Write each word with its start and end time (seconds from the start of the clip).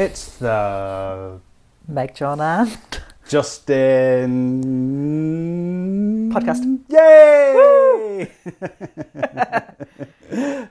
It's 0.00 0.38
the 0.38 1.38
Meg, 1.86 2.14
John, 2.14 2.40
and 2.40 2.78
Justin 3.28 4.62
Podcast. 6.32 6.64
Yay! 6.88 8.32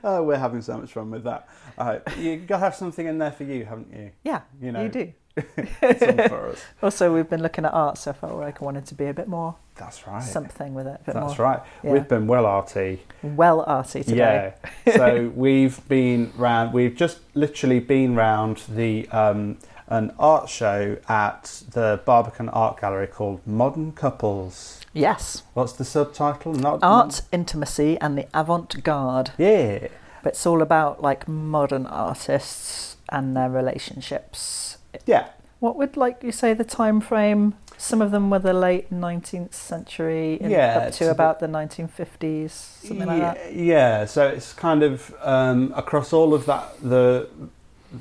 oh, 0.02 0.24
we're 0.24 0.36
having 0.36 0.62
so 0.62 0.78
much 0.78 0.92
fun 0.92 1.12
with 1.12 1.22
that. 1.22 1.48
Uh, 1.78 2.00
you 2.18 2.38
got 2.38 2.56
to 2.56 2.64
have 2.64 2.74
something 2.74 3.06
in 3.06 3.18
there 3.18 3.30
for 3.30 3.44
you, 3.44 3.64
haven't 3.66 3.92
you? 3.92 4.10
yeah, 4.24 4.40
You 4.60 4.72
know. 4.72 4.82
you 4.82 4.88
do. 4.88 5.12
Also, 6.82 7.14
we've 7.14 7.30
been 7.30 7.40
looking 7.40 7.64
at 7.64 7.72
art, 7.72 7.98
so 7.98 8.12
I 8.20 8.26
like 8.32 8.60
I 8.60 8.64
wanted 8.64 8.86
to 8.86 8.96
be 8.96 9.06
a 9.06 9.14
bit 9.14 9.28
more 9.28 9.54
That's 9.80 10.06
right. 10.06 10.22
something 10.22 10.74
with 10.74 10.86
it. 10.86 11.00
A 11.00 11.04
bit 11.04 11.14
That's 11.14 11.38
more 11.38 11.46
right. 11.46 11.60
yeah. 11.82 11.92
We've 11.92 12.06
been 12.06 12.26
well 12.26 12.46
arty. 12.46 13.02
well 13.22 13.62
arty 13.62 14.04
today. 14.04 14.54
Yeah. 14.86 14.96
so 14.96 15.32
we've 15.34 15.86
been 15.88 16.32
round. 16.36 16.72
We've 16.72 16.94
just 16.94 17.18
literally 17.34 17.80
been 17.80 18.14
round 18.14 18.62
the 18.68 19.08
um, 19.08 19.58
an 19.88 20.12
art 20.18 20.48
show 20.48 20.98
at 21.08 21.62
the 21.72 22.00
Barbican 22.04 22.48
Art 22.50 22.80
Gallery 22.80 23.08
called 23.08 23.44
Modern 23.46 23.92
Couples. 23.92 24.80
Yes. 24.92 25.42
What's 25.54 25.72
the 25.72 25.84
subtitle? 25.84 26.54
Not 26.54 26.78
Art, 26.82 27.22
intimacy, 27.32 27.98
and 28.00 28.16
the 28.16 28.26
avant 28.32 28.82
garde. 28.84 29.32
Yeah. 29.36 29.88
But 30.22 30.34
it's 30.34 30.46
all 30.46 30.62
about 30.62 31.02
like 31.02 31.26
modern 31.26 31.86
artists 31.86 32.96
and 33.08 33.36
their 33.36 33.50
relationships. 33.50 34.78
Yeah. 35.06 35.28
What 35.58 35.76
would 35.76 35.96
like 35.96 36.22
you 36.22 36.32
say 36.32 36.54
the 36.54 36.64
time 36.64 37.00
frame? 37.00 37.54
Some 37.80 38.02
of 38.02 38.10
them 38.10 38.28
were 38.28 38.38
the 38.38 38.52
late 38.52 38.92
19th 38.92 39.54
century 39.54 40.34
in- 40.34 40.50
Yeah, 40.50 40.84
up 40.88 40.92
to 40.94 41.10
about 41.10 41.40
the 41.40 41.46
1950s, 41.48 42.50
something 42.50 43.06
like 43.06 43.18
yeah, 43.18 43.34
that. 43.34 43.54
yeah. 43.54 44.04
So 44.04 44.26
it's 44.28 44.52
kind 44.52 44.82
of 44.82 45.14
um, 45.22 45.72
across 45.74 46.12
all 46.12 46.34
of 46.34 46.44
that 46.44 46.66
the 46.82 47.28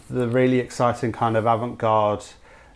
the 0.10 0.28
really 0.28 0.60
exciting 0.60 1.12
kind 1.14 1.36
of 1.38 1.46
avant-garde 1.46 2.24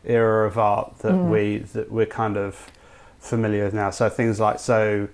era 0.06 0.48
of 0.48 0.58
art 0.58 1.00
that 1.00 1.12
Mm. 1.14 1.30
we 1.30 1.58
that 1.73 1.92
we're 1.92 2.06
kind 2.06 2.38
of 2.38 2.72
familiar 3.20 3.66
with 3.66 3.73
now. 3.73 3.90
So 3.90 4.08
things 4.10 4.40
like 4.40 4.60
so 4.60 5.10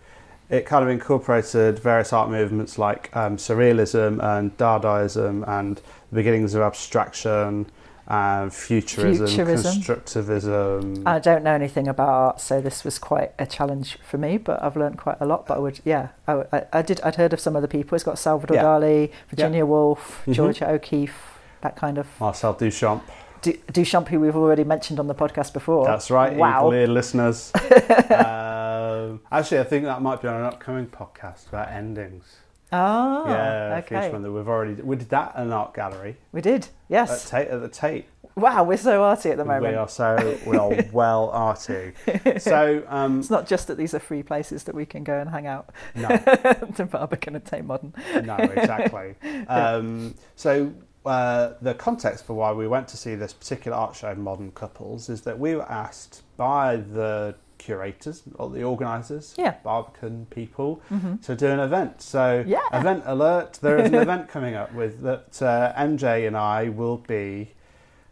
it 0.50 0.66
kind 0.68 0.84
of 0.84 0.90
incorporated 0.90 1.80
various 1.80 2.14
art 2.14 2.30
movements 2.30 2.78
like 2.78 3.10
um, 3.16 3.38
surrealism 3.38 4.24
and 4.24 4.56
Dadaism 4.58 5.44
and 5.48 5.78
the 6.12 6.16
beginnings 6.16 6.54
of 6.54 6.62
abstraction 6.62 7.66
and 8.10 8.52
futurism, 8.52 9.28
Futurism. 9.28 9.82
constructivism. 9.82 11.04
I 11.06 11.20
don't 11.20 11.44
know 11.44 11.54
anything 11.54 11.88
about 11.88 12.10
art, 12.10 12.42
so 12.42 12.60
this 12.60 12.84
was 12.84 12.98
quite 12.98 13.34
a 13.38 13.46
challenge 13.46 14.00
for 14.04 14.18
me. 14.18 14.38
But 14.38 14.64
I've 14.64 14.76
learned 14.76 14.98
quite 14.98 15.18
a 15.20 15.26
lot. 15.26 15.46
But 15.46 15.58
I 15.58 15.60
would, 15.60 15.80
yeah, 15.86 16.10
I, 16.28 16.44
I, 16.52 16.66
I 16.74 16.82
did. 16.82 17.00
I'd 17.02 17.16
heard 17.16 17.34
of 17.34 17.40
some 17.40 17.56
other 17.56 17.68
people. 17.68 17.96
It's 17.96 18.04
got 18.04 18.18
Salvador 18.18 18.56
Yeah. 18.58 18.64
Dali, 18.64 19.12
Virginia 19.30 19.66
Woolf, 19.66 20.24
Mhm. 20.26 20.34
Georgia 20.34 20.70
O'Keeffe, 20.70 21.40
that 21.62 21.76
kind 21.76 21.98
of 22.00 22.08
Marcel 22.20 22.56
Duchamp. 22.56 23.02
Du- 23.42 23.54
Duchamp, 23.72 24.08
who 24.10 24.20
we've 24.20 24.36
already 24.36 24.64
mentioned 24.64 25.00
on 25.00 25.08
the 25.08 25.16
podcast 25.16 25.54
before. 25.54 25.86
That's 25.86 26.10
right, 26.12 26.36
Wow. 26.36 26.72
eagle 26.74 26.94
listeners. 26.94 27.52
um, 28.10 29.22
actually, 29.32 29.60
I 29.60 29.64
think 29.64 29.86
that 29.86 30.02
might 30.02 30.22
be 30.22 30.28
on 30.28 30.36
an 30.36 30.44
upcoming 30.44 30.88
podcast 30.88 31.48
about 31.50 31.70
endings. 31.70 32.26
Ah, 32.72 33.28
yeah, 33.28 33.76
okay. 33.80 34.00
future 34.02 34.12
one 34.14 34.22
that 34.24 34.32
we've 34.32 34.48
already 34.48 34.74
we 34.82 34.96
did 34.96 35.10
that 35.10 35.36
at 35.36 35.42
an 35.42 35.52
art 35.52 35.74
gallery 35.74 36.18
We 36.32 36.42
did. 36.42 36.64
at, 36.66 36.70
Yes. 36.88 37.30
Tate, 37.30 37.48
at 37.48 37.62
the 37.62 37.68
Tate. 37.70 38.06
Wow, 38.36 38.64
we're 38.64 38.78
so 38.78 39.04
arty 39.04 39.32
at 39.32 39.38
the 39.38 39.44
moment. 39.46 39.74
We 39.74 39.76
are 39.76 39.90
so 39.90 40.38
we 40.46 40.56
are 40.56 40.86
well 40.94 41.30
arty. 41.32 41.94
So 42.38 42.84
um, 42.88 43.20
It's 43.20 43.30
not 43.30 43.48
just 43.48 43.68
that 43.68 43.78
these 43.78 43.94
are 43.94 44.00
free 44.00 44.24
places 44.24 44.64
that 44.66 44.76
we 44.76 44.86
can 44.86 45.04
go 45.04 45.18
and 45.20 45.30
hang 45.30 45.48
out. 45.48 45.72
no, 45.96 46.08
to 46.76 46.86
Barbican 46.86 47.36
and 47.36 47.44
Tate 47.46 47.66
Modern. 47.66 47.94
no, 48.24 48.36
exactly. 48.38 49.16
Um, 49.48 50.14
so 50.36 50.72
uh, 51.06 51.54
the 51.62 51.74
context 51.74 52.26
for 52.26 52.34
why 52.34 52.52
we 52.52 52.68
went 52.68 52.88
to 52.90 52.98
see 52.98 53.16
this 53.16 53.34
particular 53.34 53.76
art 53.76 53.96
show, 53.96 54.14
Modern 54.16 54.52
Couples, 54.52 55.10
is 55.10 55.22
that 55.22 55.40
we 55.40 55.56
were 55.56 55.70
asked 55.70 56.22
by 56.38 56.76
the 56.78 57.36
curators 57.60 58.24
or 58.40 58.50
the 58.50 58.64
organisers, 58.64 59.36
Yeah. 59.38 59.54
Barbican 59.64 60.26
people, 60.32 60.82
to 61.24 61.36
do 61.36 61.48
an 61.48 61.60
event. 61.60 62.02
So 62.02 62.44
Yeah. 62.48 62.62
event 62.74 63.04
alert! 63.06 63.60
There 63.62 63.78
is 63.78 63.90
an 63.90 63.96
event 64.08 64.28
coming 64.30 64.56
up 64.56 64.74
with 64.74 65.02
that 65.04 65.40
uh, 65.42 65.74
MJ 65.78 66.26
and 66.28 66.36
I 66.36 66.70
will 66.70 66.98
be 66.98 67.52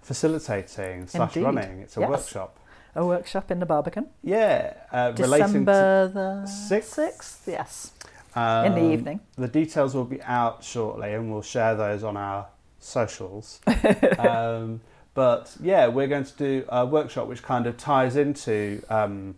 facilitating 0.02 1.08
slash 1.08 1.36
running. 1.38 1.80
It's 1.82 1.98
a 1.98 2.02
Yes. 2.02 2.10
workshop. 2.10 2.60
A 2.96 3.06
workshop 3.06 3.52
in 3.52 3.60
the 3.60 3.66
Barbican. 3.66 4.08
Yeah, 4.24 4.74
uh, 4.92 5.14
relating 5.18 5.48
to 5.48 5.48
December 5.48 6.08
the 6.08 6.46
Sixth? 6.48 6.96
6th? 6.98 7.48
Yes. 7.48 7.92
in 8.36 8.74
the 8.76 8.82
Um, 8.82 8.92
evening. 8.92 9.20
The 9.36 9.48
details 9.48 9.96
will 9.96 10.06
be 10.06 10.22
out 10.22 10.64
shortly, 10.64 11.14
and 11.14 11.32
we'll 11.32 11.42
share 11.42 11.74
those 11.76 12.04
on 12.04 12.16
our 12.18 12.48
socials. 12.80 13.60
um, 14.20 14.82
but 15.18 15.56
yeah, 15.62 15.88
we're 15.88 16.08
going 16.16 16.24
to 16.26 16.38
do 16.38 16.64
a 16.70 16.86
workshop 16.86 17.28
which 17.28 17.42
kind 17.42 17.66
of 17.66 17.76
ties 17.76 18.16
into 18.16 18.84
um, 18.90 19.34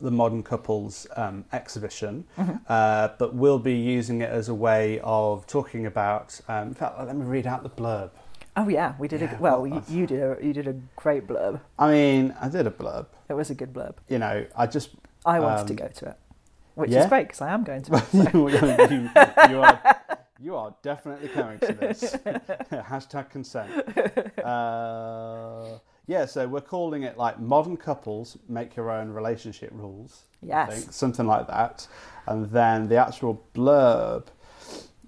the 0.00 0.12
modern 0.12 0.42
couples 0.44 1.08
um, 1.16 1.44
exhibition, 1.52 2.24
Mm-hmm. 2.38 2.56
uh, 2.68 3.08
but 3.18 3.34
we'll 3.34 3.58
be 3.58 3.74
using 3.74 4.20
it 4.20 4.30
as 4.30 4.48
a 4.48 4.54
way 4.54 5.00
of 5.02 5.44
talking 5.48 5.86
about. 5.86 6.40
Um, 6.48 6.68
in 6.68 6.74
fact, 6.74 6.94
let 7.00 7.16
me 7.16 7.24
read 7.26 7.46
out 7.48 7.64
the 7.64 7.70
blurb. 7.70 8.10
Oh 8.56 8.68
yeah, 8.68 8.94
we 9.00 9.08
did 9.08 9.22
Yeah, 9.22 9.36
a 9.36 9.40
well. 9.40 9.66
You, 9.66 9.82
you 9.88 10.06
did 10.06 10.20
a 10.22 10.36
you 10.46 10.52
did 10.52 10.68
a 10.68 10.76
great 10.94 11.26
blurb. 11.26 11.60
I 11.80 11.90
mean, 11.90 12.34
I 12.40 12.48
did 12.48 12.66
a 12.68 12.70
blurb. 12.70 13.06
It 13.28 13.34
was 13.34 13.50
a 13.50 13.54
good 13.56 13.72
blurb. 13.72 13.94
You 14.08 14.18
know, 14.20 14.46
I 14.56 14.66
just 14.68 14.90
I 15.26 15.40
wanted 15.40 15.66
to 15.66 15.72
Um, 15.72 15.76
go 15.84 15.88
to 16.00 16.04
it, 16.10 16.16
which 16.76 16.90
yeah? 16.90 17.02
is 17.02 17.06
great 17.08 17.26
because 17.26 17.40
I 17.40 17.50
am 17.56 17.64
going 17.64 17.82
to. 17.82 17.90
It, 18.12 18.34
you, 18.34 18.48
you, 18.98 19.10
you 19.50 19.62
are 19.62 19.76
you 20.42 20.56
are 20.56 20.74
definitely 20.82 21.28
coming 21.28 21.58
to 21.60 21.72
this. 21.72 22.02
Hashtag 22.72 23.30
consent. 23.30 23.70
Uh, 24.38 25.78
yeah, 26.06 26.26
so 26.26 26.48
we're 26.48 26.60
calling 26.60 27.04
it 27.04 27.16
like 27.16 27.38
modern 27.38 27.76
couples 27.76 28.36
make 28.48 28.74
your 28.74 28.90
own 28.90 29.10
relationship 29.10 29.70
rules. 29.72 30.24
Yes. 30.42 30.80
think, 30.80 30.92
something 30.92 31.26
like 31.26 31.46
that. 31.46 31.86
And 32.26 32.50
then 32.50 32.88
the 32.88 32.96
actual 32.96 33.44
blurb 33.54 34.26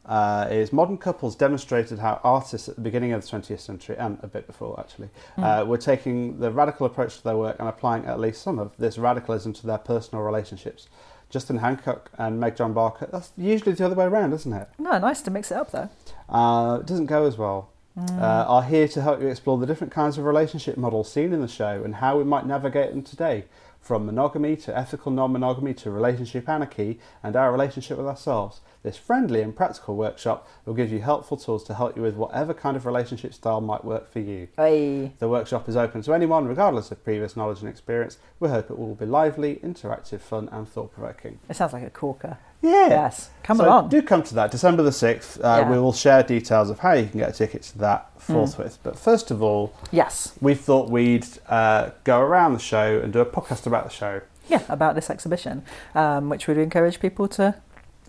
uh, 0.06 0.46
is 0.50 0.72
modern 0.72 0.98
couples 0.98 1.34
demonstrated 1.34 1.98
how 1.98 2.20
artists 2.22 2.68
at 2.68 2.76
the 2.76 2.80
beginning 2.80 3.12
of 3.12 3.22
the 3.22 3.36
20th 3.36 3.60
century 3.60 3.96
and 3.98 4.18
a 4.22 4.28
bit 4.28 4.46
before 4.46 4.78
actually 4.78 5.08
uh, 5.38 5.64
were 5.66 5.78
taking 5.78 6.38
the 6.38 6.50
radical 6.50 6.86
approach 6.86 7.16
to 7.16 7.24
their 7.24 7.36
work 7.36 7.56
and 7.58 7.68
applying 7.68 8.04
at 8.04 8.20
least 8.20 8.42
some 8.42 8.58
of 8.58 8.76
this 8.76 8.98
radicalism 8.98 9.52
to 9.52 9.66
their 9.66 9.78
personal 9.78 10.22
relationships. 10.22 10.88
Justin 11.34 11.58
Hancock 11.58 12.12
and 12.16 12.38
Meg 12.38 12.54
John 12.54 12.72
Barker. 12.72 13.08
That's 13.10 13.32
usually 13.36 13.72
the 13.72 13.84
other 13.84 13.96
way 13.96 14.04
around, 14.04 14.32
isn't 14.34 14.52
it? 14.52 14.68
No, 14.78 14.96
nice 14.98 15.20
to 15.22 15.32
mix 15.32 15.50
it 15.50 15.56
up 15.56 15.72
though. 15.72 15.90
Uh, 16.28 16.78
it 16.78 16.86
doesn't 16.86 17.06
go 17.06 17.26
as 17.26 17.36
well. 17.36 17.70
Mm. 17.98 18.20
Uh, 18.20 18.44
are 18.48 18.62
here 18.62 18.86
to 18.86 19.02
help 19.02 19.20
you 19.20 19.26
explore 19.26 19.58
the 19.58 19.66
different 19.66 19.92
kinds 19.92 20.16
of 20.16 20.24
relationship 20.24 20.76
models 20.76 21.10
seen 21.10 21.32
in 21.32 21.40
the 21.40 21.48
show 21.48 21.82
and 21.84 21.96
how 21.96 22.16
we 22.16 22.22
might 22.22 22.46
navigate 22.46 22.90
them 22.90 23.02
today, 23.02 23.46
from 23.84 24.06
monogamy 24.06 24.56
to 24.56 24.76
ethical 24.76 25.12
non-monogamy 25.12 25.74
to 25.74 25.90
relationship 25.90 26.48
anarchy 26.48 26.98
and 27.22 27.36
our 27.36 27.52
relationship 27.52 27.98
with 27.98 28.06
ourselves. 28.06 28.62
This 28.82 28.96
friendly 28.96 29.42
and 29.42 29.54
practical 29.54 29.94
workshop 29.94 30.48
will 30.64 30.72
give 30.74 30.90
you 30.90 31.00
helpful 31.00 31.36
tools 31.36 31.64
to 31.64 31.74
help 31.74 31.94
you 31.96 32.02
with 32.02 32.14
whatever 32.14 32.54
kind 32.54 32.76
of 32.76 32.86
relationship 32.86 33.34
style 33.34 33.60
might 33.60 33.84
work 33.84 34.10
for 34.10 34.20
you. 34.20 34.48
Hey, 34.56 35.12
The 35.18 35.28
workshop 35.28 35.68
is 35.68 35.76
open 35.76 36.00
to 36.02 36.14
anyone, 36.14 36.46
regardless 36.46 36.90
of 36.90 37.04
previous 37.04 37.36
knowledge 37.36 37.60
and 37.60 37.68
experience. 37.68 38.18
We 38.40 38.48
hope 38.48 38.70
it 38.70 38.78
will 38.78 38.94
be 38.94 39.06
lively, 39.06 39.56
interactive, 39.56 40.20
fun, 40.20 40.48
and 40.50 40.66
thought-provoking. 40.66 41.40
it 41.48 41.56
sounds 41.56 41.74
like 41.74 41.82
a 41.84 41.90
corker. 41.90 42.38
Yeah. 42.64 42.88
Yes, 42.88 43.30
come 43.42 43.58
so 43.58 43.64
along. 43.66 43.90
Do 43.90 44.00
come 44.02 44.22
to 44.24 44.34
that, 44.36 44.50
December 44.50 44.82
the 44.82 44.90
6th. 44.90 45.38
Uh, 45.38 45.60
Yeah. 45.62 45.70
We 45.70 45.78
will 45.78 45.92
share 45.92 46.22
details 46.22 46.70
of 46.70 46.78
how 46.80 46.92
you 46.94 47.06
can 47.06 47.20
get 47.20 47.28
a 47.28 47.32
ticket 47.32 47.62
to 47.62 47.78
that 47.78 48.06
Mm. 48.18 48.32
forthwith. 48.34 48.78
But 48.82 48.98
first 48.98 49.30
of 49.30 49.42
all, 49.42 49.72
Yes, 49.92 50.32
we 50.40 50.54
thought 50.54 50.88
we'd 50.90 51.26
uh, 51.48 51.90
go 52.04 52.20
around 52.20 52.54
the 52.54 52.58
show 52.58 52.98
and 53.02 53.12
do 53.12 53.20
a 53.20 53.26
podcast 53.26 53.66
about 53.66 53.84
the 53.84 53.90
show. 53.90 54.20
yeah, 54.48 54.62
about 54.68 54.94
this 54.94 55.08
exhibition, 55.10 55.62
um, 55.94 56.28
which 56.30 56.46
would 56.48 56.58
encourage 56.58 57.00
people 57.00 57.28
to 57.28 57.54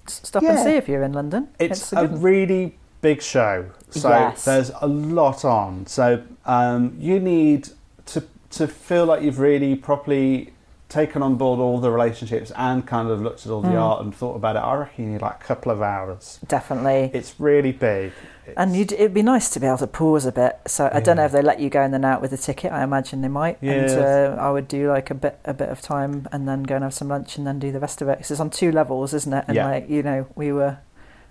stop 0.08 0.44
and 0.44 0.58
see 0.60 0.76
if 0.76 0.88
you're 0.90 1.04
in 1.04 1.14
London. 1.14 1.48
It's, 1.60 1.92
a 1.94 1.98
a 2.00 2.08
good 2.08 2.24
really 2.24 2.78
big 3.02 3.22
show, 3.22 3.66
so 3.90 4.10
Yes. 4.10 4.46
there's 4.46 4.72
a 4.82 4.88
lot 4.88 5.44
on. 5.46 5.86
So 5.88 6.22
um, 6.46 6.96
you 7.00 7.20
need 7.20 7.70
to 8.08 8.24
to 8.52 8.68
feel 8.68 9.06
like 9.06 9.22
you've 9.22 9.40
really 9.40 9.76
properly 9.76 10.54
taken 10.96 11.22
on 11.22 11.36
board 11.36 11.60
all 11.60 11.80
the 11.80 11.92
relationships 11.92 12.52
and 12.56 12.86
kind 12.88 13.10
of 13.10 13.22
looked 13.22 13.46
at 13.46 13.52
all 13.52 13.62
the 13.62 13.68
Mm. 13.70 13.82
art 13.90 14.02
and 14.04 14.16
thought 14.16 14.36
about 14.36 14.56
it. 14.56 14.60
I 14.60 14.74
reckon 14.76 15.06
you 15.06 15.12
need 15.12 15.22
like 15.22 15.36
a 15.42 15.44
couple 15.44 15.72
of 15.72 15.82
hours. 15.82 16.40
definitely. 16.48 17.12
It's 17.14 17.36
really 17.40 17.72
big. 17.72 18.12
And 18.56 18.72
It's- 18.72 18.78
you'd, 18.78 18.92
it'd 18.94 19.14
be 19.14 19.24
nice 19.24 19.50
to 19.50 19.60
be 19.60 19.68
able 19.68 19.80
to 19.80 19.88
pause 19.88 20.26
a 20.26 20.32
bit. 20.32 20.60
So 20.68 20.90
I 20.94 21.00
don't 21.00 21.18
know 21.18 21.26
if 21.26 21.32
they 21.32 21.42
let 21.42 21.60
you 21.60 21.70
go 21.70 21.82
in 21.82 21.94
and 21.94 22.06
out 22.06 22.22
with 22.22 22.32
a 22.32 22.38
ticket. 22.38 22.72
I 22.72 22.84
imagine 22.84 23.22
they 23.22 23.28
might. 23.28 23.58
And 23.62 23.90
Yeah. 23.90 24.36
uh, 24.38 24.42
I 24.48 24.50
would 24.52 24.68
do 24.68 24.90
like 24.90 25.10
a 25.10 25.16
bit 25.16 25.40
a 25.46 25.54
bit 25.54 25.70
of 25.70 25.82
time 25.82 26.28
and 26.32 26.48
then 26.48 26.64
go 26.64 26.76
and 26.76 26.84
have 26.84 26.94
some 26.94 27.10
lunch 27.10 27.38
and 27.38 27.46
then 27.48 27.58
do 27.60 27.72
the 27.72 27.80
rest 27.80 28.02
of 28.02 28.08
it. 28.08 28.18
Because 28.20 28.32
it's 28.32 28.40
on 28.40 28.50
two 28.52 28.72
levels, 28.72 29.14
isn't 29.14 29.34
it? 29.34 29.46
And 29.48 29.56
Yeah. 29.56 29.66
like 29.70 29.90
you 29.90 30.02
know, 30.04 30.28
we 30.36 30.52
were 30.52 30.78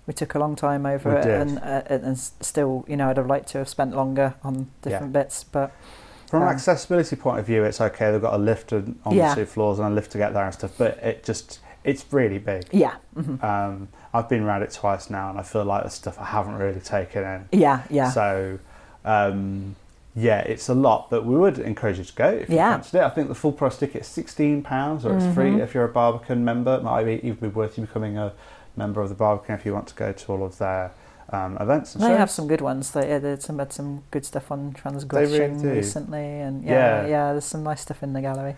we 0.07 0.13
took 0.13 0.35
a 0.35 0.39
long 0.39 0.55
time 0.55 0.85
over 0.85 1.09
We 1.09 1.15
it, 1.15 1.23
did. 1.23 1.41
and 1.41 1.57
uh, 1.59 1.81
and 2.07 2.17
still, 2.19 2.83
you 2.87 2.95
know, 2.97 3.09
I'd 3.09 3.17
have 3.17 3.27
liked 3.27 3.47
to 3.53 3.57
have 3.59 3.69
spent 3.69 3.95
longer 3.95 4.35
on 4.43 4.67
different 4.83 5.13
bits, 5.13 5.43
but 5.43 5.71
From 6.39 6.47
an 6.47 6.53
accessibility 6.53 7.15
point 7.15 7.39
of 7.39 7.45
view, 7.45 7.63
it's 7.63 7.79
okay. 7.81 8.11
They've 8.11 8.21
got 8.21 8.33
a 8.33 8.37
lift 8.37 8.73
on 8.73 8.95
Yeah. 9.09 9.29
the 9.33 9.41
two 9.41 9.45
floors 9.45 9.79
and 9.79 9.87
a 9.87 9.91
lift 9.91 10.11
to 10.11 10.17
get 10.17 10.33
there 10.33 10.43
and 10.45 10.53
stuff. 10.53 10.71
But 10.77 10.97
it 11.03 11.23
just, 11.23 11.59
it's 11.83 12.05
really 12.11 12.37
big. 12.39 12.65
yeah, 12.71 12.95
mhm. 13.17 13.43
Um, 13.43 13.87
I've 14.13 14.29
been 14.29 14.43
around 14.43 14.63
it 14.63 14.71
twice 14.71 15.09
now, 15.09 15.29
and 15.29 15.37
I 15.39 15.43
feel 15.43 15.65
like 15.65 15.83
the 15.83 15.89
stuff 15.89 16.17
I 16.19 16.25
haven't 16.25 16.55
really 16.55 16.79
taken 16.79 17.23
in. 17.23 17.59
yeah, 17.59 17.81
yeah, 17.89 18.09
So, 18.09 18.59
um, 19.03 19.75
yeah, 20.15 20.39
it's 20.39 20.69
a 20.69 20.73
lot, 20.73 21.09
but 21.09 21.25
we 21.25 21.35
would 21.35 21.59
encourage 21.59 21.97
you 21.97 22.05
to 22.05 22.13
go 22.13 22.29
if 22.29 22.49
you 22.49 22.55
Yeah. 22.55 22.71
fancied 22.71 22.97
it. 22.99 23.03
I 23.03 23.09
think 23.09 23.27
the 23.27 23.35
full 23.35 23.51
price 23.51 23.77
ticket 23.77 24.01
is 24.01 24.07
sixteen 24.07 24.61
pounds, 24.63 25.05
or 25.05 25.15
it's 25.17 25.25
free 25.35 25.51
Mm-hmm. 25.51 25.61
if 25.61 25.73
you're 25.73 25.83
a 25.85 25.89
Barbican 25.89 26.43
member. 26.45 26.75
It 26.75 26.83
might 26.83 27.03
be, 27.03 27.15
even 27.27 27.35
be 27.35 27.47
worth 27.49 27.77
you 27.77 27.85
becoming 27.85 28.17
a 28.17 28.31
member 28.77 29.01
of 29.01 29.09
the 29.09 29.15
Barbican 29.15 29.55
if 29.55 29.65
you 29.65 29.73
want 29.73 29.87
to 29.87 29.95
go 29.95 30.11
to 30.11 30.31
all 30.31 30.43
of 30.45 30.57
their 30.57 30.91
um, 31.31 31.57
events 31.59 31.95
and 31.95 32.03
They 32.03 32.07
shows. 32.09 32.17
have 32.17 32.31
some 32.31 32.47
good 32.47 32.61
ones. 32.61 32.91
They 32.91 33.07
yeah, 33.09 33.19
there's 33.19 33.45
some 33.45 33.59
had 33.59 33.73
some 33.73 34.03
good 34.11 34.25
stuff 34.25 34.51
on 34.51 34.73
transgression 34.73 35.61
do. 35.61 35.69
recently, 35.71 36.39
and 36.41 36.63
yeah, 36.63 36.71
Yeah. 37.01 37.07
yeah, 37.07 37.31
there's 37.33 37.45
some 37.45 37.63
nice 37.63 37.81
stuff 37.81 38.03
in 38.03 38.13
the 38.13 38.21
gallery. 38.21 38.55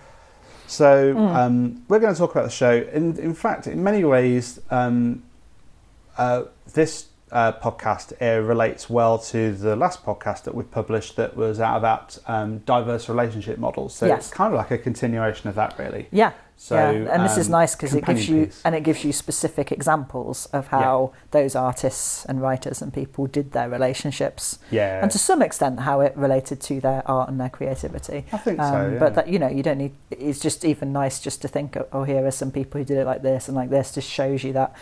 So 0.67 1.13
Mm. 1.13 1.35
um, 1.35 1.81
we're 1.87 1.99
going 1.99 2.13
to 2.13 2.19
talk 2.19 2.31
about 2.31 2.43
the 2.43 2.49
show. 2.51 2.85
In 2.93 3.17
in 3.19 3.33
fact, 3.33 3.67
in 3.67 3.83
many 3.83 4.03
ways, 4.03 4.59
um, 4.69 5.23
uh, 6.17 6.43
this 6.73 7.07
uh, 7.31 7.51
podcast 7.53 8.13
uh, 8.21 8.41
relates 8.41 8.89
well 8.89 9.17
to 9.19 9.51
the 9.51 9.75
last 9.75 10.05
podcast 10.05 10.43
that 10.43 10.55
we 10.55 10.63
published 10.63 11.17
that 11.17 11.35
was 11.35 11.59
out 11.59 11.77
about 11.77 12.17
um, 12.27 12.59
diverse 12.59 13.09
relationship 13.09 13.57
models. 13.57 13.93
So 13.93 14.05
Yes. 14.05 14.19
it's 14.19 14.29
kind 14.33 14.53
of 14.53 14.57
like 14.57 14.71
a 14.71 14.77
continuation 14.77 15.49
of 15.49 15.55
that, 15.55 15.75
really. 15.77 16.07
Yeah, 16.11 16.31
So 16.59 16.75
yeah, 16.75 17.13
and 17.13 17.23
this 17.23 17.37
is 17.37 17.47
um, 17.47 17.51
nice 17.51 17.75
because 17.75 17.93
it 17.93 18.03
gives 18.03 18.27
you 18.27 18.47
piece. 18.47 18.61
and 18.65 18.73
it 18.73 18.81
gives 18.83 19.03
you 19.05 19.13
specific 19.13 19.71
examples 19.71 20.47
of 20.47 20.67
how 20.67 21.13
those 21.29 21.55
artists 21.55 22.25
and 22.25 22.41
writers 22.41 22.81
and 22.81 22.91
people 22.91 23.27
did 23.27 23.51
their 23.51 23.69
relationships, 23.69 24.57
Yeah, 24.71 25.01
and 25.03 25.11
to 25.11 25.19
some 25.19 25.43
extent 25.43 25.81
how 25.81 26.01
it 26.01 26.17
related 26.17 26.59
to 26.61 26.81
their 26.81 27.03
art 27.05 27.29
and 27.29 27.39
their 27.39 27.49
creativity. 27.49 28.25
I 28.33 28.37
think 28.37 28.59
Um, 28.59 28.71
so. 28.73 28.89
Yeah. 28.93 28.99
But 28.99 29.13
that 29.13 29.27
you 29.27 29.37
know, 29.37 29.47
you 29.49 29.61
don't 29.61 29.77
need. 29.77 29.93
It's 30.09 30.39
just 30.39 30.65
even 30.65 30.91
nice 30.91 31.19
just 31.19 31.43
to 31.43 31.47
think, 31.47 31.77
oh, 31.93 32.03
here 32.03 32.25
are 32.25 32.31
some 32.31 32.51
people 32.51 32.79
who 32.79 32.85
did 32.85 32.97
it 32.97 33.05
like 33.05 33.21
this 33.21 33.47
and 33.47 33.55
like 33.55 33.69
this. 33.69 33.93
Just 33.93 34.09
shows 34.09 34.43
you 34.43 34.51
that 34.53 34.73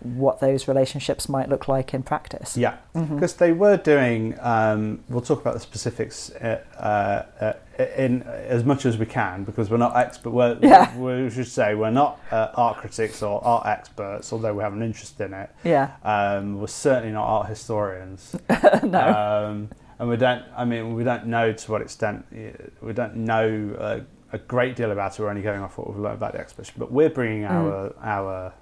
what 0.00 0.40
those 0.40 0.66
relationships 0.68 1.28
might 1.28 1.48
look 1.48 1.66
like 1.66 1.94
in 1.94 2.02
practice. 2.02 2.56
Yeah, 2.58 2.76
because 2.92 3.34
they 3.34 3.52
were 3.52 3.76
doing. 3.78 4.36
Um, 4.40 5.02
we'll 5.08 5.22
talk 5.22 5.40
about 5.40 5.54
the 5.54 5.60
specifics 5.60 6.30
uh, 6.30 7.24
uh, 7.40 7.52
in 7.78 8.22
as 8.22 8.64
much 8.64 8.84
as 8.86 8.98
we 8.98 9.06
can 9.06 9.44
because 9.44 9.70
we're 9.70 9.76
not 9.78 9.96
expert. 9.96 10.30
We're, 10.30 10.58
Yeah. 10.62 10.96
We 10.96 11.30
should 11.30 11.48
say 11.48 11.74
we're 11.74 11.90
not 11.90 12.20
uh, 12.30 12.48
art 12.54 12.76
critics 12.78 13.22
or 13.22 13.42
art 13.44 13.66
experts, 13.66 14.32
although 14.32 14.54
we 14.54 14.62
have 14.62 14.72
an 14.72 14.82
interest 14.82 15.20
in 15.20 15.32
it. 15.34 15.50
Yeah. 15.64 15.92
Um, 16.04 16.60
we're 16.60 16.66
certainly 16.66 17.12
not 17.12 17.26
art 17.26 17.48
historians. 17.48 18.36
no. 18.82 19.46
Um, 19.50 19.70
and 19.98 20.08
we 20.08 20.16
don't. 20.16 20.44
I 20.56 20.64
mean, 20.64 20.94
we 20.94 21.04
don't 21.04 21.26
know 21.26 21.52
to 21.52 21.70
what 21.72 21.80
extent. 21.82 22.24
uh, 22.32 22.68
We 22.80 22.92
don't 22.92 23.16
know 23.16 23.76
uh, 23.78 24.00
a 24.32 24.38
great 24.38 24.74
deal 24.76 24.90
about 24.90 25.12
it. 25.18 25.22
We're 25.22 25.28
only 25.30 25.42
going 25.42 25.60
off 25.60 25.78
what 25.78 25.88
we've 25.88 25.98
learned 25.98 26.16
about 26.16 26.32
the 26.32 26.40
exhibition. 26.40 26.74
But 26.78 26.90
we're 26.92 27.10
bringing 27.10 27.42
Mm. 27.42 27.50
our 27.50 27.94
our 28.02 28.52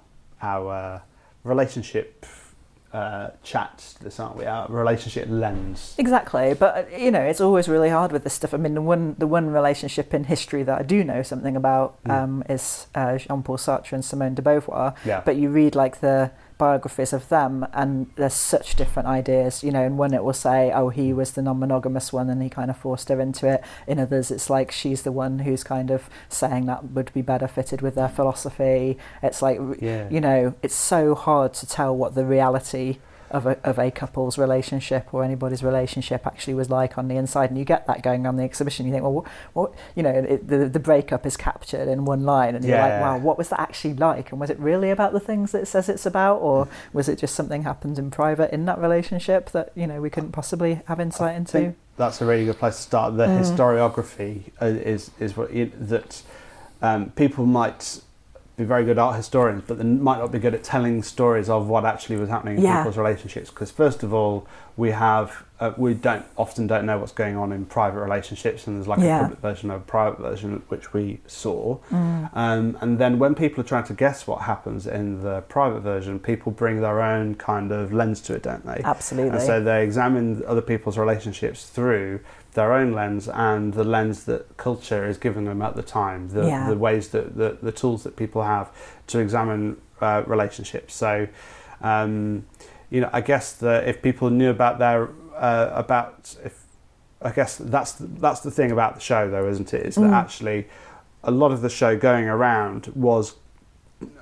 our 0.41 1.01
relationship 1.43 2.25
uh, 2.93 3.29
chat. 3.43 3.95
This 4.01 4.19
aren't 4.19 4.37
we? 4.37 4.45
Our 4.45 4.67
relationship 4.69 5.27
lens. 5.29 5.95
Exactly, 5.97 6.53
but 6.53 6.75
uh, 6.93 6.97
you 6.97 7.11
know, 7.11 7.21
it's 7.21 7.41
always 7.41 7.67
really 7.69 7.89
hard 7.89 8.11
with 8.11 8.23
this 8.23 8.33
stuff. 8.33 8.53
I 8.53 8.57
mean, 8.57 8.73
the 8.73 8.81
one 8.81 9.15
the 9.17 9.27
one 9.27 9.49
relationship 9.49 10.13
in 10.13 10.25
history 10.25 10.63
that 10.63 10.79
I 10.79 10.83
do 10.83 11.03
know 11.03 11.23
something 11.23 11.55
about 11.55 11.97
Mm. 12.03 12.11
um, 12.23 12.43
is 12.49 12.87
uh, 12.95 13.17
Jean-Paul 13.17 13.57
Sartre 13.57 13.93
and 13.93 14.03
Simone 14.03 14.33
de 14.33 14.41
Beauvoir. 14.41 14.95
Yeah. 15.05 15.21
But 15.23 15.35
you 15.35 15.49
read 15.49 15.75
like 15.75 15.99
the 16.01 16.31
biographies 16.61 17.11
of 17.13 17.27
them, 17.29 17.65
and 17.73 17.91
there's 18.15 18.35
such 18.55 18.75
different 18.75 19.07
ideas. 19.19 19.63
You 19.63 19.71
know, 19.71 19.83
in 19.83 19.97
one 19.97 20.13
it 20.13 20.23
will 20.23 20.41
say, 20.49 20.71
"Oh, 20.71 20.89
he 20.89 21.11
was 21.11 21.31
the 21.31 21.41
non-monogamous 21.41 22.13
one, 22.13 22.29
and 22.29 22.41
he 22.41 22.49
kind 22.49 22.69
of 22.69 22.77
forced 22.77 23.09
her 23.09 23.19
into 23.19 23.47
it." 23.53 23.63
In 23.87 23.99
others, 23.99 24.29
it's 24.35 24.49
like 24.49 24.69
she's 24.71 25.01
the 25.01 25.11
one 25.23 25.39
who's 25.39 25.63
kind 25.63 25.89
of 25.91 26.09
saying 26.29 26.67
that 26.67 26.91
would 26.95 27.11
be 27.13 27.23
better 27.23 27.47
fitted 27.47 27.81
with 27.81 27.95
their 27.95 28.09
philosophy. 28.17 28.97
It's 29.23 29.41
like 29.41 29.59
Yeah. 29.79 30.05
you 30.09 30.21
know, 30.21 30.53
it's 30.61 30.75
so 30.93 31.15
hard 31.15 31.53
to 31.59 31.65
tell 31.67 31.95
what 32.01 32.13
the 32.15 32.25
reality 32.25 32.99
of 33.31 33.45
a, 33.45 33.57
of 33.63 33.79
a 33.79 33.91
couple's 33.91 34.37
relationship 34.37 35.13
or 35.13 35.23
anybody's 35.23 35.63
relationship 35.63 36.27
actually 36.27 36.53
was 36.53 36.69
like 36.69 36.97
on 36.97 37.07
the 37.07 37.15
inside. 37.15 37.49
And 37.49 37.57
you 37.57 37.65
get 37.65 37.87
that 37.87 38.03
going 38.03 38.27
on 38.27 38.35
the 38.35 38.43
exhibition. 38.43 38.85
You 38.85 38.91
think, 38.91 39.03
well, 39.03 39.13
what, 39.13 39.27
what 39.53 39.73
you 39.95 40.03
know, 40.03 40.09
it, 40.09 40.47
the, 40.47 40.69
the 40.69 40.79
breakup 40.79 41.25
is 41.25 41.37
captured 41.37 41.87
in 41.87 42.05
one 42.05 42.23
line, 42.23 42.55
and 42.55 42.63
you're 42.63 42.77
like, 42.77 43.01
wow, 43.01 43.17
what 43.17 43.37
was 43.37 43.49
that 43.49 43.59
actually 43.59 43.93
like? 43.95 44.31
And 44.31 44.39
was 44.39 44.49
it 44.49 44.59
really 44.59 44.89
about 44.89 45.13
the 45.13 45.19
things 45.19 45.51
that 45.51 45.63
it 45.63 45.65
says 45.67 45.89
it's 45.89 46.05
about, 46.05 46.37
or 46.37 46.67
was 46.93 47.09
it 47.09 47.17
just 47.17 47.35
something 47.35 47.63
happened 47.63 47.97
in 47.97 48.11
private 48.11 48.51
in 48.51 48.65
that 48.65 48.79
relationship 48.79 49.51
that, 49.51 49.71
you 49.75 49.87
know, 49.87 50.01
we 50.01 50.09
couldn't 50.09 50.31
possibly 50.31 50.81
have 50.85 50.99
insight 50.99 51.33
I 51.33 51.37
into? 51.37 51.75
that's 51.97 52.21
a 52.21 52.25
really 52.25 52.45
good 52.45 52.57
place 52.57 52.77
to 52.77 52.81
start. 52.81 53.17
The 53.17 53.27
Mm. 53.27 53.39
historiography 53.41 54.51
uh, 54.61 54.65
is 54.65 55.11
is 55.19 55.37
what 55.37 55.51
it, 55.51 55.89
that 55.89 56.23
um, 56.81 57.11
people 57.11 57.45
might 57.45 58.01
be 58.61 58.67
very 58.67 58.85
good 58.85 58.97
art 58.99 59.15
historians, 59.15 59.63
but 59.67 59.77
they 59.77 59.83
might 59.83 60.19
not 60.19 60.31
be 60.31 60.39
good 60.39 60.53
at 60.53 60.63
telling 60.63 61.03
stories 61.03 61.49
of 61.49 61.67
what 61.67 61.85
actually 61.85 62.17
was 62.17 62.29
happening 62.29 62.57
in 62.57 62.63
Yeah. 62.63 62.77
people's 62.77 62.97
relationships. 62.97 63.49
Because 63.49 63.71
first 63.71 64.03
of 64.03 64.13
all, 64.13 64.47
we 64.77 64.91
have 64.91 65.43
uh, 65.59 65.73
we 65.77 65.93
don't 65.93 66.25
often 66.37 66.65
don't 66.65 66.87
know 66.87 66.97
what's 66.97 67.11
going 67.11 67.37
on 67.37 67.51
in 67.51 67.65
private 67.65 67.99
relationships, 67.99 68.65
and 68.65 68.77
there's 68.77 68.87
like 68.87 68.97
Yeah. 68.99 69.19
a 69.19 69.21
public 69.23 69.39
version 69.41 69.69
of 69.69 69.81
a 69.81 69.83
private 69.83 70.19
version 70.19 70.63
which 70.69 70.91
we 70.91 71.19
saw. 71.27 71.77
Mm. 71.91 72.29
Um, 72.33 72.77
and 72.81 72.97
then 72.97 73.19
when 73.19 73.35
people 73.35 73.61
are 73.61 73.67
trying 73.67 73.83
to 73.83 73.93
guess 73.93 74.25
what 74.25 74.41
happens 74.41 74.87
in 74.87 75.21
the 75.21 75.41
private 75.41 75.81
version, 75.81 76.17
people 76.19 76.51
bring 76.51 76.81
their 76.81 76.99
own 76.99 77.35
kind 77.35 77.71
of 77.71 77.93
lens 77.93 78.21
to 78.21 78.33
it, 78.33 78.41
don't 78.41 78.65
they? 78.65 78.81
Absolutely. 78.83 79.37
And 79.37 79.41
so 79.41 79.61
they 79.61 79.83
examine 79.83 80.41
other 80.47 80.61
people's 80.63 80.97
relationships 80.97 81.67
through 81.67 82.21
their 82.53 82.73
own 82.73 82.91
lens 82.93 83.27
and 83.29 83.73
the 83.73 83.83
lens 83.83 84.25
that 84.25 84.57
culture 84.57 85.07
is 85.07 85.17
giving 85.17 85.45
them 85.45 85.61
at 85.61 85.75
the 85.75 85.83
time, 85.83 86.29
the, 86.29 86.45
Yeah. 86.47 86.69
the 86.69 86.77
ways 86.77 87.09
that 87.09 87.37
the, 87.37 87.57
the 87.61 87.71
tools 87.71 88.03
that 88.03 88.15
people 88.15 88.43
have 88.43 88.71
to 89.07 89.19
examine 89.19 89.77
uh, 90.01 90.23
relationships. 90.25 90.93
So, 90.95 91.27
um, 91.81 92.45
you 92.89 93.01
know, 93.01 93.09
I 93.13 93.21
guess 93.21 93.53
that 93.53 93.87
if 93.87 94.01
people 94.01 94.29
knew 94.29 94.49
about 94.49 94.79
their 94.79 95.09
uh, 95.35 95.71
about 95.73 96.35
if 96.43 96.65
I 97.21 97.31
guess 97.31 97.55
that's 97.57 97.93
the, 97.93 98.07
that's 98.07 98.41
the 98.41 98.51
thing 98.51 98.71
about 98.71 98.95
the 98.95 99.01
show, 99.01 99.29
though, 99.29 99.47
isn't 99.47 99.73
it? 99.73 99.85
Is 99.85 99.95
that 99.95 100.01
Mm. 100.01 100.13
actually 100.13 100.67
a 101.23 101.31
lot 101.31 101.51
of 101.51 101.61
the 101.61 101.69
show 101.69 101.95
going 101.97 102.27
around 102.27 102.87
was 102.95 103.35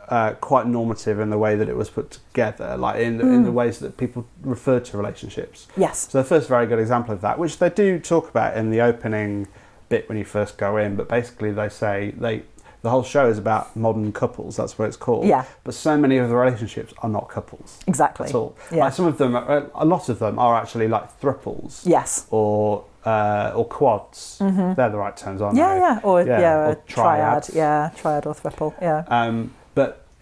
uh, 0.10 0.32
quite 0.42 0.66
normative 0.68 1.20
in 1.20 1.30
the 1.30 1.38
way 1.38 1.56
that 1.56 1.70
it 1.70 1.76
was 1.76 1.90
put 1.90 2.12
together, 2.12 2.76
like 2.78 3.00
in, 3.00 3.22
in 3.22 3.44
the 3.44 3.50
Mm. 3.52 3.54
ways 3.54 3.80
that 3.80 3.98
people 3.98 4.26
refer 4.42 4.80
to 4.80 4.98
relationships. 4.98 5.68
yes. 5.78 6.08
So 6.10 6.18
the 6.18 6.24
first 6.24 6.48
very 6.50 6.66
good 6.68 6.80
example 6.80 7.14
of 7.14 7.22
that, 7.22 7.38
which 7.38 7.60
they 7.60 7.70
do 7.70 8.00
talk 8.00 8.30
about 8.30 8.58
in 8.58 8.72
the 8.72 8.82
opening 8.82 9.48
bit 9.90 10.08
when 10.10 10.18
you 10.18 10.26
first 10.26 10.58
go 10.58 10.78
in, 10.78 10.96
but 10.96 11.08
basically 11.10 11.52
they 11.52 11.70
say 11.70 12.14
they 12.18 12.44
the 12.82 12.90
whole 12.90 13.04
show 13.04 13.28
is 13.28 13.38
about 13.38 13.76
modern 13.76 14.14
couples. 14.14 14.56
That's 14.56 14.80
what 14.80 14.88
it's 14.88 14.96
called. 14.96 15.26
Yeah. 15.26 15.44
But 15.66 15.74
so 15.74 15.98
many 15.98 16.16
of 16.18 16.30
the 16.30 16.36
relationships 16.38 16.94
are 17.04 17.10
not 17.10 17.28
couples 17.28 17.78
Exactly. 17.88 18.28
at 18.30 18.36
all. 18.36 18.56
Yeah. 18.72 18.86
Like 18.86 18.94
some 18.94 19.06
of 19.06 19.18
them, 19.18 19.36
are, 19.36 19.70
a 19.76 19.84
lot 19.84 20.08
of 20.08 20.20
them 20.20 20.40
are 20.40 20.56
actually 20.56 20.88
like 20.88 21.20
thruples 21.20 21.82
Yes. 21.86 22.26
or 22.32 22.86
uh, 23.04 23.52
or 23.54 23.66
quads. 23.66 24.38
hmm 24.40 24.74
They're 24.76 24.90
the 24.90 24.98
right 24.98 25.16
terms, 25.18 25.42
aren't 25.42 25.58
Yeah, 25.58 25.74
they? 25.74 25.80
yeah, 25.80 26.00
or 26.04 26.22
Yeah, 26.22 26.40
yeah, 26.40 26.56
or 26.58 26.72
a 26.72 26.76
triad, 26.76 27.50
yeah, 27.54 27.90
triad 27.98 28.26
or 28.26 28.34
thruple, 28.34 28.74
yeah. 28.82 29.04
Um, 29.10 29.54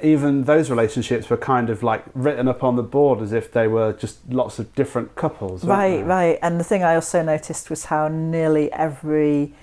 even 0.01 0.43
those 0.43 0.69
relationships 0.69 1.29
were 1.29 1.37
kind 1.37 1.69
of 1.69 1.81
like 1.81 2.03
written 2.13 2.47
up 2.47 2.63
on 2.63 2.75
the 2.75 2.83
board 2.83 3.19
as 3.21 3.33
if 3.33 3.51
they 3.51 3.67
were 3.67 3.93
just 3.93 4.19
lots 4.31 4.59
of 4.59 4.73
different 4.75 5.15
couples. 5.15 5.63
Right, 5.63 5.97
they? 5.97 6.03
right. 6.03 6.39
And 6.41 6.59
the 6.59 6.63
thing 6.63 6.83
I 6.83 6.95
also 6.95 7.23
noticed 7.23 7.69
was 7.69 7.85
how 7.85 8.07
nearly 8.07 8.71
every 8.71 9.53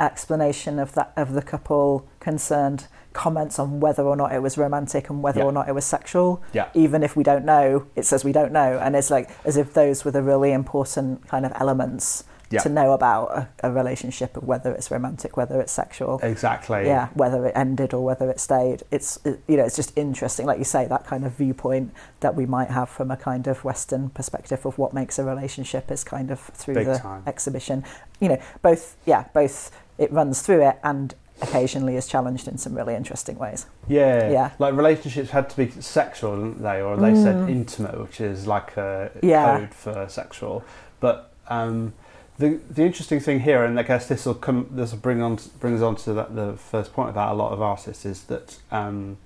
explanation 0.00 0.78
of 0.80 0.92
that 0.94 1.12
of 1.16 1.32
the 1.34 1.42
couple 1.42 2.06
concerned 2.18 2.88
comments 3.12 3.60
on 3.60 3.78
whether 3.78 4.02
or 4.02 4.16
not 4.16 4.32
it 4.32 4.42
was 4.42 4.58
romantic 4.58 5.08
and 5.08 5.22
whether 5.22 5.38
Yeah. 5.38 5.46
or 5.46 5.52
not 5.52 5.68
it 5.68 5.72
was 5.72 5.84
sexual. 5.84 6.42
Yeah. 6.52 6.66
Even 6.74 7.04
if 7.04 7.14
we 7.14 7.22
don't 7.22 7.44
know, 7.44 7.86
it 7.94 8.04
says 8.04 8.24
we 8.24 8.32
don't 8.32 8.50
know, 8.50 8.78
and 8.82 8.96
it's 8.96 9.08
like 9.10 9.30
as 9.44 9.56
if 9.56 9.72
those 9.72 10.04
were 10.04 10.10
the 10.10 10.22
really 10.22 10.52
important 10.52 11.28
kind 11.28 11.46
of 11.46 11.52
elements 11.54 12.24
Yeah. 12.50 12.60
to 12.60 12.68
know 12.68 12.92
about 12.92 13.26
a, 13.36 13.48
a 13.68 13.72
relationship, 13.72 14.36
of 14.36 14.44
whether 14.44 14.72
it's 14.72 14.90
romantic, 14.90 15.36
whether 15.36 15.60
it's 15.60 15.72
sexual. 15.72 16.20
Exactly. 16.22 16.86
yeah 16.86 17.08
whether 17.14 17.44
it 17.46 17.52
ended 17.56 17.92
or 17.94 18.04
whether 18.04 18.30
it 18.30 18.38
stayed 18.38 18.82
it's 18.90 19.18
it, 19.24 19.40
you 19.48 19.56
know 19.56 19.64
it's 19.64 19.76
just 19.76 19.96
interesting 19.96 20.46
like 20.46 20.58
you 20.58 20.64
say 20.64 20.86
that 20.86 21.04
kind 21.06 21.24
of 21.24 21.32
viewpoint 21.32 21.92
that 22.20 22.34
we 22.34 22.46
might 22.46 22.70
have 22.70 22.88
from 22.88 23.10
a 23.10 23.16
kind 23.16 23.46
of 23.46 23.64
western 23.64 24.10
perspective 24.10 24.64
of 24.66 24.76
what 24.78 24.92
makes 24.92 25.18
a 25.18 25.24
relationship 25.24 25.90
is 25.90 26.04
kind 26.04 26.30
of 26.30 26.38
through 26.40 26.74
Big 26.74 26.86
the 26.86 26.98
time. 26.98 27.22
exhibition 27.26 27.82
you 28.20 28.28
know 28.28 28.40
both 28.62 28.96
yeah 29.06 29.24
both 29.32 29.70
it 29.98 30.12
runs 30.12 30.42
through 30.42 30.62
it 30.66 30.78
and 30.84 31.14
occasionally 31.42 31.96
is 31.96 32.06
challenged 32.06 32.46
in 32.46 32.56
some 32.58 32.74
really 32.74 32.94
interesting 32.94 33.36
ways 33.38 33.66
Yeah. 33.88 34.30
Yeah. 34.30 34.50
Like 34.58 34.74
relationships 34.74 35.30
had 35.30 35.50
to 35.50 35.56
be 35.56 35.70
sexual, 35.80 36.36
didn't 36.36 36.62
they? 36.62 36.80
Or 36.80 36.96
they 36.96 37.14
said 37.14 37.36
Mm. 37.36 37.50
intimate, 37.50 38.00
which 38.00 38.20
is 38.20 38.46
like 38.46 38.76
a 38.76 39.10
Yeah. 39.22 39.58
code 39.58 39.74
for 39.74 40.08
sexual. 40.08 40.62
But 41.00 41.32
um, 41.48 41.92
the 42.38 42.60
the 42.70 42.82
interesting 42.82 43.20
thing 43.20 43.40
here, 43.40 43.64
and 43.64 43.78
I 43.78 43.82
guess 43.82 44.06
this 44.06 44.26
will 44.26 44.34
come, 44.34 44.68
this 44.70 44.90
will 44.92 44.98
bring 44.98 45.22
on 45.22 45.38
bring 45.60 45.74
us 45.76 45.82
on 45.82 45.96
to 45.96 46.12
that, 46.14 46.34
the 46.34 46.54
first 46.56 46.92
point 46.92 47.10
about 47.10 47.32
a 47.32 47.36
lot 47.36 47.52
of 47.52 47.62
artists 47.62 48.04
is 48.04 48.24
that 48.24 48.58
um, 48.70 49.18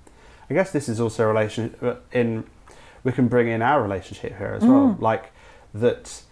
I 0.50 0.54
guess 0.54 0.70
this 0.72 0.88
is 0.88 1.00
also 1.00 1.24
a 1.24 1.26
relation 1.28 1.74
uh, 1.82 1.94
in 2.12 2.44
we 3.04 3.12
can 3.12 3.28
bring 3.28 3.48
in 3.48 3.62
our 3.62 3.82
relationship 3.82 4.36
here 4.36 4.54
as 4.56 4.64
well, 4.64 4.94
Mm. 4.96 5.00
like 5.00 5.30
that. 5.74 6.22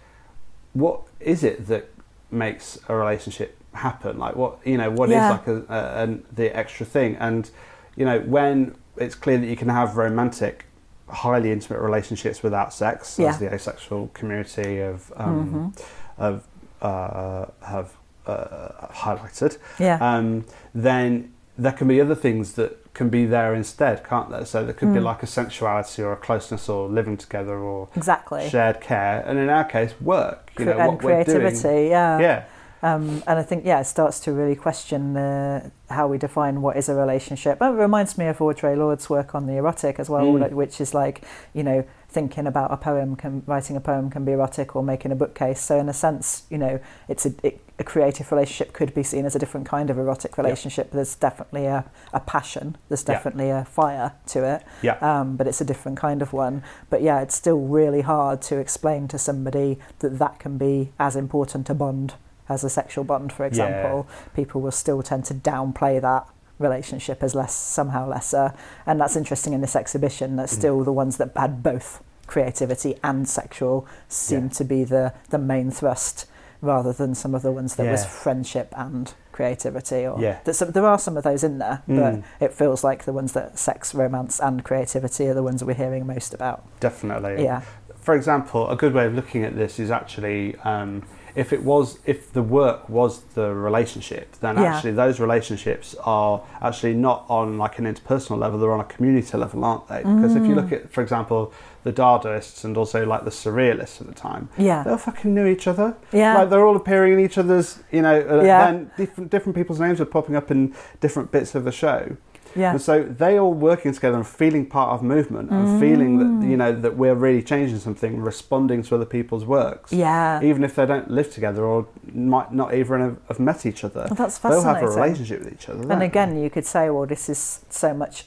What 0.73 1.02
is 1.21 1.42
it 1.42 1.66
that 1.68 1.88
makes 2.30 2.78
a 2.88 2.95
relationship 2.95 3.56
happen? 3.73 4.18
Like 4.18 4.37
what 4.37 4.59
you 4.66 4.76
know, 4.76 4.90
what 4.90 5.09
is 5.09 5.14
Yeah. 5.14 5.30
like 5.30 5.47
a, 5.47 5.62
a, 5.68 6.02
an 6.02 6.25
the 6.35 6.54
extra 6.54 6.85
thing? 6.85 7.16
And 7.16 7.50
you 7.97 8.04
know, 8.04 8.21
when 8.21 8.75
it's 8.99 9.14
clear 9.14 9.38
that 9.38 9.47
you 9.47 9.56
can 9.56 9.68
have 9.71 9.97
romantic, 9.97 10.66
highly 11.09 11.50
intimate 11.52 11.80
relationships 11.80 12.42
without 12.42 12.75
sex, 12.75 13.18
Yeah. 13.18 13.28
as 13.30 13.38
the 13.38 13.52
asexual 13.52 14.11
community 14.12 14.80
of 14.80 15.11
um, 15.16 15.73
Mhm. 15.75 15.83
of 16.18 16.47
uh, 16.83 17.47
have 17.62 17.90
uh, 18.26 18.88
highlighted, 18.92 19.56
Yeah. 19.78 19.99
um, 20.00 20.45
then 20.75 21.33
there 21.59 21.73
can 21.73 21.87
be 21.88 22.00
other 22.00 22.14
things 22.16 22.52
that 22.54 22.92
can 22.92 23.09
be 23.09 23.25
there 23.26 23.54
instead, 23.54 24.02
can't 24.04 24.30
there? 24.30 24.45
So 24.45 24.64
there 24.64 24.75
could 24.75 24.92
be 24.92 25.00
Mm. 25.00 25.04
like 25.04 25.23
a 25.23 25.26
sensuality 25.26 26.02
or 26.02 26.12
a 26.12 26.16
closeness 26.16 26.68
or 26.68 26.88
living 26.88 27.16
together 27.16 27.56
or 27.59 27.88
exactly. 27.95 28.49
shared 28.49 28.80
care, 28.80 29.23
and 29.26 29.38
in 29.38 29.49
our 29.49 29.64
case, 29.64 29.95
work. 30.00 30.50
You 30.59 30.64
know 30.66 30.73
and 30.73 30.88
what 30.92 31.02
we're 31.04 31.25
doing. 31.25 31.38
creativity. 31.40 31.88
Yeah. 31.88 32.18
Yeah, 32.18 32.42
Um, 32.83 33.23
and 33.26 33.38
I 33.38 33.42
think, 33.42 33.64
yeah, 33.64 33.80
it 33.80 33.87
starts 33.87 34.21
to 34.21 34.33
really 34.33 34.54
question 34.54 35.16
uh, 35.16 35.68
how 35.90 36.06
we 36.09 36.18
define 36.18 36.61
what 36.62 36.76
is 36.76 36.88
a 36.88 36.95
relationship. 36.95 37.59
Oh, 37.61 37.73
it 37.75 37.78
reminds 37.78 38.16
me 38.18 38.26
of 38.26 38.38
Audre 38.38 38.76
Lorde's 38.76 39.09
work 39.11 39.35
on 39.35 39.47
the 39.47 39.54
erotic 39.56 39.99
as 39.99 40.09
well, 40.11 40.25
Mm. 40.26 40.50
which 40.52 40.80
is 40.80 40.95
like, 40.95 41.23
you 41.54 41.62
know, 41.62 41.85
thinking 42.17 42.47
about 42.47 42.73
a 42.73 42.77
poem, 42.79 43.15
can, 43.15 43.43
writing 43.47 43.77
a 43.77 43.81
poem 43.81 44.09
can 44.09 44.25
be 44.25 44.33
erotic 44.33 44.75
or 44.75 44.83
making 44.83 45.13
a 45.13 45.15
bookcase. 45.15 45.61
So, 45.61 45.79
in 45.79 45.89
a 45.89 45.93
sense, 45.93 46.45
you 46.49 46.57
know, 46.57 46.81
it's 47.09 47.27
a, 47.27 47.33
it, 47.43 47.61
a 47.79 47.85
creative 47.85 48.33
relationship 48.33 48.73
could 48.73 48.95
be 48.95 49.03
seen 49.03 49.27
as 49.27 49.37
a 49.37 49.39
different 49.39 49.67
kind 49.67 49.91
of 49.91 49.99
erotic 49.99 50.39
relationship. 50.39 50.91
There's 50.93 51.15
definitely 51.15 51.67
a, 51.67 51.85
a 52.15 52.21
passion, 52.21 52.77
there's 52.89 53.05
Yeah. 53.07 53.15
definitely 53.15 53.51
a 53.51 53.65
fire 53.67 54.13
to 54.29 54.39
it, 54.55 54.63
yeah, 54.81 54.97
um, 55.11 55.37
but 55.37 55.47
it's 55.47 55.61
a 55.61 55.65
different 55.73 55.99
kind 55.99 56.23
of 56.23 56.33
one. 56.33 56.63
But 56.89 57.03
yeah, 57.03 57.21
it's 57.21 57.35
still 57.35 57.61
really 57.61 58.01
hard 58.01 58.41
to 58.49 58.57
explain 58.57 59.09
to 59.09 59.19
somebody 59.19 59.79
that 59.99 60.19
that 60.19 60.39
can 60.39 60.57
be 60.57 60.93
as 60.99 61.17
important 61.17 61.69
a 61.69 61.75
bond 61.75 62.15
as 62.49 62.65
a 62.65 62.71
sexual 62.71 63.05
bond, 63.05 63.31
for 63.33 63.45
example. 63.45 64.07
yeah. 64.09 64.29
People 64.35 64.61
will 64.63 64.71
still 64.85 65.03
tend 65.03 65.27
to 65.27 65.35
downplay 65.35 66.01
that 66.01 66.25
relationship 66.59 67.23
as 67.23 67.35
less 67.35 67.53
somehow 67.55 68.09
lesser, 68.09 68.55
and 68.87 68.99
that's 69.01 69.17
interesting 69.17 69.53
in 69.53 69.61
this 69.61 69.77
exhibition. 69.77 70.37
That 70.37 70.47
Mm. 70.49 70.59
still 70.61 70.79
the 70.85 70.93
ones 71.03 71.19
that 71.19 71.31
had 71.37 71.63
both 71.63 72.03
creativity 72.26 72.97
and 73.02 73.28
sexual 73.28 73.87
seem 74.09 74.45
Yeah. 74.45 74.49
to 74.50 74.64
be 74.64 74.85
the 74.85 75.12
the 75.30 75.38
main 75.38 75.71
thrust. 75.71 76.26
Rather 76.62 76.90
than 76.92 77.14
some 77.14 77.35
of 77.35 77.42
the 77.42 77.52
ones 77.52 77.76
that 77.76 77.87
was 77.90 78.06
friendship 78.06 78.73
and 78.76 79.12
creativity, 79.30 80.06
or 80.06 80.18
Yeah. 80.18 80.38
some, 80.50 80.71
there 80.71 80.87
are 80.87 80.99
some 80.99 81.16
of 81.18 81.23
those 81.23 81.45
in 81.45 81.59
there, 81.59 81.83
Mm. 81.87 81.97
but 82.40 82.45
it 82.47 82.52
feels 82.54 82.83
like 82.83 83.04
the 83.04 83.12
ones 83.12 83.33
that 83.35 83.59
sex, 83.59 83.95
romance, 83.95 84.40
and 84.40 84.64
creativity 84.64 85.28
are 85.28 85.35
the 85.35 85.42
ones 85.42 85.62
we're 85.62 85.75
hearing 85.75 86.06
most 86.06 86.33
about. 86.33 86.62
definitely. 86.80 87.45
Yeah, 87.45 87.61
For 88.00 88.14
example, 88.14 88.71
a 88.71 88.76
good 88.76 88.95
way 88.95 89.04
of 89.04 89.14
looking 89.14 89.45
at 89.45 89.54
this 89.56 89.78
is 89.78 89.90
actually 89.90 90.56
um, 90.64 91.02
if 91.35 91.52
it 91.52 91.62
was 91.62 91.99
if 92.06 92.33
the 92.33 92.42
work 92.42 92.88
was 92.88 93.21
the 93.35 93.52
relationship, 93.52 94.33
then 94.40 94.56
Yeah. 94.56 94.75
actually 94.75 94.92
those 94.92 95.21
relationships 95.21 95.95
are 96.04 96.40
actually 96.62 96.95
not 96.95 97.26
on 97.28 97.59
like 97.59 97.78
an 97.78 97.85
interpersonal 97.85 98.38
level; 98.38 98.59
they're 98.59 98.73
on 98.73 98.80
a 98.80 98.85
community 98.85 99.37
level, 99.37 99.62
aren't 99.64 99.87
they? 99.88 99.99
Because 99.99 100.35
if 100.37 100.45
you 100.47 100.54
look 100.54 100.66
Mm. 100.71 100.85
at, 100.85 100.90
for 100.92 101.02
example, 101.02 101.52
the 101.87 101.93
Dadaists 101.93 102.64
and 102.64 102.76
also 102.76 103.07
like 103.07 103.25
the 103.25 103.31
Surrealists 103.31 104.00
at 104.00 104.07
the 104.09 104.14
time, 104.28 104.49
yeah, 104.59 104.83
they 104.83 104.90
all 104.90 104.99
fucking 104.99 105.33
knew 105.35 105.47
each 105.47 105.66
other. 105.66 105.97
yeah, 106.12 106.35
Like 106.37 106.50
they're 106.50 106.66
all 106.66 106.76
appearing 106.76 107.12
in 107.14 107.21
each 107.21 107.38
other's, 107.38 107.78
you 107.93 108.02
know, 108.02 108.16
uh, 108.28 108.43
Yeah. 108.45 108.64
then 108.66 108.90
different 108.97 109.31
different 109.31 109.57
people's 109.57 109.81
names 109.81 110.00
are 110.00 110.05
popping 110.16 110.37
up 110.37 110.50
in 110.50 110.75
different 111.00 111.31
bits 111.31 111.55
of 111.55 111.62
the 111.64 111.73
show. 111.73 112.16
yeah, 112.57 112.71
And 112.73 112.81
so 112.81 113.02
they 113.02 113.38
all 113.38 113.52
working 113.52 113.93
together 113.93 114.16
and 114.16 114.26
feeling 114.26 114.64
part 114.66 114.90
of 114.95 115.02
movement 115.02 115.50
and 115.50 115.78
feeling 115.78 116.12
Mm. 116.19 116.40
that 116.40 116.47
you 116.52 116.57
know 116.62 116.73
that 116.85 116.97
we're 116.97 117.14
really 117.26 117.43
changing 117.43 117.78
something, 117.78 118.12
responding 118.33 118.83
to 118.85 118.95
other 118.97 119.05
people's 119.16 119.45
works, 119.45 119.93
yeah. 119.93 120.40
even 120.43 120.64
if 120.64 120.75
they 120.75 120.87
don't 120.87 121.09
live 121.19 121.28
together 121.38 121.62
or 121.73 121.87
might 122.12 122.50
not 122.61 122.73
even 122.81 123.00
have, 123.07 123.16
have 123.28 123.40
met 123.50 123.66
each 123.71 123.85
other. 123.85 124.05
Well, 124.09 124.14
that's 124.23 124.38
fascinating. 124.38 124.64
They'll 124.64 124.75
have 124.75 124.83
a 124.90 125.00
relationship 125.02 125.38
with 125.45 125.52
each 125.52 125.69
other. 125.69 125.93
And 125.93 126.02
again, 126.02 126.31
you 126.43 126.49
could 126.50 126.66
say, 126.66 126.88
well, 126.90 127.07
this 127.07 127.28
is 127.28 127.61
so 127.69 127.93
much 127.95 128.26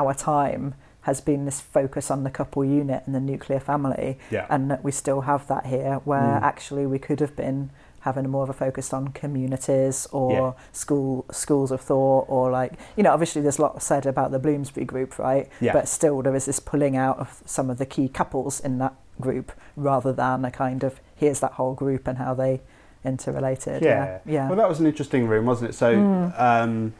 our 0.00 0.14
time 0.14 0.74
has 1.08 1.20
been 1.20 1.44
this 1.44 1.60
focus 1.60 2.10
on 2.10 2.24
the 2.24 2.30
couple 2.30 2.64
unit 2.64 3.02
and 3.06 3.14
the 3.14 3.20
nuclear 3.32 3.60
family, 3.60 4.18
yeah, 4.30 4.46
and 4.50 4.70
that 4.70 4.82
we 4.84 4.90
still 4.92 5.22
have 5.22 5.46
that 5.48 5.64
here, 5.66 5.94
where 6.04 6.38
Mm. 6.40 6.42
actually 6.52 6.86
we 6.86 6.98
could 6.98 7.20
have 7.20 7.34
been 7.36 7.70
having 8.00 8.28
more 8.30 8.44
of 8.44 8.50
a 8.50 8.52
focus 8.52 8.92
on 8.92 9.08
communities 9.08 10.06
or 10.12 10.32
Yeah. 10.32 10.52
school 10.72 11.24
schools 11.32 11.70
of 11.72 11.80
thought 11.80 12.24
or 12.28 12.50
like 12.52 12.72
you 12.96 13.02
know 13.02 13.12
obviously 13.12 13.42
there's 13.42 13.58
a 13.58 13.62
lot 13.62 13.82
said 13.82 14.06
about 14.06 14.30
the 14.30 14.38
Bloomsbury 14.38 14.84
group 14.86 15.18
right 15.18 15.48
Yeah. 15.60 15.72
but 15.72 15.88
still 15.88 16.22
there 16.22 16.36
is 16.36 16.44
this 16.44 16.60
pulling 16.60 16.96
out 16.96 17.18
of 17.18 17.42
some 17.46 17.68
of 17.68 17.78
the 17.78 17.86
key 17.86 18.08
couples 18.08 18.60
in 18.60 18.78
that 18.78 18.94
group 19.20 19.50
rather 19.74 20.12
than 20.12 20.44
a 20.44 20.52
kind 20.52 20.84
of 20.84 21.00
here's 21.16 21.40
that 21.40 21.52
whole 21.58 21.74
group 21.74 22.06
and 22.06 22.18
how 22.18 22.32
they 22.34 22.60
interrelated 23.04 23.82
Yeah. 23.82 23.90
yeah 24.04 24.18
yeah 24.34 24.46
Well, 24.48 24.56
that 24.56 24.68
was 24.68 24.78
an 24.80 24.86
interesting 24.86 25.26
room, 25.26 25.46
wasn't 25.46 25.70
it? 25.70 25.74
So, 25.74 25.88
Mm. 25.96 26.40
um, 26.40 26.92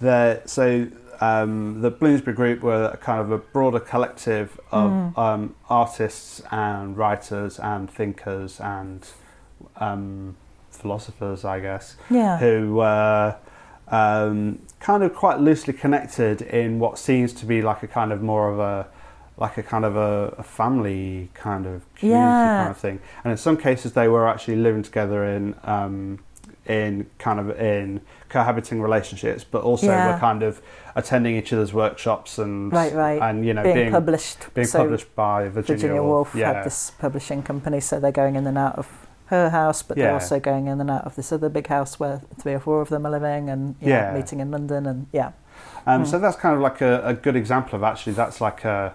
the 0.00 0.42
so 0.46 0.86
um, 1.20 1.80
the 1.82 1.90
Bloomsbury 1.90 2.34
Group 2.34 2.62
were 2.62 2.86
a 2.92 2.96
kind 2.96 3.20
of 3.20 3.30
a 3.30 3.38
broader 3.38 3.80
collective 3.80 4.58
of 4.70 4.90
Mm. 4.90 5.18
um, 5.18 5.54
artists 5.68 6.42
and 6.50 6.96
writers 6.96 7.58
and 7.58 7.90
thinkers 7.90 8.60
and 8.60 9.06
um, 9.76 10.36
philosophers, 10.70 11.44
I 11.44 11.60
guess, 11.60 11.96
yeah 12.10 12.38
who 12.38 12.74
were 12.76 13.36
um, 13.88 14.60
kind 14.80 15.02
of 15.02 15.14
quite 15.14 15.38
loosely 15.38 15.74
connected 15.74 16.40
in 16.42 16.78
what 16.78 16.98
seems 16.98 17.32
to 17.34 17.46
be 17.46 17.60
like 17.62 17.82
a 17.82 17.86
kind 17.86 18.10
of 18.12 18.22
more 18.22 18.48
of 18.48 18.58
a 18.58 18.86
like 19.38 19.56
a 19.58 19.62
kind 19.62 19.84
of 19.84 19.96
a, 19.96 20.34
a 20.38 20.42
family 20.42 21.28
kind 21.34 21.66
of 21.66 21.82
community 21.94 22.26
Yeah. 22.28 22.58
kind 22.58 22.70
of 22.70 22.76
thing. 22.76 23.00
And 23.24 23.30
in 23.32 23.36
some 23.38 23.56
cases, 23.56 23.92
they 23.94 24.06
were 24.06 24.28
actually 24.28 24.56
living 24.56 24.82
together 24.82 25.24
in 25.24 25.54
um, 25.64 26.18
in 26.66 27.06
kind 27.18 27.40
of 27.40 27.50
in 27.60 28.00
cohabiting 28.28 28.80
relationships, 28.80 29.44
but 29.44 29.62
also 29.62 29.86
Yeah. 29.88 30.12
were 30.12 30.18
kind 30.18 30.42
of 30.42 30.62
attending 30.94 31.36
each 31.36 31.52
other's 31.52 31.72
workshops 31.74 32.38
and 32.38 32.72
Right, 32.72 32.94
right. 32.94 33.20
and 33.20 33.44
you 33.44 33.52
know 33.54 33.62
being, 33.62 33.74
being 33.74 33.92
published 33.92 34.52
being 34.54 34.66
so 34.66 34.78
published 34.82 35.14
by 35.16 35.48
Virginia, 35.48 35.80
Virginia 35.82 36.02
Woolf 36.02 36.34
Yeah, 36.34 36.52
had 36.54 36.64
this 36.64 36.92
publishing 36.92 37.42
company, 37.42 37.80
so 37.80 37.98
they're 37.98 38.12
going 38.12 38.36
in 38.36 38.46
and 38.46 38.56
out 38.58 38.76
of 38.78 38.88
her 39.26 39.50
house, 39.50 39.82
but 39.82 39.96
they're 39.96 40.12
also 40.12 40.38
going 40.38 40.66
in 40.68 40.80
and 40.80 40.90
out 40.90 41.04
of 41.04 41.16
this 41.16 41.32
other 41.32 41.48
big 41.48 41.66
house 41.66 41.98
where 41.98 42.20
three 42.38 42.52
or 42.54 42.60
four 42.60 42.80
of 42.82 42.90
them 42.90 43.06
are 43.06 43.10
living, 43.10 43.48
and 43.48 43.74
yeah, 43.80 44.10
Yeah. 44.12 44.14
meeting 44.18 44.40
in 44.40 44.50
London, 44.50 44.86
and 44.86 45.06
yeah, 45.12 45.32
Um, 45.86 46.02
Mm. 46.02 46.06
So 46.06 46.18
that's 46.18 46.36
kind 46.36 46.54
of 46.54 46.60
like 46.60 46.80
a, 46.80 47.02
a 47.04 47.14
good 47.14 47.34
example 47.36 47.74
of 47.76 47.82
actually 47.82 48.12
that's 48.12 48.40
like 48.40 48.64
a 48.64 48.94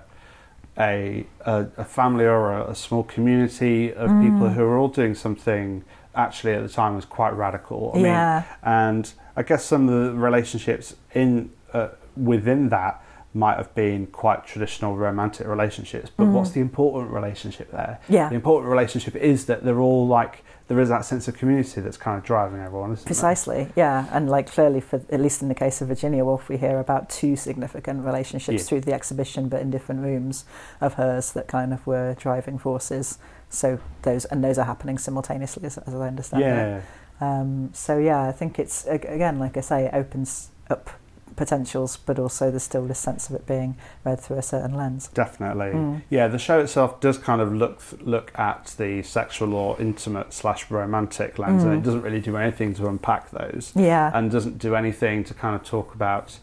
a, 0.79 1.25
a, 1.45 1.65
a 1.77 1.83
family 1.83 2.25
or 2.25 2.51
a, 2.53 2.69
a 2.69 2.75
small 2.75 3.03
community 3.03 3.91
of 3.93 4.11
Mm. 4.11 4.21
people 4.21 4.49
who 4.49 4.63
are 4.63 4.77
all 4.77 4.87
doing 4.89 5.15
something 5.15 5.83
actually 6.17 6.53
at 6.53 6.63
the 6.63 6.69
time 6.69 6.95
was 6.95 7.05
quite 7.05 7.31
radical. 7.35 7.91
I 7.93 7.97
mean, 7.97 8.05
yeah, 8.05 8.43
and 8.63 9.11
I 9.35 9.43
guess 9.43 9.63
some 9.65 9.87
of 9.87 10.03
the 10.03 10.13
relationships 10.19 10.95
in 11.13 11.51
uh, 11.73 11.89
within 12.15 12.69
that 12.69 13.03
might 13.33 13.57
have 13.57 13.73
been 13.75 14.07
quite 14.07 14.45
traditional 14.47 14.95
romantic 14.95 15.45
relationships. 15.45 16.09
But 16.15 16.25
Mm. 16.27 16.31
what's 16.31 16.51
the 16.51 16.61
important 16.61 17.13
relationship 17.13 17.71
there? 17.71 17.99
yeah, 18.09 18.29
The 18.29 18.35
important 18.35 18.71
relationship 18.71 19.15
is 19.15 19.45
that 19.45 19.63
they're 19.63 19.79
all 19.79 20.07
like 20.07 20.43
there 20.69 20.79
is 20.81 20.89
that 20.89 21.05
sense 21.05 21.29
of 21.29 21.37
community 21.37 21.79
that's 21.79 21.95
kind 21.95 22.17
of 22.17 22.23
driving 22.25 22.59
everyone, 22.59 22.91
isn't 22.91 23.05
precisely, 23.05 23.69
yeah, 23.77 24.05
and 24.11 24.29
like 24.29 24.47
clearly, 24.51 24.81
for 24.81 24.99
at 25.09 25.21
least 25.21 25.41
in 25.41 25.47
the 25.47 25.55
case 25.55 25.81
of 25.81 25.87
Virginia 25.87 26.25
Woolf, 26.25 26.49
we 26.49 26.57
hear 26.57 26.79
about 26.79 27.09
two 27.09 27.37
significant 27.37 28.03
relationships 28.03 28.63
Yeah. 28.63 28.67
through 28.67 28.81
the 28.81 28.93
exhibition, 28.93 29.47
but 29.47 29.61
in 29.61 29.69
different 29.69 30.01
rooms 30.01 30.43
of 30.81 30.95
hers 30.95 31.31
that 31.33 31.47
kind 31.47 31.71
of 31.73 31.85
were 31.87 32.15
driving 32.15 32.57
forces. 32.57 33.17
So 33.49 33.79
those 34.01 34.25
and 34.25 34.43
those 34.43 34.57
are 34.57 34.65
happening 34.65 34.97
simultaneously, 34.97 35.65
as, 35.65 35.77
as 35.77 35.93
I 35.93 36.07
understand 36.07 36.43
it. 36.43 36.47
Yeah. 36.47 36.81
Um, 37.19 37.69
so 37.73 37.97
yeah, 37.97 38.21
I 38.27 38.31
think 38.31 38.59
it's 38.59 38.85
again, 38.85 39.39
like 39.39 39.57
I 39.57 39.61
say, 39.61 39.85
it 39.85 39.93
opens 39.93 40.49
up 40.69 40.89
potentials, 41.35 41.97
but 41.97 42.17
also 42.17 42.49
there's 42.49 42.63
still 42.63 42.85
this 42.87 42.97
sense 42.99 43.29
of 43.29 43.35
it 43.35 43.45
being 43.45 43.77
read 44.03 44.19
through 44.19 44.37
a 44.37 44.41
certain 44.41 44.73
lens. 44.75 45.07
Definitely. 45.13 45.67
Mm. 45.67 46.01
Yeah, 46.09 46.27
the 46.27 46.39
show 46.39 46.59
itself 46.59 46.99
does 46.99 47.17
kind 47.17 47.41
of 47.41 47.53
look 47.53 47.79
look 48.01 48.37
at 48.37 48.73
the 48.77 49.03
sexual 49.03 49.53
or 49.53 49.79
intimate 49.79 50.33
slash 50.33 50.69
romantic 50.71 51.37
lens, 51.39 51.63
and 51.63 51.73
Mm. 51.73 51.77
it 51.77 51.83
doesn't 51.83 52.01
really 52.01 52.21
do 52.21 52.37
anything 52.37 52.73
to 52.75 52.87
unpack 52.87 53.29
those, 53.31 53.71
Yeah, 53.75 54.11
and 54.13 54.29
doesn't 54.31 54.57
do 54.57 54.75
anything 54.75 55.23
to 55.25 55.33
kind 55.33 55.55
of 55.55 55.63
talk 55.63 55.93
about 55.95 56.39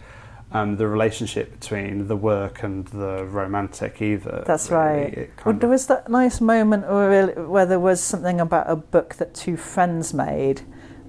um, 0.52 0.76
the 0.76 0.86
relationship 0.86 1.58
between 1.60 2.06
the 2.08 2.16
work 2.16 2.62
and 2.62 2.86
the 2.88 3.24
romantic 3.24 4.00
either. 4.00 4.44
That's 4.46 4.70
really. 4.70 4.80
right. 4.80 5.30
Well, 5.44 5.54
there 5.56 5.68
was 5.70 5.86
that 5.88 6.08
nice 6.08 6.40
moment 6.40 6.86
where, 6.88 7.26
where 7.48 7.66
there 7.66 7.80
was 7.80 8.00
something 8.00 8.40
about 8.40 8.70
a 8.70 8.76
book 8.76 9.16
that 9.16 9.34
two 9.34 9.56
friends 9.56 10.14
made, 10.14 10.62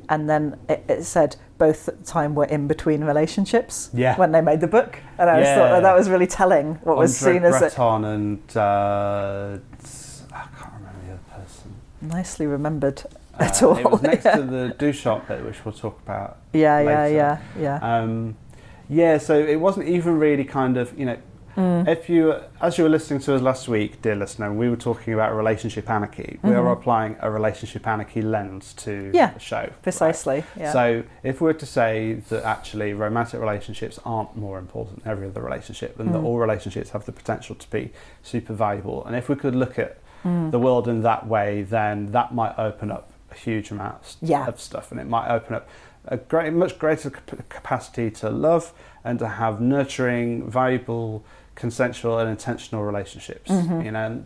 and 0.10 0.30
then 0.30 0.58
it, 0.70 0.84
it 0.88 1.04
said 1.04 1.36
both 1.58 1.88
at 1.88 2.00
the 2.00 2.06
time 2.06 2.36
were 2.36 2.46
in 2.46 2.68
between 2.68 3.04
relationships 3.04 3.89
yeah. 3.94 4.18
when 4.18 4.32
they 4.32 4.42
made 4.42 4.62
the 4.62 4.68
book, 4.68 5.00
and 5.18 5.30
I 5.30 5.39
just 5.39 5.50
Yeah. 5.50 5.56
thought 5.56 5.70
that, 5.75 5.84
that 5.84 5.96
was 5.96 6.10
really 6.10 6.27
telling. 6.27 6.75
What 6.84 6.98
was 6.98 7.22
Andre 7.24 7.39
seen 7.39 7.46
as 7.46 7.56
a, 7.56 7.60
Breton 7.60 8.04
and 8.06 8.58
uh, 8.58 9.58
I 10.34 10.48
can't 10.60 10.74
remember 10.74 11.00
the 11.08 11.13
other 11.13 11.44
person. 11.44 11.75
nicely 12.01 12.46
remembered 12.48 13.04
at 13.39 13.63
Uh, 13.63 13.68
all. 13.70 13.77
It 13.77 13.89
was 13.89 14.01
next 14.01 14.24
to 14.24 14.42
the 14.56 14.75
Duchamp 14.77 15.27
bit, 15.27 15.46
which 15.46 15.63
we'll 15.63 15.74
talk 15.74 16.00
about 16.04 16.38
yeah, 16.54 16.80
yeah, 16.82 17.06
yeah, 17.08 17.38
yeah. 17.58 17.80
Um, 18.00 18.36
yeah, 18.89 19.18
so 19.18 19.38
it 19.38 19.60
wasn't 19.60 19.88
even 19.88 20.18
really 20.20 20.44
kind 20.46 20.77
of, 20.77 20.98
you 20.98 21.06
know, 21.06 21.18
Mm. 21.58 21.88
if 21.88 22.10
you, 22.10 22.36
as 22.60 22.77
you 22.77 22.84
were 22.84 22.89
listening 22.89 23.22
to 23.22 23.34
us 23.34 23.42
last 23.42 23.70
week, 23.70 24.01
dear 24.01 24.13
listener, 24.18 24.51
we 24.51 24.70
were 24.70 24.75
talking 24.75 25.13
about 25.13 25.34
relationship 25.34 25.89
anarchy. 25.89 26.38
We 26.44 26.54
are 26.54 26.62
Mhm. 26.65 26.74
applying 26.74 27.15
a 27.22 27.32
relationship 27.32 27.88
anarchy 27.88 28.22
lens 28.22 28.74
to 28.74 29.10
Yeah, 29.13 29.32
the 29.32 29.39
show. 29.39 29.60
right? 29.60 29.82
Precisely. 29.82 30.44
Yeah. 30.60 30.74
So 30.74 31.04
if 31.24 31.39
we 31.39 31.46
were 31.46 31.54
to 31.54 31.65
say 31.65 32.15
that 32.27 32.44
actually 32.44 32.94
romantic 32.94 33.39
relationships 33.39 33.98
aren't 34.06 34.36
more 34.36 34.60
important 34.60 35.04
than 35.04 35.12
every 35.13 35.27
other 35.27 35.39
relationship, 35.42 35.98
and 35.98 36.13
that 36.13 36.20
Mm. 36.20 36.25
all 36.25 36.39
relationships 36.39 36.89
have 36.89 37.06
the 37.06 37.13
potential 37.13 37.56
to 37.56 37.70
be 37.72 37.94
super 38.22 38.51
valuable, 38.54 39.06
and 39.06 39.15
if 39.15 39.30
we 39.30 39.36
could 39.38 39.56
look 39.56 39.80
at 39.80 39.96
Mm. 40.25 40.51
the 40.51 40.60
world 40.60 40.89
in 40.89 41.04
that 41.04 41.25
way, 41.25 41.62
then 41.63 42.12
that 42.12 42.34
might 42.36 42.54
open 42.60 42.92
up 42.92 43.12
a 43.32 43.36
huge 43.36 43.72
amount 43.72 44.18
Yeah. 44.22 44.46
of 44.46 44.60
stuff, 44.60 44.92
and 44.92 45.00
it 45.00 45.08
might 45.08 45.30
open 45.30 45.56
up 45.56 45.70
a 46.07 46.17
great, 46.17 46.53
much 46.53 46.79
greater 46.79 47.09
capacity 47.09 48.09
to 48.12 48.29
love 48.29 48.74
and 49.03 49.19
to 49.19 49.27
have 49.27 49.62
nurturing, 49.62 50.50
valuable, 50.50 51.24
consensual, 51.55 52.19
and 52.19 52.29
intentional 52.29 52.83
relationships. 52.83 53.51
Mm-hmm. 53.51 53.81
You 53.81 53.91
know, 53.91 54.05
and, 54.05 54.25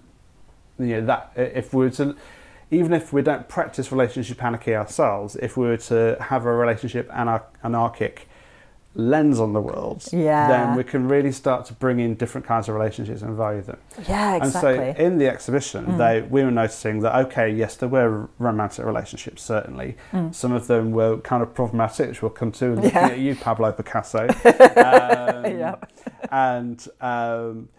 you 0.79 1.01
know 1.01 1.05
that 1.07 1.31
if 1.35 1.73
we 1.73 1.85
were 1.85 1.91
to, 1.91 2.15
even 2.71 2.93
if 2.93 3.11
we 3.11 3.21
don't 3.21 3.47
practice 3.49 3.91
relationship 3.91 4.43
anarchy 4.43 4.75
ourselves, 4.75 5.35
if 5.35 5.57
we 5.57 5.67
were 5.67 5.77
to 5.77 6.17
have 6.21 6.45
a 6.45 6.53
relationship 6.53 7.09
anar- 7.09 7.43
anarchic 7.63 8.28
lens 8.95 9.39
on 9.39 9.53
the 9.53 9.61
world, 9.61 10.03
Yeah. 10.11 10.47
then 10.47 10.75
we 10.75 10.83
can 10.83 11.07
really 11.07 11.31
start 11.31 11.65
to 11.67 11.73
bring 11.73 11.99
in 11.99 12.15
different 12.15 12.47
kinds 12.47 12.67
of 12.67 12.75
relationships 12.75 13.21
and 13.21 13.37
value 13.37 13.61
them. 13.61 13.77
Yeah, 14.07 14.35
exactly. 14.35 14.77
And 14.77 14.97
so 14.97 15.03
in 15.03 15.17
the 15.19 15.27
exhibition, 15.27 15.85
Mm. 15.85 15.97
they 15.99 16.21
we 16.23 16.43
were 16.43 16.51
noticing 16.51 16.99
that 17.01 17.15
okay, 17.25 17.49
yes, 17.49 17.75
there 17.75 17.87
were 17.89 18.27
romantic 18.39 18.85
relationships 18.85 19.43
certainly. 19.43 19.95
Mm. 20.11 20.33
Some 20.33 20.51
of 20.51 20.67
them 20.67 20.91
were 20.91 21.17
kind 21.17 21.43
of 21.43 21.53
problematic, 21.53 22.07
which 22.09 22.21
we'll 22.21 22.31
come 22.31 22.51
to. 22.53 22.73
Looking 22.75 22.91
Yeah. 22.91 23.05
at 23.07 23.19
you, 23.19 23.35
Pablo 23.35 23.71
Picasso. 23.71 24.27
um, 24.45 25.45
Yeah. 25.59 25.75
And 26.31 26.85
um, 27.01 27.69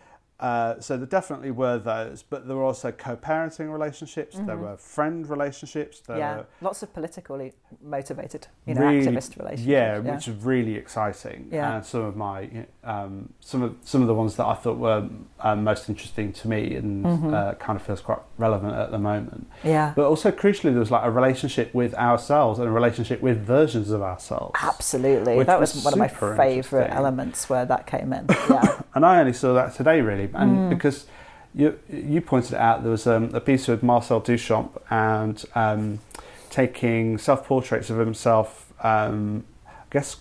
uh, 0.41 0.81
so 0.81 0.97
there 0.97 1.07
definitely 1.07 1.51
were 1.51 1.79
those, 1.79 2.23
but 2.23 2.47
there 2.49 2.57
were 2.57 2.65
also 2.65 2.91
co-parenting 2.91 3.71
relationships. 3.73 4.37
There 4.39 4.57
Mhm. 4.57 4.61
were 4.61 4.77
friend 4.79 5.29
relationships. 5.29 6.01
There 6.01 6.17
yeah, 6.19 6.37
were 6.39 6.47
lots 6.63 6.83
of 6.83 6.93
politically 6.95 7.53
motivated, 7.83 8.47
you 8.67 8.75
know, 8.75 8.81
really- 8.87 9.05
activist 9.07 9.39
relationships. 9.39 9.67
Yeah, 9.69 9.99
which 9.99 10.29
is 10.29 10.35
really 10.45 10.75
exciting. 10.77 11.49
Yeah. 11.53 11.77
And 11.77 11.85
some 11.85 12.03
of 12.03 12.17
my 12.17 12.67
um, 12.83 13.35
some 13.41 13.63
of 13.63 13.77
some 13.83 14.01
of 14.01 14.09
the 14.09 14.15
ones 14.15 14.37
that 14.37 14.47
I 14.47 14.55
thought 14.55 14.79
were 14.79 15.09
um, 15.41 15.65
most 15.65 15.89
interesting 15.91 16.33
to 16.33 16.49
me 16.49 16.75
and 16.77 17.05
Mhm. 17.05 17.35
uh, 17.35 17.55
kind 17.57 17.77
of 17.79 17.83
feels 17.83 18.01
quite 18.01 18.21
relevant 18.39 18.75
at 18.75 18.91
the 18.91 18.99
moment. 18.99 19.47
yeah, 19.63 19.93
But 19.95 20.07
also 20.07 20.31
crucially, 20.31 20.71
there 20.71 20.79
was 20.81 20.91
like 20.91 21.05
a 21.05 21.11
relationship 21.11 21.75
with 21.75 21.95
ourselves 21.95 22.59
and 22.59 22.67
a 22.67 22.71
relationship 22.73 23.21
with 23.21 23.39
versions 23.45 23.91
of 23.91 24.01
ourselves. 24.03 24.59
absolutely. 24.63 25.43
That 25.45 25.61
was 25.61 25.75
was 25.75 25.85
one 25.85 25.93
of 25.93 25.99
my 25.99 26.09
favourite 26.09 26.91
elements 26.91 27.49
where 27.51 27.65
that 27.67 27.87
came 27.87 28.13
in. 28.13 28.27
Yeah, 28.51 28.81
And 28.95 29.05
I 29.07 29.21
only 29.21 29.33
saw 29.35 29.53
that 29.55 29.75
today, 29.75 30.01
really, 30.01 30.27
and 30.35 30.51
Mm. 30.57 30.69
because 30.71 31.07
you 31.55 31.79
you 31.93 32.21
pointed 32.21 32.55
out, 32.55 32.83
there 32.83 32.93
was 32.93 33.07
um, 33.07 33.31
a 33.35 33.41
piece 33.41 33.67
with 33.69 33.83
Marcel 33.83 34.21
Duchamp 34.21 34.71
and 34.91 35.45
um, 35.55 35.99
taking 36.51 37.19
self 37.19 37.47
portraits 37.47 37.91
of 37.91 37.99
himself. 37.99 38.73
Um, 38.85 39.45
I 39.67 39.71
guess 39.91 40.17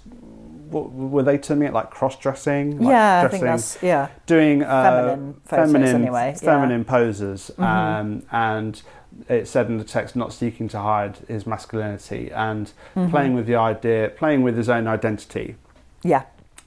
what, 0.70 0.92
were 0.92 1.24
they 1.24 1.38
terming 1.38 1.68
it 1.70 1.74
like 1.74 1.90
cross 1.92 2.18
dressing? 2.18 2.80
Like 2.80 2.90
yeah, 2.92 3.24
I 3.26 3.28
think 3.28 3.44
that's 3.44 3.78
yeah, 3.82 4.08
doing 4.26 4.64
uh, 4.64 4.84
feminine 4.84 5.42
feminine, 5.46 5.96
anyway. 6.04 6.30
yeah. 6.36 6.40
feminine 6.40 6.84
poses, 6.86 7.52
Mhm. 7.58 7.64
um, 7.64 8.24
and 8.32 8.82
it 9.28 9.48
said 9.48 9.68
in 9.68 9.78
the 9.78 9.84
text 9.84 10.16
not 10.16 10.32
seeking 10.34 10.68
to 10.70 10.80
hide 10.80 11.18
his 11.28 11.46
masculinity 11.48 12.32
and 12.32 12.72
Mhm. 12.96 13.10
playing 13.12 13.34
with 13.36 13.46
the 13.48 13.56
idea, 13.56 14.10
playing 14.10 14.44
with 14.44 14.56
his 14.58 14.70
own 14.70 14.88
identity. 14.88 15.56
Yeah, 16.04 16.24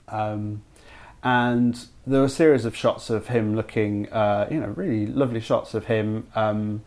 Um, 0.08 0.62
and 1.22 1.86
there 2.06 2.20
were 2.20 2.26
a 2.26 2.30
series 2.30 2.64
of 2.64 2.74
shots 2.76 3.10
of 3.10 3.28
him 3.28 3.54
looking, 3.54 4.08
uh, 4.12 4.48
you 4.50 4.58
know, 4.60 4.68
really 4.68 5.06
lovely 5.06 5.40
shots 5.40 5.74
of 5.74 5.86
him 5.86 6.26
um, 6.34 6.82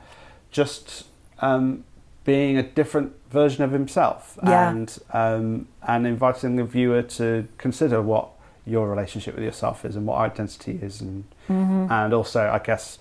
just 0.51 1.05
um, 1.39 1.84
being 2.24 2.57
a 2.57 2.63
different 2.63 3.13
version 3.31 3.63
of 3.63 3.72
himself 3.72 4.38
Yeah. 4.43 4.69
and 4.69 4.98
um, 5.13 5.67
and 5.88 6.05
inviting 6.07 6.55
the 6.55 6.63
viewer 6.63 7.01
to 7.01 7.48
consider 7.57 8.01
what 8.01 8.29
your 8.65 8.89
relationship 8.89 9.36
with 9.36 9.43
yourself 9.43 9.86
is 9.86 9.95
and 9.95 10.07
what 10.07 10.17
identity 10.19 10.79
is 10.81 11.00
and 11.01 11.24
hmm 11.48 11.86
and 11.91 12.13
also 12.13 12.50
I 12.50 12.57
guess 12.60 12.98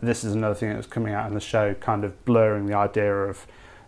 this 0.00 0.22
is 0.22 0.32
another 0.34 0.54
thing 0.54 0.68
that 0.68 0.76
was 0.76 0.86
coming 0.86 1.12
out 1.14 1.26
in 1.28 1.34
the 1.34 1.40
show, 1.40 1.74
kind 1.74 2.04
of 2.04 2.24
blurring 2.24 2.66
the 2.66 2.74
idea 2.76 3.12
of 3.24 3.46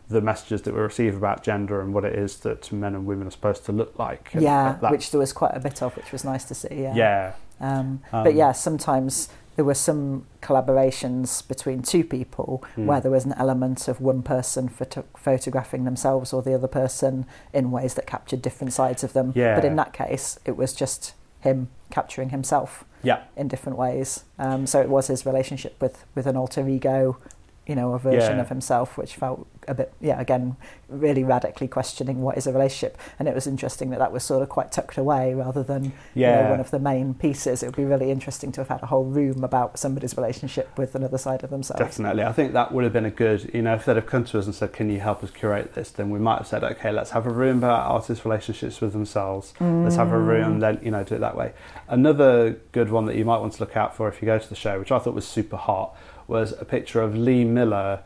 the 0.09 0.21
messages 0.21 0.63
that 0.63 0.75
we 0.75 0.81
receive 0.81 1.15
about 1.17 1.43
gender 1.43 1.81
and 1.81 1.93
what 1.95 2.05
it 2.05 2.15
is 2.19 2.39
that 2.39 2.71
men 2.73 2.95
and 2.95 3.07
women 3.07 3.27
are 3.27 3.31
supposed 3.31 3.65
to 3.67 3.73
look 3.73 3.99
like. 3.99 4.31
And 4.35 4.43
yeah, 4.43 4.77
that- 4.81 4.91
which 4.91 5.11
there 5.11 5.19
was 5.21 5.33
quite 5.33 5.53
a 5.55 5.61
bit 5.61 5.83
of, 5.83 5.95
which 5.97 6.11
was 6.13 6.25
nice 6.25 6.45
to 6.45 6.55
see. 6.55 6.69
Yeah, 6.83 6.95
yeah, 6.95 7.33
Um, 7.65 8.01
Um, 8.13 8.25
but 8.25 8.35
yeah, 8.35 8.53
sometimes 8.53 9.29
there 9.57 9.65
were 9.65 9.75
some 9.75 10.27
collaborations 10.43 11.47
between 11.47 11.83
two 11.83 12.05
people 12.05 12.63
Mm. 12.77 12.87
where 12.87 13.01
there 13.01 13.11
was 13.11 13.25
an 13.25 13.35
element 13.35 13.89
of 13.89 14.01
one 14.01 14.23
person 14.23 14.69
photo- 14.69 15.05
photographing 15.17 15.85
themselves 15.85 16.33
or 16.33 16.43
the 16.43 16.55
other 16.55 16.67
person 16.69 17.25
in 17.53 17.71
ways 17.71 17.95
that 17.95 18.07
captured 18.07 18.43
different 18.43 18.73
sides 18.73 19.05
of 19.05 19.13
them. 19.13 19.33
Yeah. 19.35 19.55
But 19.55 19.65
in 19.65 19.77
that 19.77 19.93
case, 19.93 20.39
it 20.45 20.57
was 20.57 20.73
just 20.73 21.15
him 21.41 21.69
capturing 21.91 22.31
himself 22.31 22.85
yeah, 23.03 23.21
in 23.37 23.49
different 23.49 23.79
ways. 23.79 24.25
Um, 24.39 24.67
so 24.67 24.81
it 24.81 24.89
was 24.89 25.07
his 25.09 25.25
relationship 25.27 25.75
with, 25.81 26.05
with 26.15 26.27
an 26.27 26.37
alter 26.37 26.67
ego, 26.69 27.19
you 27.67 27.75
know, 27.75 27.95
a 27.95 27.99
version 27.99 28.37
Yeah. 28.37 28.43
of 28.43 28.49
himself, 28.51 28.99
which 28.99 29.17
felt 29.17 29.47
a 29.67 29.75
bit, 29.75 29.93
yeah, 30.01 30.21
again, 30.21 30.57
really 30.89 31.25
radically 31.25 31.67
questioning 31.67 32.21
what 32.21 32.37
is 32.37 32.47
a 32.47 32.53
relationship. 32.53 32.99
And 33.19 33.27
it 33.27 33.35
was 33.35 33.47
interesting 33.47 33.89
that 33.91 33.99
that 34.01 34.13
was 34.13 34.23
sort 34.23 34.43
of 34.43 34.51
quite 34.51 34.71
tucked 34.71 34.99
away 34.99 35.33
rather 35.33 35.63
than 35.63 35.93
you 36.15 36.27
know, 36.27 36.51
one 36.51 36.61
of 36.61 36.71
the 36.71 36.79
main 36.79 37.15
pieces. 37.15 37.63
It 37.63 37.67
would 37.67 37.77
be 37.77 37.87
really 37.87 38.11
interesting 38.11 38.53
to 38.53 38.61
have 38.61 38.69
had 38.69 38.83
a 38.83 38.87
whole 38.87 39.05
room 39.05 39.43
about 39.43 39.79
somebody's 39.79 40.15
relationship 40.17 40.77
with 40.77 40.95
another 40.95 41.17
side 41.17 41.43
of 41.43 41.49
themselves. 41.49 41.81
Definitely. 41.81 42.25
I 42.25 42.33
think 42.33 42.53
that 42.53 42.73
would 42.73 42.85
have 42.85 42.93
been 42.93 43.07
a 43.07 43.11
good, 43.11 43.51
you 43.55 43.63
know, 43.63 43.75
if 43.75 43.87
they'd 43.87 43.97
have 43.97 44.07
come 44.07 44.25
to 44.27 44.39
us 44.39 44.45
and 44.45 44.55
said, 44.55 44.75
Can 44.75 44.91
you 44.91 45.01
help 45.01 45.25
us 45.25 45.31
curate 45.31 45.73
this? 45.75 45.91
Then 45.91 46.11
we 46.11 46.19
might 46.19 46.37
have 46.39 46.47
said, 46.47 46.63
Okay, 46.63 46.93
let's 46.93 47.13
have 47.13 47.27
a 47.27 47.31
room 47.31 47.59
about 47.59 47.91
artists' 47.91 48.27
relationships 48.27 48.83
with 48.83 48.93
themselves. 48.93 49.55
Let's 49.59 49.97
have 49.97 50.09
a 50.13 50.17
Mm. 50.17 50.27
room, 50.27 50.61
then, 50.61 50.81
you 50.83 50.91
know, 50.91 51.03
do 51.03 51.15
it 51.15 51.21
that 51.21 51.37
way. 51.37 51.53
Another 51.89 52.57
good 52.73 52.91
one 52.91 53.07
that 53.07 53.17
you 53.17 53.25
might 53.25 53.39
want 53.39 53.55
to 53.55 53.61
look 53.61 53.77
out 53.77 53.95
for 53.97 54.09
if 54.09 54.21
you 54.21 54.27
go 54.27 54.39
to 54.39 54.49
the 54.49 54.55
show, 54.55 54.79
which 54.79 54.93
I 54.93 54.99
thought 54.99 55.15
was 55.15 55.27
super 55.27 55.57
hot, 55.57 55.95
was 56.27 56.53
a 56.61 56.65
picture 56.65 57.01
of 57.03 57.17
Lee 57.17 57.45
Miller 57.45 58.01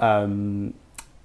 um, 0.00 0.74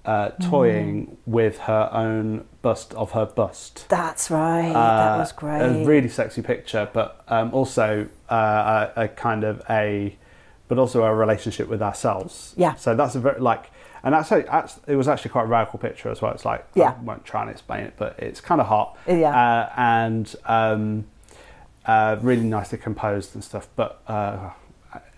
uh, 0.06 0.30
toying 0.42 1.18
with 1.26 1.60
her 1.60 1.90
own 1.92 2.46
bust 2.62 2.94
of 2.94 3.12
her 3.12 3.26
bust. 3.26 3.88
That's 3.90 4.32
right. 4.32 4.70
Uh, 4.70 4.74
that 4.74 5.18
was 5.18 5.32
great. 5.32 5.62
A 5.62 5.86
really 5.86 6.10
sexy 6.10 6.42
picture, 6.42 6.90
but 6.92 7.24
um, 7.28 7.54
also 7.54 8.08
uh, 8.30 8.90
a, 8.96 9.04
a 9.04 9.08
kind 9.08 9.44
of 9.44 9.62
a, 9.70 10.18
but 10.68 10.78
also 10.78 11.04
a 11.04 11.14
relationship 11.14 11.68
with 11.68 11.82
ourselves. 11.82 12.54
Yeah. 12.58 12.76
So 12.76 12.96
that's 12.96 13.16
a 13.16 13.20
very 13.20 13.40
like, 13.40 13.72
and 14.04 14.14
that's, 14.14 14.32
act- 14.32 14.80
it 14.88 14.96
was 14.96 15.08
actually 15.08 15.32
quite 15.32 15.44
a 15.44 15.48
radical 15.48 15.78
picture 15.78 16.10
as 16.10 16.22
well. 16.22 16.32
It's 16.34 16.46
like 16.46 16.66
Yeah. 16.74 16.96
I 16.98 17.04
won't 17.04 17.26
try 17.26 17.42
and 17.42 17.52
explain 17.52 17.84
it, 17.84 17.94
but 17.98 18.18
it's 18.18 18.40
kind 18.42 18.62
of 18.62 18.68
hot 18.68 18.98
yeah. 19.08 19.30
uh, 19.30 19.74
and 19.76 20.36
um, 20.46 21.06
uh, 21.86 22.18
really 22.22 22.44
nicely 22.44 22.78
composed 22.78 23.36
and 23.36 23.44
stuff, 23.44 23.68
but 23.76 24.02
uh, 24.08 24.52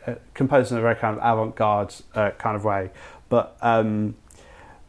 uh, 0.08 0.16
composed 0.34 0.72
in 0.72 0.78
a 0.78 0.82
very 0.82 0.96
kind 0.96 1.18
of 1.18 1.24
avant-garde 1.24 1.94
uh, 2.16 2.32
kind 2.32 2.56
of 2.56 2.64
way. 2.66 2.90
But 3.30 3.58
um, 3.62 4.16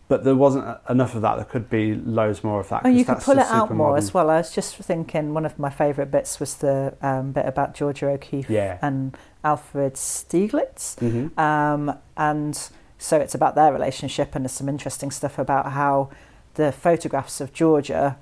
but 0.08 0.24
there 0.24 0.34
wasn't 0.36 0.66
enough 0.90 1.14
of 1.14 1.22
that. 1.22 1.36
There 1.36 1.44
could 1.46 1.70
be 1.70 1.94
loads 1.94 2.44
more 2.44 2.60
of 2.60 2.68
that. 2.68 2.82
Oh, 2.84 2.88
you 2.88 3.04
could 3.04 3.18
pull 3.20 3.38
it 3.38 3.46
out 3.46 3.70
more 3.70 3.88
modern- 3.88 3.98
as 3.98 4.12
well. 4.12 4.28
I 4.28 4.36
was 4.38 4.52
just 4.54 4.76
thinking 4.76 5.32
one 5.32 5.46
of 5.46 5.58
my 5.58 5.70
favourite 5.70 6.10
bits 6.10 6.38
was 6.38 6.56
the 6.56 6.94
um, 7.00 7.32
bit 7.32 7.46
about 7.46 7.74
Georgia 7.74 8.08
O'Keeffe 8.08 8.50
Yeah. 8.50 8.78
and 8.82 9.16
Alfred 9.42 9.94
Stieglitz. 9.94 10.96
Mhm. 10.96 11.38
Um, 11.38 11.96
and 12.16 12.68
so 12.98 13.16
it's 13.18 13.34
about 13.34 13.54
their 13.54 13.72
relationship, 13.72 14.34
and 14.34 14.44
there's 14.44 14.52
some 14.52 14.68
interesting 14.68 15.10
stuff 15.10 15.38
about 15.38 15.72
how 15.72 16.10
the 16.54 16.72
photographs 16.72 17.40
of 17.40 17.52
Georgia, 17.54 18.18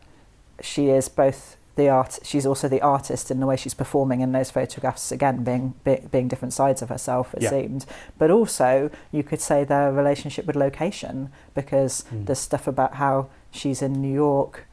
she 0.61 0.91
is 0.91 1.09
both 1.09 1.57
the 1.81 1.89
art, 1.89 2.19
she's 2.23 2.47
also 2.47 2.69
the 2.69 2.83
artist 2.83 3.31
in 3.31 3.41
the 3.41 3.47
way 3.47 3.57
she's 3.57 3.75
performing 3.75 4.21
in 4.21 4.33
those 4.33 4.51
photographs. 4.51 5.11
Again, 5.11 5.43
being 5.45 5.75
be, 5.85 5.95
being 6.11 6.29
different 6.29 6.53
sides 6.53 6.83
of 6.83 6.89
herself, 6.89 7.35
it 7.35 7.43
Yeah. 7.43 7.51
seemed. 7.51 7.87
But 8.19 8.31
also, 8.31 8.91
you 9.11 9.23
could 9.23 9.41
say 9.41 9.65
their 9.65 9.91
relationship 9.93 10.45
with 10.47 10.57
location, 10.57 11.31
because 11.55 12.05
Mm. 12.13 12.27
there's 12.27 12.39
stuff 12.51 12.67
about 12.67 12.93
how 12.95 13.27
she's 13.51 13.83
in 13.83 13.93
New 13.95 14.13
York 14.27 14.67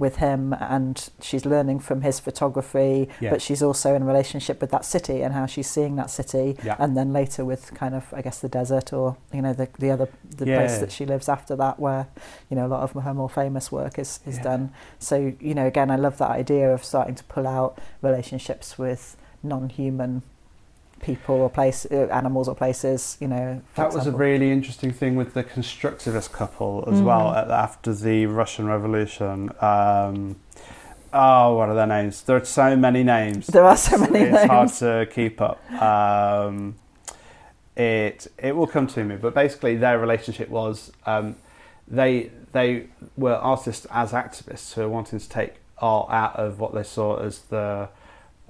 with 0.00 0.16
him 0.16 0.52
and 0.54 1.10
she's 1.20 1.44
learning 1.44 1.78
from 1.78 2.00
his 2.00 2.18
photography 2.18 3.08
Yeah. 3.20 3.30
but 3.30 3.40
she's 3.42 3.62
also 3.62 3.94
in 3.94 4.02
a 4.02 4.04
relationship 4.06 4.60
with 4.60 4.70
that 4.72 4.84
city 4.84 5.22
and 5.22 5.34
how 5.34 5.46
she's 5.46 5.68
seeing 5.70 5.94
that 5.96 6.10
city 6.10 6.56
Yeah. 6.64 6.74
and 6.78 6.96
then 6.96 7.12
later 7.12 7.44
with 7.44 7.72
kind 7.74 7.94
of 7.94 8.12
I 8.12 8.22
guess 8.22 8.40
the 8.40 8.48
desert 8.48 8.92
or 8.92 9.16
you 9.32 9.42
know 9.42 9.52
the 9.52 9.68
the 9.78 9.90
other 9.90 10.08
the 10.42 10.46
place 10.46 10.78
that 10.78 10.90
she 10.90 11.04
lives 11.06 11.28
after 11.28 11.54
that 11.56 11.78
where 11.78 12.08
you 12.48 12.56
know 12.56 12.66
a 12.66 12.72
lot 12.74 12.82
of 12.82 12.90
her 13.04 13.14
more 13.14 13.28
famous 13.28 13.70
work 13.70 13.98
is 13.98 14.20
is 14.26 14.36
Yeah. 14.38 14.42
done 14.50 14.72
so 14.98 15.14
you 15.38 15.54
know 15.54 15.66
again 15.66 15.90
I 15.90 15.96
love 15.96 16.16
that 16.18 16.30
idea 16.30 16.72
of 16.72 16.82
starting 16.82 17.14
to 17.16 17.24
pull 17.24 17.46
out 17.46 17.78
relationships 18.02 18.78
with 18.78 19.16
non-human 19.42 20.22
people 21.02 21.36
or 21.36 21.50
place 21.50 21.86
uh, 21.90 22.08
animals 22.12 22.48
or 22.48 22.54
places 22.54 23.16
you 23.20 23.28
know 23.28 23.60
That 23.74 23.92
was 23.92 24.06
a 24.06 24.12
really 24.12 24.50
interesting 24.52 24.92
thing 24.92 25.16
with 25.16 25.34
the 25.34 25.42
constructivist 25.44 26.32
couple 26.32 26.84
as 26.86 27.00
Mm. 27.00 27.04
well 27.04 27.32
at, 27.34 27.50
after 27.50 27.94
the 27.94 28.26
Russian 28.26 28.66
Revolution. 28.66 29.50
Um, 29.60 30.36
oh, 31.12 31.56
what 31.56 31.68
are 31.68 31.74
their 31.74 31.86
names? 31.86 32.22
There 32.22 32.36
are 32.36 32.44
so 32.44 32.76
many 32.76 33.02
names. 33.02 33.46
there 33.46 33.64
are 33.64 33.76
so 33.76 33.98
many 33.98 34.20
it's 34.20 34.44
hard 34.44 34.68
to 34.74 35.06
keep 35.12 35.40
up. 35.40 35.58
Um, 35.80 36.76
it 37.76 38.26
it 38.38 38.54
will 38.56 38.66
come 38.66 38.86
to 38.88 39.04
me, 39.04 39.16
but 39.16 39.34
basically 39.34 39.76
their 39.76 39.98
relationship 39.98 40.48
was 40.48 40.92
um, 41.06 41.36
they 41.88 42.30
they 42.52 42.86
were 43.16 43.34
artists 43.36 43.86
as 43.90 44.12
activists 44.12 44.74
who 44.74 44.82
were 44.82 44.88
wanting 44.88 45.18
to 45.18 45.28
take 45.28 45.54
art 45.78 46.08
out 46.10 46.36
of 46.36 46.60
what 46.60 46.74
they 46.74 46.82
saw 46.82 47.16
as 47.22 47.38
the 47.48 47.88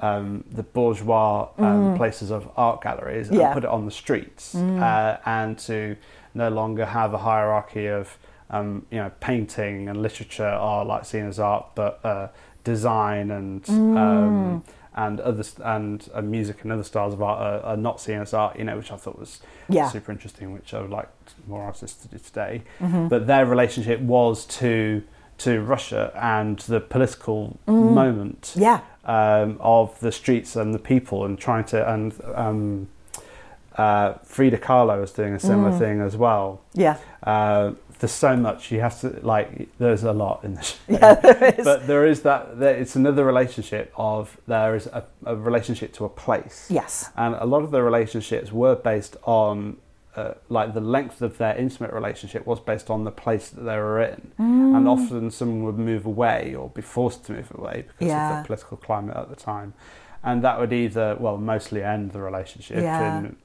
um, 0.01 0.45
the 0.51 0.63
bourgeois 0.63 1.49
um, 1.59 1.97
places 1.97 2.31
of 2.31 2.49
art 2.57 2.81
galleries 2.83 3.29
and 3.29 3.37
Mm. 3.37 3.41
Yeah. 3.41 3.51
Mm. 3.51 3.55
put 3.55 3.65
it 3.65 3.71
on 3.71 3.85
the 3.85 3.91
streets, 3.91 4.55
uh, 4.55 5.19
and 5.27 5.59
to 5.61 5.97
no 6.35 6.49
longer 6.49 6.85
have 6.87 7.13
a 7.15 7.19
hierarchy 7.19 7.87
of 7.87 8.17
um, 8.51 8.87
you 8.91 8.99
know 8.99 9.11
painting 9.21 9.89
and 9.89 10.01
literature 10.03 10.47
are 10.47 10.85
like 10.85 11.05
seen 11.05 11.27
as 11.27 11.39
art, 11.39 11.67
but 11.75 12.01
uh, 12.05 12.29
design 12.65 13.31
and 13.31 13.63
Mm. 13.65 13.97
um, 13.97 14.65
and 14.97 15.21
other 15.21 15.45
and 15.65 16.09
uh, 16.15 16.21
music 16.21 16.63
and 16.63 16.73
other 16.73 16.83
styles 16.83 17.15
of 17.15 17.23
art 17.23 17.41
are, 17.41 17.61
are 17.71 17.77
not 17.77 18.01
seen 18.01 18.21
as 18.21 18.35
art. 18.35 18.59
You 18.59 18.65
know, 18.65 18.77
which 18.77 18.91
I 18.91 18.97
thought 18.97 19.19
was 19.19 19.41
Yeah. 19.69 19.89
super 19.89 20.11
interesting, 20.13 20.53
which 20.53 20.75
I 20.75 20.81
would 20.81 20.91
like 20.91 21.09
more 21.47 21.63
artists 21.63 22.03
to 22.03 22.09
do 22.09 22.19
today. 22.19 22.63
Mm-hmm. 22.81 23.09
But 23.09 23.27
their 23.27 23.47
relationship 23.47 24.01
was 24.01 24.45
to 24.61 25.03
to 25.39 25.61
Russia 25.63 26.13
and 26.21 26.59
the 26.61 26.81
political 26.81 27.59
Mm. 27.67 27.93
moment 27.95 28.53
Yeah. 28.57 28.81
Um, 29.05 29.57
of 29.61 29.99
the 30.01 30.13
streets 30.13 30.57
and 30.57 30.75
the 30.75 30.79
people, 30.79 31.25
and 31.25 31.39
trying 31.39 31.65
to 31.65 31.93
and 31.93 32.15
um, 32.35 32.89
uh, 33.77 34.15
Frida 34.25 34.59
Kahlo 34.59 35.03
is 35.03 35.13
doing 35.13 35.33
a 35.35 35.41
similar 35.41 35.71
Mm. 35.71 35.79
thing 35.79 36.01
as 36.01 36.17
well. 36.17 36.61
Yeah. 36.75 36.97
Uh, 37.23 37.73
there's 38.01 38.13
so 38.13 38.35
much 38.35 38.71
you 38.73 38.81
have 38.81 38.99
to 39.01 39.19
like. 39.23 39.69
There's 39.79 40.05
a 40.05 40.13
lot 40.13 40.43
in 40.45 40.55
the 40.55 40.63
show. 40.63 40.77
Yeah, 40.89 41.15
there 41.15 41.55
is. 41.59 41.65
But 41.65 41.87
there 41.87 42.07
is 42.07 42.23
that. 42.23 42.59
There, 42.59 42.75
it's 42.75 42.97
another 42.97 43.25
relationship 43.27 43.93
of 43.97 44.39
there 44.47 44.75
is 44.75 44.87
a, 44.87 45.05
a 45.27 45.37
relationship 45.37 45.93
to 45.95 46.07
a 46.07 46.09
place 46.09 46.67
yes. 46.71 47.11
and 47.17 47.35
a 47.35 47.45
lot 47.45 47.63
of 47.63 47.71
the 47.71 47.83
relationships 47.83 48.51
were 48.53 48.75
based 48.75 49.17
on 49.25 49.77
uh, 50.17 50.35
like 50.49 50.75
the 50.75 50.81
length 50.81 51.23
of 51.23 51.39
their 51.39 51.55
intimate 51.57 51.93
relationship 51.93 52.47
was 52.47 52.59
based 52.59 52.91
on 52.91 53.05
the 53.05 53.11
place 53.13 53.49
that 53.51 53.63
they 53.63 53.77
were 53.77 54.01
in 54.03 54.33
Mm. 54.41 54.77
and 54.77 54.89
often 54.89 55.31
someone 55.31 55.63
would 55.65 55.79
move 55.79 56.05
away 56.07 56.55
or 56.55 56.69
be 56.71 56.83
forced 56.83 57.25
to 57.27 57.33
move 57.33 57.53
away 57.55 57.85
because 57.87 58.09
Yeah. 58.09 58.39
of 58.39 58.43
the 58.43 58.47
political 58.49 58.77
climate 58.77 59.17
at 59.17 59.29
the 59.31 59.37
time 59.37 59.73
and 60.25 60.43
that 60.43 60.59
would 60.59 60.73
either 60.73 61.17
well 61.21 61.37
mostly 61.39 61.83
end 61.83 62.11
the 62.13 62.21
relationship 62.21 62.83
Yeah. 62.83 63.19
in 63.19 63.37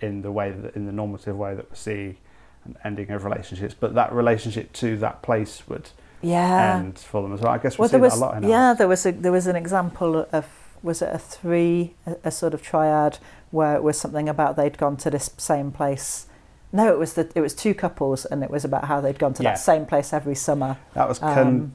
in 0.00 0.22
the 0.22 0.32
way 0.32 0.50
that 0.50 0.74
in 0.76 0.84
the 0.86 0.92
normative 0.92 1.36
way 1.36 1.54
that 1.54 1.70
we 1.70 1.76
see 1.76 2.18
an 2.64 2.76
ending 2.84 3.10
of 3.10 3.24
relationships 3.24 3.74
but 3.78 3.94
that 3.94 4.12
relationship 4.12 4.72
to 4.74 4.96
that 4.98 5.22
place 5.22 5.62
would 5.68 5.90
Yeah. 6.20 6.76
end 6.76 6.98
for 6.98 7.22
them 7.22 7.32
as 7.32 7.40
well 7.40 7.52
i 7.52 7.58
guess 7.58 7.78
we 7.78 7.82
well, 7.82 7.88
see 7.88 7.92
there 7.92 8.00
was 8.00 8.12
that 8.12 8.18
a 8.18 8.26
lot 8.26 8.36
in 8.42 8.48
yeah, 8.50 8.68
ours. 8.68 8.78
there 8.78 8.88
was 8.88 9.06
a 9.06 9.12
there 9.12 9.32
was 9.32 9.46
an 9.46 9.56
example 9.56 10.26
of 10.32 10.46
was 10.82 11.00
it 11.00 11.08
a 11.12 11.18
three 11.18 11.94
a, 12.06 12.16
a 12.24 12.30
sort 12.30 12.52
of 12.54 12.60
triad 12.62 13.18
where 13.52 13.76
it 13.76 13.82
was 13.84 13.96
something 14.00 14.28
about 14.28 14.56
they'd 14.56 14.76
gone 14.76 14.96
to 14.98 15.10
this 15.10 15.30
same 15.38 15.70
place. 15.70 16.26
No, 16.72 16.92
it 16.92 16.98
was 16.98 17.12
the 17.14 17.30
it 17.34 17.40
was 17.42 17.54
two 17.54 17.74
couples, 17.74 18.24
and 18.24 18.42
it 18.42 18.50
was 18.50 18.64
about 18.64 18.86
how 18.86 19.00
they'd 19.00 19.18
gone 19.18 19.34
to 19.34 19.42
Yeah. 19.42 19.50
that 19.52 19.58
same 19.60 19.86
place 19.86 20.12
every 20.12 20.34
summer. 20.34 20.78
that 20.94 21.06
was 21.08 21.22
um, 21.22 21.34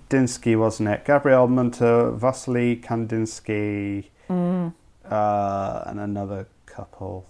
kandinsky 0.10 0.58
wasn't 0.58 0.90
it 0.90 1.06
gabriele 1.06 1.48
münter 1.48 2.14
vasily 2.18 2.76
kandinsky 2.76 4.10
Mm. 4.30 4.74
uh, 5.10 5.84
and 5.86 6.00
another 6.00 6.48
couple. 6.66 7.26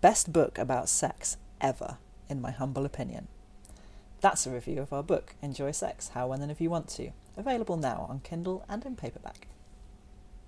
Best 0.00 0.32
book 0.32 0.56
about 0.58 0.88
sex 0.88 1.36
ever, 1.60 1.98
in 2.28 2.40
my 2.40 2.50
humble 2.52 2.86
opinion. 2.86 3.28
That's 4.22 4.46
a 4.46 4.50
review 4.50 4.80
of 4.80 4.92
our 4.92 5.02
book, 5.02 5.34
Enjoy 5.42 5.72
Sex 5.72 6.10
How, 6.14 6.28
When, 6.28 6.40
and 6.40 6.50
If 6.50 6.60
You 6.60 6.70
Want 6.70 6.88
to. 6.90 7.10
Available 7.36 7.76
now 7.76 8.06
on 8.08 8.20
Kindle 8.20 8.64
and 8.68 8.84
in 8.86 8.96
paperback. 8.96 9.46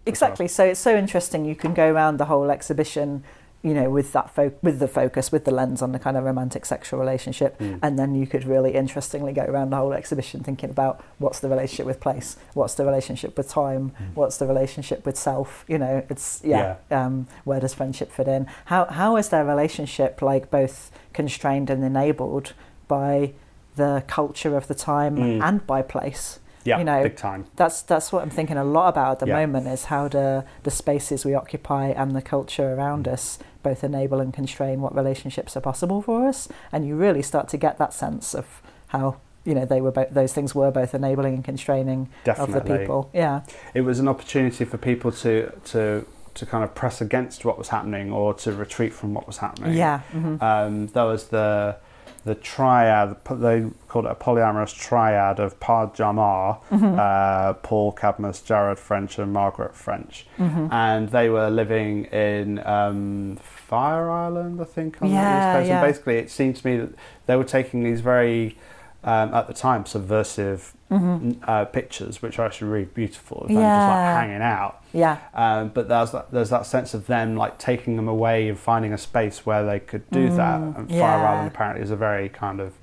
Exactly. 0.07 0.49
So 0.49 0.65
it's 0.65 0.81
so 0.81 0.97
interesting. 0.97 1.45
You 1.45 1.55
can 1.55 1.75
go 1.75 1.91
around 1.91 2.17
the 2.19 2.25
whole 2.27 2.51
exhibition, 2.51 3.23
you 3.63 3.73
know, 3.73 3.89
with 3.89 4.13
that 4.13 4.29
fo- 4.31 4.53
with 4.61 4.81
the 4.81 4.89
focus, 4.89 5.31
with 5.31 5.45
the 5.45 5.53
lens 5.53 5.81
on 5.81 5.93
the 5.93 5.99
kind 6.01 6.17
of 6.17 6.25
romantic 6.25 6.67
sexual 6.67 6.99
relationship, 6.99 7.57
Mm. 7.61 7.79
and 7.83 7.97
then 7.99 8.15
you 8.17 8.27
could 8.27 8.45
really 8.45 8.73
interestingly 8.75 9.33
go 9.33 9.45
around 9.45 9.71
the 9.71 9.77
whole 9.77 9.93
exhibition 9.93 10.43
thinking 10.43 10.71
about 10.71 11.01
what's 11.19 11.39
the 11.39 11.49
relationship 11.49 11.87
with 11.87 12.01
place, 12.01 12.37
what's 12.55 12.75
the 12.75 12.85
relationship 12.85 13.37
with 13.39 13.49
time, 13.49 13.93
Mm. 13.93 14.17
what's 14.17 14.37
the 14.39 14.47
relationship 14.49 15.07
with 15.07 15.17
self. 15.17 15.65
You 15.69 15.79
know, 15.79 16.03
it's 16.11 16.41
yeah. 16.43 16.77
Um, 16.91 17.29
where 17.45 17.61
does 17.61 17.73
friendship 17.75 18.11
fit 18.11 18.27
in? 18.27 18.49
How 18.65 18.87
how 18.87 19.17
is 19.17 19.29
their 19.29 19.45
relationship 19.45 20.21
like 20.21 20.51
both 20.51 20.91
constrained 21.13 21.71
and 21.71 21.85
enabled 21.85 22.55
by 22.89 23.33
the 23.77 24.03
culture 24.09 24.57
of 24.57 24.67
the 24.67 24.75
time 24.75 25.17
Mm. 25.17 25.41
and 25.43 25.67
by 25.67 25.83
place? 25.83 26.41
Yeah, 26.65 26.79
You 26.79 26.85
know, 26.85 27.03
big 27.03 27.17
time. 27.17 27.47
that's 27.57 27.83
that's 27.83 28.13
what 28.13 28.23
I'm 28.23 28.31
thinking 28.31 28.57
a 28.57 28.65
lot 28.65 28.89
about 28.89 29.13
at 29.13 29.19
the 29.21 29.27
Yeah. 29.27 29.41
moment 29.47 29.67
is 29.67 29.87
how 29.87 30.09
do 30.09 30.43
the 30.63 30.71
spaces 30.71 31.25
we 31.25 31.35
occupy 31.35 31.87
and 31.89 32.15
the 32.15 32.23
culture 32.23 32.75
around 32.75 33.07
Mm. 33.07 33.13
us 33.15 33.39
both 33.63 33.83
enable 33.85 34.21
and 34.21 34.33
constrain 34.35 34.81
what 34.81 34.95
relationships 34.95 35.57
are 35.57 35.61
possible 35.61 36.03
for 36.03 36.27
us 36.29 36.49
and 36.73 36.87
you 36.87 36.95
really 36.97 37.23
start 37.23 37.49
to 37.49 37.57
get 37.57 37.79
that 37.79 37.93
sense 37.93 38.35
of 38.35 38.47
how 38.89 39.17
you 39.45 39.55
know 39.55 39.65
they 39.65 39.81
were 39.81 39.91
both 39.91 40.11
those 40.11 40.33
things 40.33 40.55
were 40.55 40.71
both 40.71 40.95
enabling 40.95 41.35
and 41.35 41.45
constraining 41.45 42.09
Definitely. 42.25 42.55
of 42.59 42.65
the 42.67 42.79
people 42.79 43.11
yeah 43.13 43.41
It 43.75 43.81
was 43.83 43.99
an 43.99 44.09
opportunity 44.09 44.65
for 44.65 44.79
people 44.79 45.11
to 45.25 45.51
to 45.73 46.05
to 46.35 46.47
kind 46.47 46.65
of 46.65 46.75
press 46.75 47.01
against 47.01 47.45
what 47.45 47.59
was 47.59 47.69
happening 47.69 48.11
or 48.13 48.33
to 48.35 48.53
retreat 48.53 48.93
from 48.95 49.13
what 49.15 49.27
was 49.27 49.39
happening. 49.39 49.75
yeah 49.77 49.99
hmm 50.13 50.37
Um, 50.41 50.87
there 50.89 51.05
was 51.07 51.29
the 51.29 51.77
the 52.25 52.35
triad. 52.35 53.17
They 53.31 53.67
called 53.89 54.05
it 54.07 54.11
a 54.13 54.15
polyamorous 54.15 54.75
triad 54.77 55.39
of 55.41 55.59
PaJaMa, 55.61 56.61
Mm-hmm. 56.71 56.99
uh, 56.99 57.53
Paul 57.55 57.93
Cadmus, 57.93 58.41
Jared 58.43 58.79
French, 58.79 59.19
and 59.19 59.33
Margaret 59.33 59.75
French, 59.75 60.27
Mm-hmm. 60.39 60.69
and 60.73 61.09
they 61.11 61.29
were 61.29 61.51
living 61.51 62.05
in 62.07 62.65
um, 62.67 63.37
Fire 63.43 64.11
Island, 64.11 64.61
I 64.61 64.65
think, 64.65 65.01
on 65.03 65.09
the 65.09 65.15
Yeah, 65.15 65.39
east 65.53 65.59
coast. 65.59 65.69
yeah. 65.69 65.81
And 65.83 65.87
basically, 65.89 66.17
it 66.19 66.31
seemed 66.31 66.57
to 66.57 66.67
me 66.67 66.77
that 66.79 66.91
they 67.27 67.37
were 67.37 67.45
taking 67.45 67.83
these 67.85 68.01
very 68.01 68.57
um, 69.05 69.35
at 69.35 69.49
the 69.49 69.55
time 69.55 69.85
subversive 69.85 70.75
Mm-hmm. 70.93 71.33
uh, 71.49 71.65
pictures, 71.67 72.21
which 72.23 72.39
are 72.39 72.47
actually 72.47 72.69
really 72.71 72.85
beautiful, 72.87 73.39
of 73.43 73.49
them 73.49 73.57
just 73.57 73.63
like 73.89 74.17
hanging 74.21 74.43
out. 74.43 74.83
yeah 74.93 75.19
Um, 75.35 75.69
but 75.69 75.89
there's 75.89 76.13
that, 76.13 76.31
there's 76.31 76.51
that 76.51 76.67
sense 76.67 76.93
of 76.95 77.07
them 77.07 77.37
like 77.37 77.59
taking 77.59 77.97
them 77.97 78.09
away 78.09 78.49
and 78.49 78.59
finding 78.59 78.93
a 78.93 78.99
space 78.99 79.47
where 79.47 79.65
they 79.65 79.81
could 79.81 80.09
do 80.11 80.29
that. 80.31 80.61
Mm, 80.61 80.77
And 80.79 80.89
Fire. 80.91 81.27
Island 81.27 81.49
apparently 81.49 81.83
is 81.83 81.91
a 81.91 81.97
very 81.97 82.29
kind 82.29 82.61
of 82.61 82.75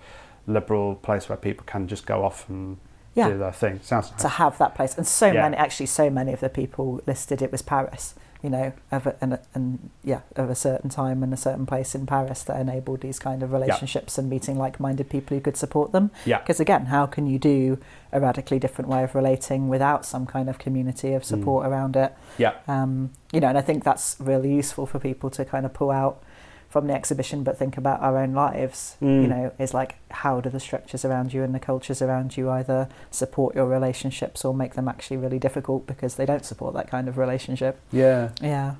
liberal 0.47 0.95
place 0.95 1.29
where 1.29 1.37
people 1.37 1.63
can 1.67 1.87
just 1.87 2.05
go 2.05 2.23
off 2.25 2.49
and 2.49 2.77
Yeah. 3.15 3.29
do 3.29 3.37
their 3.37 3.51
thing. 3.51 3.79
Sounds 3.83 4.11
nice. 4.11 4.21
to 4.21 4.27
have 4.29 4.57
that 4.57 4.75
place 4.75 4.97
and 4.97 5.05
so 5.07 5.27
Yeah. 5.27 5.41
many 5.43 5.57
actually 5.57 5.85
so 5.87 6.09
many 6.09 6.33
of 6.33 6.39
the 6.39 6.49
people 6.49 7.01
listed 7.05 7.41
it 7.41 7.51
was 7.51 7.61
Paris 7.61 8.15
you 8.41 8.49
know 8.49 8.71
of 8.91 9.05
a, 9.05 9.15
and, 9.21 9.39
and 9.53 9.89
yeah 10.03 10.21
of 10.35 10.49
a 10.49 10.55
certain 10.55 10.89
time 10.89 11.23
and 11.23 11.33
a 11.33 11.37
certain 11.37 11.65
place 11.65 11.93
in 11.93 12.05
Paris 12.05 12.43
that 12.43 12.59
enabled 12.59 13.01
these 13.01 13.19
kind 13.19 13.43
of 13.43 13.51
relationships 13.51 14.17
and 14.17 14.29
meeting 14.29 14.57
like-minded 14.57 15.09
people 15.09 15.35
who 15.35 15.41
could 15.41 15.57
support 15.57 15.91
them. 15.91 16.11
Yeah, 16.25 16.39
because 16.39 16.59
again 16.59 16.85
how 16.87 17.05
can 17.05 17.27
you 17.27 17.37
do 17.37 17.79
a 18.11 18.19
radically 18.19 18.59
different 18.59 18.89
way 18.89 19.03
of 19.03 19.13
relating 19.13 19.67
without 19.67 20.05
some 20.05 20.25
kind 20.25 20.49
of 20.49 20.57
community 20.57 21.13
of 21.13 21.23
support 21.23 21.67
around 21.67 21.95
it? 21.95 22.13
Yeah, 22.37 22.55
um, 22.67 23.11
you 23.33 23.39
know 23.39 23.47
and 23.49 23.57
I 23.57 23.61
think 23.61 23.83
that's 23.83 24.15
really 24.19 24.53
useful 24.53 24.85
for 24.85 24.99
people 24.99 25.29
to 25.31 25.43
kind 25.43 25.65
of 25.65 25.73
pull 25.73 25.91
out 25.91 26.23
from 26.69 26.85
the 26.87 26.93
exhibition 26.93 27.43
but 27.43 27.57
think 27.57 27.77
about 27.77 27.99
our 28.01 28.17
own 28.17 28.33
lives 28.33 28.95
you 29.01 29.07
Mm. 29.07 29.27
know 29.29 29.51
is 29.57 29.73
like 29.73 29.95
how 30.11 30.39
do 30.39 30.49
the 30.49 30.59
structures 30.59 31.03
around 31.03 31.33
you 31.33 31.43
and 31.43 31.53
the 31.55 31.59
cultures 31.59 32.01
around 32.01 32.37
you 32.37 32.49
either 32.51 32.87
support 33.11 33.55
your 33.55 33.65
relationships 33.65 34.45
or 34.45 34.53
make 34.53 34.75
them 34.75 34.87
actually 34.87 35.17
really 35.17 35.39
difficult 35.39 35.87
because 35.87 36.15
they 36.15 36.25
don't 36.25 36.45
support 36.45 36.73
that 36.75 36.87
kind 36.89 37.07
of 37.07 37.17
relationship 37.17 37.79
yeah. 37.91 38.29
yeah 38.41 38.75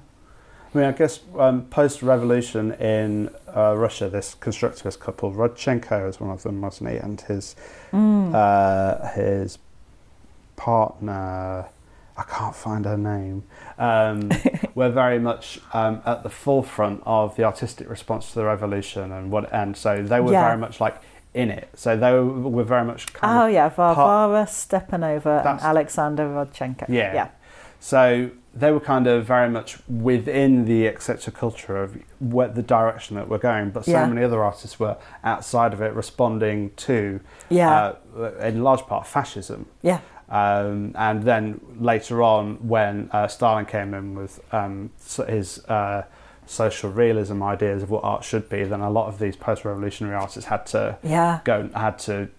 I 0.72 0.78
mean, 0.78 0.86
I 0.86 0.92
guess 0.92 1.22
um, 1.40 1.64
post-revolution 1.66 2.74
in 2.74 3.32
uh, 3.56 3.74
Russia, 3.76 4.08
this 4.08 4.36
constructivist 4.40 5.00
couple, 5.00 5.34
Rodchenko 5.34 6.08
is 6.08 6.20
one 6.20 6.30
of 6.30 6.44
them, 6.44 6.62
wasn't 6.62 6.92
he? 6.92 6.98
And 6.98 7.20
his 7.22 7.56
Mm. 7.92 8.36
uh, 8.36 9.08
his 9.14 9.58
partner, 10.56 11.66
I 12.20 12.24
can't 12.24 12.56
find 12.56 12.84
her 12.86 12.98
name, 12.98 13.44
um, 13.78 14.30
were 14.76 14.90
very 14.90 15.20
much 15.20 15.60
um, 15.74 16.02
at 16.06 16.24
the 16.24 16.30
forefront 16.30 17.02
of 17.06 17.36
the 17.38 17.44
artistic 17.46 17.90
response 17.90 18.30
to 18.30 18.36
the 18.40 18.46
revolution, 18.46 19.12
and 19.12 19.32
what, 19.32 19.52
and 19.54 19.76
so 19.78 20.02
they 20.04 20.20
were 20.20 20.34
Yeah. 20.34 20.48
very 20.48 20.58
much 20.58 20.82
like 20.82 20.98
in 21.34 21.50
it. 21.50 21.70
So 21.76 21.96
they 21.96 22.12
were, 22.12 22.26
were 22.26 22.64
very 22.64 22.84
much 22.86 23.14
kind 23.14 23.40
oh 23.40 23.46
yeah 23.48 23.70
Varvara 23.70 24.46
Stepanova 24.46 25.46
and 25.46 25.60
Alexander 25.62 26.24
Rodchenko 26.24 26.86
Yeah. 26.90 27.14
yeah 27.14 27.28
So 27.80 28.32
they 28.54 28.72
were 28.72 28.80
kind 28.80 29.06
of 29.08 29.26
very 29.26 29.48
much 29.50 29.78
within 29.88 30.66
the 30.66 30.88
etc. 30.88 31.32
culture 31.32 31.78
of 31.84 31.98
what 32.18 32.56
the 32.56 32.64
direction 32.64 33.16
that 33.18 33.30
we're 33.30 33.38
going, 33.38 33.70
but 33.70 33.86
so 33.86 33.92
Yeah. 33.92 34.08
many 34.08 34.24
other 34.24 34.44
artists 34.44 34.80
were 34.80 34.98
outside 35.24 35.72
of 35.72 35.82
it, 35.82 35.94
responding 35.94 36.72
to, 36.88 37.20
yeah 37.50 37.94
uh, 38.18 38.32
in 38.42 38.64
large 38.64 38.82
part, 38.92 39.06
fascism. 39.08 39.68
yeah 39.84 40.00
Um, 40.30 40.94
and 40.96 41.24
then 41.24 41.60
later 41.80 42.22
on, 42.22 42.68
when 42.68 43.10
uh, 43.12 43.28
Stalin 43.28 43.66
came 43.66 43.94
in 43.94 44.16
with 44.16 44.40
um, 44.54 44.92
his 45.28 45.66
uh, 45.66 46.04
social 46.46 46.92
realism 46.92 47.42
ideas 47.44 47.84
of 47.84 47.90
what 47.90 48.04
art 48.04 48.24
should 48.24 48.50
be, 48.50 48.64
then 48.64 48.82
a 48.82 48.90
lot 48.90 49.08
of 49.08 49.20
these 49.20 49.36
post-revolutionary 49.36 50.16
artists 50.16 50.50
had 50.50 50.66
to 50.68 50.98
yeah. 51.04 51.40
go, 51.44 51.70
had 51.76 51.98
to 52.00 52.30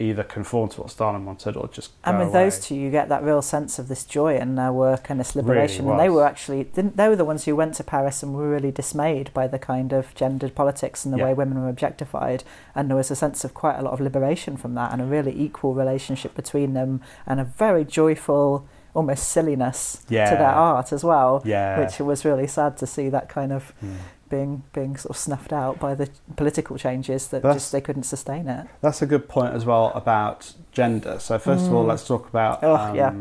either 0.00 0.22
conform 0.24 0.68
to 0.70 0.80
what 0.80 0.90
Stalin 0.90 1.24
wanted 1.24 1.56
or 1.56 1.68
just. 1.68 1.90
and 2.04 2.18
with 2.18 2.32
those 2.32 2.56
away. 2.58 2.62
two 2.66 2.74
you 2.74 2.90
get 2.90 3.08
that 3.08 3.22
real 3.22 3.42
sense 3.42 3.78
of 3.78 3.88
this 3.88 4.04
joy 4.04 4.36
in 4.36 4.54
their 4.54 4.72
work 4.72 5.10
and 5.10 5.20
this 5.20 5.36
liberation 5.36 5.84
Really 5.84 5.92
and 5.92 6.00
they 6.00 6.08
were 6.08 6.24
actually 6.24 6.62
they 6.74 7.08
were 7.08 7.16
the 7.16 7.24
ones 7.24 7.44
who 7.44 7.54
went 7.54 7.74
to 7.74 7.84
Paris 7.84 8.22
and 8.22 8.34
were 8.34 8.48
really 8.48 8.70
dismayed 8.72 9.32
by 9.34 9.46
the 9.46 9.58
kind 9.58 9.92
of 9.92 10.14
gendered 10.14 10.54
politics 10.54 11.04
and 11.04 11.12
the 11.12 11.18
Yeah. 11.18 11.26
way 11.26 11.34
women 11.34 11.62
were 11.62 11.68
objectified 11.68 12.44
and 12.74 12.88
there 12.88 12.96
was 12.96 13.10
a 13.10 13.16
sense 13.16 13.44
of 13.44 13.52
quite 13.54 13.78
a 13.78 13.82
lot 13.82 13.92
of 13.92 14.00
liberation 14.00 14.56
from 14.56 14.74
that 14.74 14.92
and 14.92 15.02
a 15.02 15.04
really 15.04 15.38
equal 15.38 15.74
relationship 15.74 16.34
between 16.34 16.74
them 16.74 17.00
and 17.26 17.38
a 17.40 17.44
very 17.44 17.84
joyful 17.84 18.66
almost 18.94 19.28
silliness 19.28 20.02
to 20.08 20.36
their 20.36 20.48
art 20.48 20.92
as 20.92 21.04
well, 21.04 21.42
Yeah. 21.44 21.78
which 21.78 22.00
was 22.00 22.24
really 22.24 22.48
sad 22.48 22.76
to 22.78 22.86
see 22.88 23.08
that 23.10 23.28
kind 23.28 23.52
of 23.52 23.70
Hmm. 23.80 23.92
Being 24.30 24.62
being 24.72 24.96
sort 24.96 25.10
of 25.10 25.16
snuffed 25.16 25.52
out 25.52 25.78
by 25.78 25.94
the 25.94 26.08
political 26.36 26.78
changes 26.78 27.26
that 27.28 27.42
That's- 27.42 27.56
just 27.62 27.72
they 27.72 27.80
couldn't 27.80 28.04
sustain 28.04 28.48
it. 28.48 28.66
That's 28.80 29.02
a 29.02 29.06
good 29.06 29.28
point 29.28 29.52
as 29.54 29.64
well 29.66 29.92
about 29.94 30.52
gender. 30.72 31.18
So 31.18 31.38
first 31.38 31.66
of 31.66 31.74
all, 31.74 31.84
Mm. 31.84 31.88
let's 31.88 32.06
talk 32.06 32.28
about 32.28 32.60
Oh, 32.62 32.74
um, 32.76 32.94
yeah. 32.96 33.12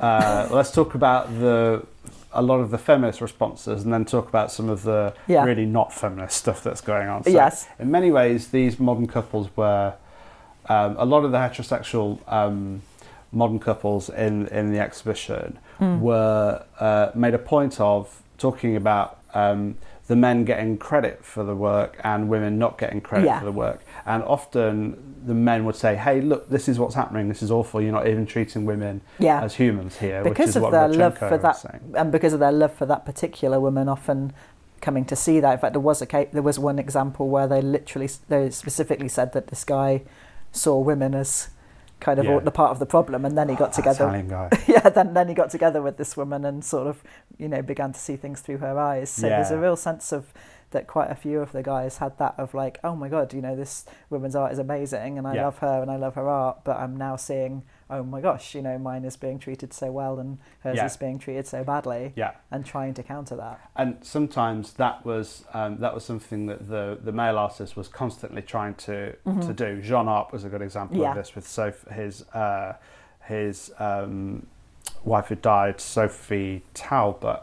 uh, 0.00 0.48
let's 0.50 0.70
talk 0.70 0.94
about 0.94 1.28
the 1.40 1.84
a 2.32 2.42
lot 2.42 2.60
of 2.60 2.70
the 2.70 2.78
feminist 2.78 3.20
responses, 3.20 3.82
and 3.82 3.92
then 3.92 4.04
talk 4.04 4.28
about 4.28 4.52
some 4.52 4.68
of 4.68 4.84
the 4.84 5.12
Yeah. 5.26 5.42
really 5.44 5.66
not 5.66 5.92
feminist 5.92 6.36
stuff 6.36 6.62
that's 6.62 6.80
going 6.80 7.08
on. 7.08 7.24
So 7.24 7.30
Yes. 7.30 7.66
in 7.80 7.90
many 7.90 8.12
ways, 8.12 8.48
these 8.52 8.78
modern 8.78 9.08
couples 9.08 9.48
were 9.56 9.94
um, 10.68 10.94
a 10.98 11.04
lot 11.04 11.24
of 11.24 11.32
the 11.32 11.38
heterosexual 11.38 12.18
um, 12.28 12.82
modern 13.32 13.58
couples 13.58 14.08
in 14.10 14.46
in 14.48 14.72
the 14.72 14.78
exhibition 14.78 15.58
Mm. 15.80 15.98
were 16.00 16.62
uh, 16.78 17.08
made 17.14 17.34
a 17.34 17.38
point 17.38 17.80
of 17.80 18.22
talking 18.38 18.76
about 18.76 19.16
um, 19.34 19.76
the 20.10 20.16
men 20.16 20.44
getting 20.44 20.76
credit 20.76 21.24
for 21.24 21.44
the 21.44 21.54
work 21.54 21.96
and 22.02 22.28
women 22.28 22.58
not 22.58 22.76
getting 22.76 23.00
credit 23.00 23.26
Yeah. 23.26 23.38
for 23.38 23.44
the 23.44 23.52
work. 23.52 23.78
And 24.04 24.24
often 24.24 25.14
the 25.24 25.34
men 25.34 25.64
would 25.66 25.76
say, 25.76 25.94
"Hey, 25.94 26.20
look, 26.20 26.50
this 26.50 26.68
is 26.68 26.80
what's 26.80 26.96
happening. 26.96 27.28
This 27.28 27.44
is 27.44 27.50
awful. 27.52 27.80
You're 27.80 27.92
not 27.92 28.08
even 28.08 28.26
treating 28.26 28.66
women 28.66 29.02
Yeah. 29.20 29.40
as 29.40 29.54
humans 29.54 29.98
here." 29.98 30.24
which 30.24 30.32
because 30.32 30.56
of 30.56 30.72
their 30.72 30.88
love 30.88 31.16
for 31.16 31.38
that, 31.38 31.64
and 31.94 32.10
because 32.10 32.32
of 32.32 32.40
their 32.40 32.50
love 32.50 32.72
for 32.72 32.86
that 32.86 33.04
particular 33.04 33.60
woman, 33.60 33.88
often 33.88 34.32
coming 34.80 35.04
to 35.04 35.14
see 35.14 35.38
that. 35.38 35.52
In 35.52 35.58
fact, 35.60 35.74
there 35.74 35.80
was 35.80 36.02
a 36.02 36.06
there 36.32 36.42
was 36.42 36.58
one 36.58 36.80
example 36.80 37.28
where 37.28 37.46
they 37.46 37.62
literally 37.62 38.08
they 38.28 38.50
specifically 38.50 39.08
said 39.08 39.32
that 39.34 39.46
this 39.46 39.62
guy 39.62 40.02
saw 40.50 40.76
women 40.76 41.14
as 41.14 41.50
kind 42.00 42.18
of 42.18 42.24
Yeah. 42.24 42.38
the 42.40 42.50
part 42.50 42.70
of 42.70 42.78
the 42.78 42.86
problem, 42.86 43.24
and 43.24 43.36
then 43.38 43.48
he 43.48 43.54
got 43.54 43.70
That 43.72 43.76
together. 43.76 44.04
Italian 44.04 44.28
guy. 44.28 44.48
yeah, 44.66 44.88
then 44.88 45.14
then 45.14 45.28
he 45.28 45.34
got 45.34 45.50
together 45.50 45.80
with 45.82 45.96
this 45.96 46.16
woman 46.16 46.44
and 46.44 46.64
sort 46.64 46.86
of 46.86 47.02
you 47.38 47.48
know 47.48 47.62
began 47.62 47.92
to 47.92 48.00
see 48.00 48.16
things 48.16 48.40
through 48.40 48.58
her 48.58 48.78
eyes. 48.78 49.10
So 49.10 49.28
there's 49.28 49.50
a 49.50 49.58
real 49.58 49.76
sense 49.76 50.12
of 50.12 50.32
that 50.70 50.86
quite 50.86 51.10
a 51.10 51.14
few 51.16 51.40
of 51.40 51.50
the 51.52 51.62
guys 51.64 51.98
had 51.98 52.16
that 52.18 52.34
of 52.38 52.54
like, 52.54 52.78
oh 52.84 52.94
my 52.94 53.08
god, 53.08 53.34
you 53.34 53.42
know, 53.42 53.56
this 53.56 53.84
woman's 54.08 54.36
art 54.36 54.52
is 54.52 54.58
amazing 54.58 55.18
and 55.18 55.26
I 55.26 55.34
Yeah. 55.34 55.46
love 55.46 55.58
her 55.58 55.82
and 55.82 55.90
I 55.90 55.96
love 55.96 56.14
her 56.14 56.28
art, 56.28 56.58
but 56.64 56.76
I'm 56.76 56.96
now 56.96 57.16
seeing, 57.16 57.64
oh 57.90 58.02
my 58.04 58.20
gosh, 58.20 58.54
you 58.54 58.62
know, 58.62 58.78
mine 58.78 59.04
is 59.04 59.16
being 59.16 59.38
treated 59.38 59.72
so 59.72 59.90
well 59.90 60.18
and 60.18 60.38
hers 60.60 60.76
Yeah. 60.76 60.86
is 60.86 60.96
being 60.96 61.18
treated 61.18 61.46
so 61.46 61.64
badly, 61.64 62.12
Yeah. 62.16 62.32
and 62.50 62.64
trying 62.64 62.94
to 62.94 63.02
counter 63.02 63.36
that. 63.36 63.60
and 63.76 63.96
sometimes 64.02 64.72
that 64.74 65.04
was 65.04 65.44
um, 65.54 65.78
that 65.78 65.94
was 65.94 66.04
something 66.04 66.46
that 66.46 66.68
the 66.68 66.98
the 67.02 67.12
male 67.12 67.36
artist 67.38 67.76
was 67.76 67.88
constantly 67.88 68.42
trying 68.42 68.74
to 68.76 69.12
to 69.42 69.52
do. 69.52 69.80
Jean 69.82 70.08
Arp 70.08 70.32
was 70.32 70.44
a 70.44 70.48
good 70.48 70.62
example 70.62 70.94
Mm-hmm. 70.96 71.02
Yeah. 71.04 71.10
of 71.10 71.16
this 71.16 71.34
with 71.34 71.46
Soph- 71.46 71.88
his 71.90 72.22
uh, 72.34 72.74
his 73.28 73.72
um, 73.78 74.46
wife 75.04 75.26
who 75.28 75.34
died, 75.36 75.80
Sophie 75.80 76.62
Talbot. 76.74 77.40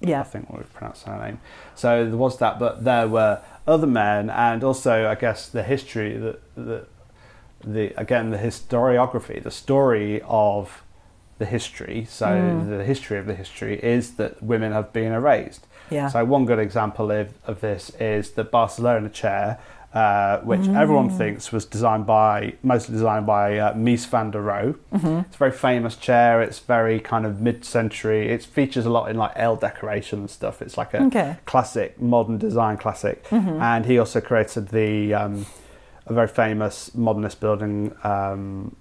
Yeah. 0.00 0.20
I 0.20 0.24
think 0.24 0.50
we 0.50 0.62
pronounce 0.74 1.02
her 1.04 1.18
name. 1.18 1.40
So 1.74 2.04
there 2.06 2.16
was 2.16 2.38
that, 2.38 2.58
but 2.58 2.84
there 2.84 3.06
were 3.08 3.40
other 3.66 3.86
men, 3.86 4.30
and 4.30 4.64
also 4.64 5.08
I 5.08 5.14
guess 5.14 5.48
the 5.48 5.62
history 5.62 6.16
that 6.16 6.40
the 6.56 6.86
the 7.64 7.92
again 7.96 8.30
the 8.30 8.38
historiography, 8.38 9.42
the 9.42 9.50
story 9.50 10.22
of 10.26 10.82
the 11.38 11.46
history. 11.46 12.06
So 12.08 12.26
Mm. 12.26 12.76
the 12.78 12.84
history 12.84 13.18
of 13.18 13.26
the 13.26 13.34
history 13.34 13.78
is 13.82 14.16
that 14.16 14.42
women 14.42 14.72
have 14.72 14.92
been 14.92 15.12
erased. 15.12 15.66
Yeah. 15.90 16.08
So 16.08 16.24
one 16.24 16.44
good 16.44 16.58
example 16.58 17.10
of, 17.10 17.28
of 17.46 17.60
this 17.60 17.90
is 17.98 18.32
the 18.32 18.44
Barcelona 18.44 19.08
chair, 19.08 19.58
uh, 19.94 20.38
which 20.40 20.68
everyone 20.68 21.08
Mm. 21.10 21.16
thinks 21.18 21.50
was 21.50 21.64
designed 21.64 22.06
by, 22.06 22.54
mostly 22.62 22.92
designed 22.94 23.26
by 23.26 23.58
uh, 23.58 23.72
Mies 23.74 24.06
van 24.06 24.30
der 24.30 24.40
Rohe. 24.42 24.74
Mm-hmm. 24.92 25.18
It's 25.26 25.34
a 25.34 25.38
very 25.38 25.50
famous 25.50 25.96
chair. 25.96 26.42
It's 26.42 26.58
very 26.60 27.00
kind 27.00 27.24
of 27.26 27.40
mid-century. 27.40 28.28
It 28.28 28.44
features 28.44 28.84
a 28.86 28.90
lot 28.90 29.10
in 29.10 29.16
like 29.16 29.32
Elle 29.34 29.56
decoration 29.56 30.20
and 30.20 30.30
stuff. 30.30 30.60
It's 30.62 30.76
like 30.78 30.92
a 30.94 31.02
Okay. 31.04 31.36
classic, 31.46 32.00
modern 32.00 32.38
design 32.38 32.76
classic. 32.76 33.24
Mm-hmm. 33.30 33.60
And 33.62 33.86
he 33.86 33.98
also 33.98 34.20
created 34.20 34.68
the 34.68 35.14
um, 35.14 35.46
a 36.10 36.14
very 36.14 36.28
famous 36.28 36.94
modernist 36.94 37.40
building 37.40 37.94
um, 38.04 38.74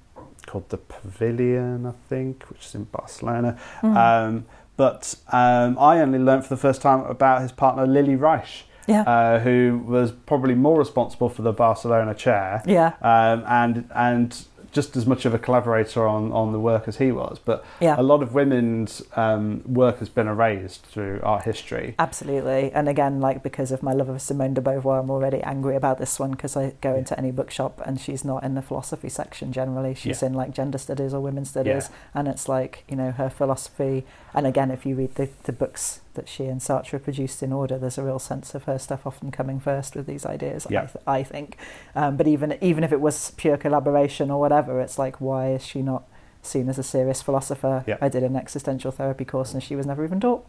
called 0.45 0.67
the 0.69 0.77
Pavilion, 0.77 1.85
I 1.85 1.93
think, 2.09 2.43
which 2.49 2.65
is 2.65 2.75
in 2.75 2.85
Barcelona. 2.85 3.57
Mm. 3.81 3.95
Um, 3.95 4.45
but 4.77 5.15
um, 5.31 5.77
I 5.77 5.99
only 5.99 6.19
learned 6.19 6.43
for 6.43 6.49
the 6.49 6.61
first 6.61 6.81
time 6.81 7.01
about 7.01 7.41
his 7.41 7.51
partner 7.51 7.85
Lilly 7.85 8.15
Reich, 8.15 8.63
Yeah. 8.87 9.01
uh, 9.03 9.39
who 9.39 9.83
was 9.85 10.11
probably 10.11 10.55
more 10.55 10.77
responsible 10.79 11.29
for 11.29 11.41
the 11.41 11.51
Barcelona 11.53 12.15
chair, 12.15 12.63
yeah. 12.65 12.93
um, 13.01 13.43
and 13.47 13.89
and 13.93 14.45
just 14.71 14.95
as 14.95 15.05
much 15.05 15.25
of 15.25 15.33
a 15.33 15.39
collaborator 15.39 16.07
on, 16.07 16.31
on 16.31 16.51
the 16.51 16.59
work 16.59 16.87
as 16.87 16.97
he 16.97 17.11
was. 17.11 17.39
But 17.43 17.63
Yeah. 17.79 17.95
a 17.97 18.03
lot 18.03 18.21
of 18.21 18.33
women's 18.33 19.01
um, 19.15 19.61
work 19.65 19.99
has 19.99 20.09
been 20.09 20.27
erased 20.27 20.85
through 20.85 21.19
art 21.23 21.43
history. 21.43 21.95
Absolutely. 21.99 22.71
And 22.73 22.87
again, 22.89 23.19
like 23.21 23.41
because 23.43 23.71
of 23.71 23.81
my 23.83 23.93
love 23.93 24.09
of 24.09 24.21
Simone 24.21 24.53
de 24.53 24.61
Beauvoir, 24.61 24.99
I'm 25.01 25.09
already 25.09 25.41
angry 25.41 25.75
about 25.75 25.97
this 25.99 26.19
one 26.19 26.31
because 26.31 26.55
I 26.57 26.73
go 26.81 26.95
into 26.95 27.17
any 27.17 27.31
bookshop 27.31 27.81
and 27.85 27.99
she's 27.99 28.23
not 28.25 28.43
in 28.43 28.55
the 28.55 28.61
philosophy 28.61 29.09
section 29.09 29.51
generally. 29.53 29.93
She's 29.95 30.21
Yeah. 30.21 30.27
in 30.29 30.33
like 30.33 30.51
gender 30.51 30.77
studies 30.77 31.13
or 31.13 31.19
women's 31.21 31.49
studies. 31.49 31.89
And 32.13 32.27
it's 32.27 32.47
like, 32.49 32.83
you 32.89 32.95
know, 32.95 33.11
her 33.11 33.29
philosophy. 33.29 34.05
And 34.33 34.45
again, 34.47 34.71
if 34.71 34.85
you 34.85 34.95
read 34.95 35.15
the, 35.15 35.29
the 35.43 35.51
books 35.53 36.01
that 36.15 36.27
she 36.27 36.45
and 36.45 36.59
Sartre 36.59 37.01
produced 37.01 37.41
in 37.43 37.53
order, 37.53 37.77
there's 37.77 37.97
a 37.97 38.03
real 38.03 38.19
sense 38.19 38.55
of 38.55 38.63
her 38.63 38.77
stuff 38.79 39.05
often 39.05 39.31
coming 39.31 39.59
first 39.59 39.95
with 39.95 40.05
these 40.07 40.25
ideas, 40.25 40.65
I, 40.65 40.73
Yeah. 40.73 40.81
th- 40.85 41.03
I 41.07 41.23
think. 41.23 41.57
Um, 41.95 42.17
but 42.17 42.27
even, 42.27 42.57
even 42.61 42.83
if 42.83 42.91
it 42.91 42.99
was 43.01 43.31
pure 43.31 43.57
collaboration 43.57 44.31
or 44.31 44.39
whatever, 44.39 44.81
it's 44.81 44.97
like, 44.99 45.21
why 45.21 45.51
is 45.53 45.65
she 45.65 45.81
not 45.81 46.03
seen 46.41 46.67
as 46.69 46.77
a 46.79 46.83
serious 46.83 47.21
philosopher? 47.21 47.83
Yeah. 47.87 47.97
I 48.01 48.09
did 48.09 48.23
an 48.23 48.35
existential 48.35 48.91
therapy 48.91 49.25
course 49.25 49.53
and 49.53 49.61
she 49.63 49.75
was 49.75 49.85
never 49.85 50.03
even 50.03 50.19
taught. 50.19 50.45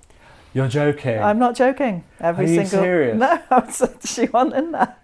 You're 0.52 0.68
joking. 0.68 1.20
I'm 1.20 1.38
not 1.38 1.54
joking. 1.54 2.02
Every 2.20 2.44
Are 2.46 2.48
you 2.48 2.54
single 2.66 2.80
serious? 2.82 3.18
no, 3.50 3.98
she 4.04 4.26
wasn't 4.26 4.54
in 4.54 4.72
there, 4.72 4.96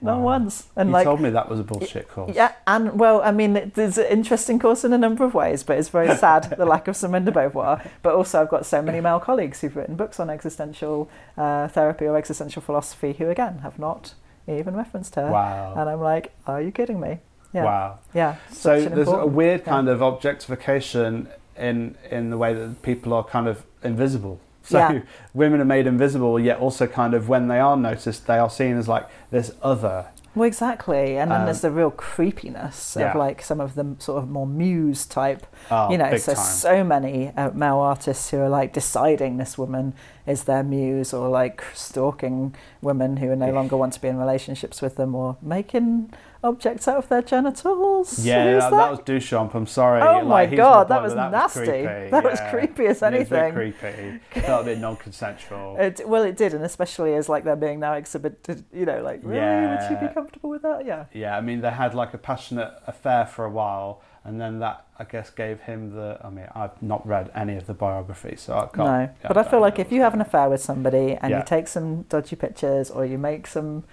not 0.00 0.18
Wow. 0.18 0.22
once. 0.22 0.68
And 0.76 0.88
you 0.88 0.92
like, 0.92 1.04
told 1.04 1.20
me 1.20 1.30
that 1.30 1.48
was 1.48 1.60
a 1.60 1.64
bullshit 1.64 2.08
course. 2.08 2.34
yeah, 2.34 2.52
and 2.66 2.98
well, 2.98 3.20
I 3.22 3.32
mean, 3.32 3.56
it- 3.56 3.74
there's 3.74 3.98
an 3.98 4.06
interesting 4.06 4.58
course 4.58 4.84
in 4.84 4.92
a 4.92 4.98
number 4.98 5.24
of 5.24 5.34
ways, 5.34 5.62
but 5.62 5.78
it's 5.78 5.88
very 5.88 6.14
sad 6.16 6.44
the 6.58 6.64
lack 6.66 6.88
of 6.88 6.96
Simone 6.96 7.24
de 7.24 7.32
Beauvoir. 7.32 7.80
But 8.02 8.14
also, 8.14 8.40
I've 8.42 8.48
got 8.50 8.64
so 8.66 8.80
many 8.82 9.00
male 9.00 9.20
colleagues 9.20 9.60
who've 9.60 9.74
written 9.76 9.96
books 9.96 10.18
on 10.20 10.30
existential 10.30 11.08
uh, 11.36 11.68
therapy 11.68 12.06
or 12.06 12.16
existential 12.16 12.62
philosophy 12.62 13.12
who, 13.14 13.28
again, 13.28 13.58
have 13.58 13.78
not 13.78 14.14
even 14.46 14.76
referenced 14.76 15.14
her. 15.16 15.30
Wow. 15.30 15.74
And 15.76 15.88
I'm 15.90 16.00
like, 16.00 16.32
are 16.46 16.60
you 16.60 16.70
kidding 16.70 17.00
me? 17.00 17.18
Yeah, 17.52 17.64
Wow. 17.64 17.98
yeah. 18.12 18.36
So 18.50 18.80
there's 18.84 19.08
a 19.08 19.26
weird 19.26 19.60
yeah. 19.60 19.66
kind 19.72 19.88
of 19.88 20.02
objectification 20.02 21.28
in 21.56 21.94
in 22.10 22.30
the 22.30 22.36
way 22.36 22.52
that 22.52 22.82
people 22.82 23.12
are 23.12 23.22
kind 23.24 23.46
of 23.48 23.62
invisible. 23.82 24.40
So 24.70 24.78
Yeah. 24.78 25.00
women 25.34 25.60
are 25.60 25.64
made 25.66 25.86
invisible, 25.86 26.40
yet 26.40 26.58
also 26.58 26.86
kind 26.86 27.12
of 27.14 27.28
when 27.28 27.48
they 27.48 27.60
are 27.60 27.76
noticed, 27.76 28.26
they 28.26 28.38
are 28.38 28.48
seen 28.50 28.78
as 28.78 28.88
like 28.88 29.06
this 29.30 29.52
other. 29.62 30.06
Well, 30.34 30.48
exactly. 30.48 31.16
And 31.16 31.30
then 31.30 31.40
Um, 31.42 31.44
there's 31.44 31.60
the 31.60 31.70
real 31.70 31.92
creepiness 31.92 32.96
yeah. 32.98 33.10
of 33.10 33.16
like 33.16 33.40
some 33.42 33.60
of 33.60 33.74
the 33.76 33.94
sort 33.98 34.20
of 34.22 34.28
more 34.28 34.46
muse 34.48 35.06
type 35.06 35.46
Oh, 35.70 35.90
you 35.90 35.98
know, 35.98 36.16
so 36.16 36.34
time. 36.34 36.42
so 36.44 36.82
many 36.82 37.30
uh, 37.36 37.50
male 37.54 37.78
artists 37.78 38.30
who 38.30 38.38
are 38.40 38.48
like 38.48 38.72
deciding 38.72 39.36
this 39.36 39.56
woman 39.56 39.92
is 40.26 40.44
their 40.44 40.62
muse, 40.64 41.12
or 41.14 41.28
like 41.28 41.62
stalking 41.74 42.54
women 42.82 43.18
who 43.18 43.36
no 43.36 43.50
longer 43.52 43.76
want 43.76 43.92
to 43.92 44.00
be 44.00 44.08
in 44.08 44.16
relationships 44.18 44.82
with 44.82 44.96
them, 44.96 45.14
or 45.14 45.36
making 45.40 46.10
objects 46.44 46.86
out 46.86 46.98
of 46.98 47.08
their 47.08 47.22
genitals. 47.22 48.18
Yeah, 48.24 48.44
Who's 48.52 48.62
that, 48.62 48.70
that 48.70 48.90
was 48.90 49.00
Duchamp. 49.00 49.54
I'm 49.54 49.66
sorry. 49.66 50.00
Oh 50.02 50.18
Like, 50.26 50.50
my 50.50 50.56
God, 50.56 50.88
my 50.88 50.94
that 50.96 51.02
was 51.02 51.14
but 51.14 51.30
nasty. 51.30 51.82
That 52.10 52.24
was 52.24 52.40
creepy 52.50 52.86
as 52.86 53.00
Yeah, 53.00 53.08
it's 53.10 53.30
a 53.30 53.34
bit 53.34 53.40
anything. 53.42 53.52
creepy. 53.52 54.20
Felt 54.46 54.62
a 54.62 54.64
bit 54.64 54.78
non-consensual. 54.78 55.76
It, 55.78 56.08
well, 56.08 56.22
it 56.22 56.36
did, 56.36 56.54
and 56.54 56.64
especially 56.64 57.14
as 57.14 57.28
like 57.28 57.44
they're 57.44 57.56
being 57.56 57.80
now 57.80 57.94
exhibited. 57.94 58.64
You 58.72 58.86
know, 58.86 59.02
like 59.02 59.20
really, 59.22 59.66
would 59.68 59.80
she 59.88 59.94
be 60.06 60.12
comfortable 60.12 60.50
with 60.50 60.62
that? 60.62 60.84
Yeah. 60.86 61.06
yeah, 61.12 61.36
I 61.36 61.40
mean 61.40 61.60
they 61.60 61.70
had 61.70 61.94
like 61.94 62.14
a 62.14 62.18
passionate 62.18 62.72
affair 62.86 63.26
for 63.26 63.44
a 63.44 63.50
while, 63.50 64.02
and 64.24 64.40
then 64.40 64.58
that 64.60 64.84
I 64.98 65.04
guess 65.04 65.30
gave 65.30 65.60
him 65.60 65.94
the. 65.94 66.18
I 66.22 66.30
mean, 66.30 66.46
I've 66.54 66.80
not 66.82 67.06
read 67.06 67.30
any 67.34 67.56
of 67.56 67.66
the 67.66 67.74
biographies, 67.74 68.40
so 68.42 68.54
I 68.54 68.60
can't. 68.66 68.76
No, 68.78 68.84
yeah, 69.00 69.08
but 69.22 69.36
I 69.36 69.42
don't 69.42 69.50
feel 69.50 69.60
like 69.60 69.78
if 69.78 69.90
you 69.90 70.02
have 70.02 70.14
an 70.14 70.20
affair 70.20 70.48
with 70.48 70.62
somebody 70.62 71.14
and 71.20 71.30
Yeah. 71.30 71.38
you 71.38 71.44
take 71.44 71.68
some 71.68 72.02
dodgy 72.02 72.36
pictures 72.36 72.90
or 72.90 73.04
you 73.04 73.18
make 73.18 73.46
some 73.46 73.84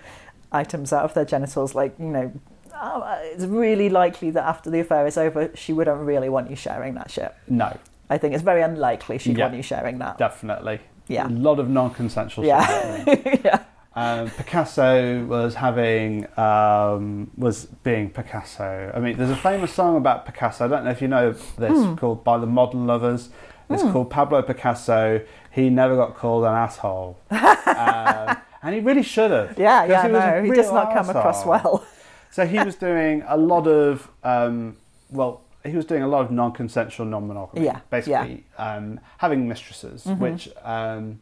items 0.51 0.91
out 0.93 1.03
of 1.05 1.13
their 1.13 1.25
genitals, 1.25 1.73
like 1.75 1.95
you 1.99 2.05
know, 2.07 2.31
uh, 2.73 3.17
it's 3.21 3.45
really 3.45 3.89
likely 3.89 4.31
that 4.31 4.43
after 4.43 4.69
the 4.69 4.79
affair 4.79 5.05
is 5.07 5.17
over, 5.17 5.51
she 5.55 5.73
wouldn't 5.73 5.99
really 6.01 6.29
want 6.29 6.49
you 6.49 6.55
sharing 6.55 6.93
that 6.95 7.11
shit. 7.11 7.33
no, 7.47 7.75
I 8.09 8.17
think 8.17 8.33
it's 8.33 8.43
very 8.43 8.61
unlikely 8.61 9.17
she'd 9.19 9.37
Yeah. 9.37 9.45
want 9.45 9.55
you 9.57 9.63
sharing 9.63 9.99
that. 9.99 10.17
definitely. 10.17 10.79
Yeah. 11.07 11.27
a 11.27 11.29
lot 11.29 11.59
of 11.59 11.69
non-consensual. 11.69 12.45
Yeah. 12.45 12.61
happening. 12.61 13.39
yeah. 13.45 13.63
Um, 13.93 14.29
Picasso 14.29 15.25
was 15.25 15.55
having 15.55 16.25
um, 16.39 17.29
was 17.37 17.65
being 17.83 18.09
Picasso. 18.09 18.89
I 18.95 18.99
mean, 18.99 19.17
there's 19.17 19.29
a 19.31 19.35
famous 19.35 19.73
song 19.73 19.97
about 19.97 20.25
Picasso. 20.25 20.63
I 20.63 20.67
don't 20.69 20.85
know 20.85 20.91
if 20.91 21.01
you 21.01 21.09
know 21.09 21.31
this, 21.33 21.71
Hmm. 21.77 21.95
called 21.95 22.23
"By 22.23 22.37
the 22.37 22.45
Modern 22.45 22.87
Lovers." 22.87 23.29
It's 23.69 23.83
called 23.83 24.09
Pablo 24.09 24.41
Picasso. 24.41 25.21
He 25.49 25.69
never 25.69 25.95
got 25.97 26.15
called 26.15 26.43
an 26.45 26.53
asshole, 26.53 27.17
um, 27.31 28.37
and 28.63 28.75
he 28.75 28.81
really 28.81 29.03
should 29.03 29.31
have. 29.31 29.57
Yeah, 29.57 29.85
yeah, 29.85 30.03
he 30.05 30.11
no, 30.11 30.43
he 30.43 30.51
does 30.51 30.71
not 30.71 30.93
come 30.93 31.09
across 31.09 31.45
well. 31.45 31.85
So 32.33 32.45
he 32.45 32.57
was 32.59 32.75
doing 32.77 33.23
a 33.27 33.35
lot 33.35 33.67
of 33.67 34.09
um, 34.23 34.77
well, 35.09 35.41
he 35.65 35.75
was 35.75 35.83
doing 35.85 36.01
a 36.01 36.07
lot 36.07 36.21
of 36.23 36.31
non-consensual 36.31 37.05
non-monogamy. 37.05 37.65
Yeah, 37.65 37.81
basically 37.89 38.45
Um, 38.57 39.01
having 39.17 39.49
mistresses, 39.49 40.05
Mhm. 40.05 40.17
which 40.19 40.49
um, 40.63 41.19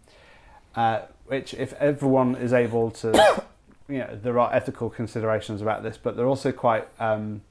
uh, 0.76 1.00
which 1.26 1.56
if 1.56 1.74
everyone 1.74 2.36
is 2.36 2.54
able 2.54 2.92
to, 2.92 3.08
you 3.90 3.98
know, 4.00 4.20
there 4.22 4.38
are 4.38 4.54
ethical 4.54 4.88
considerations 4.92 5.64
about 5.64 5.82
this, 5.82 5.98
but 5.98 6.16
they're 6.16 6.28
also 6.28 6.52
quite 6.52 6.88
um, 7.00 7.42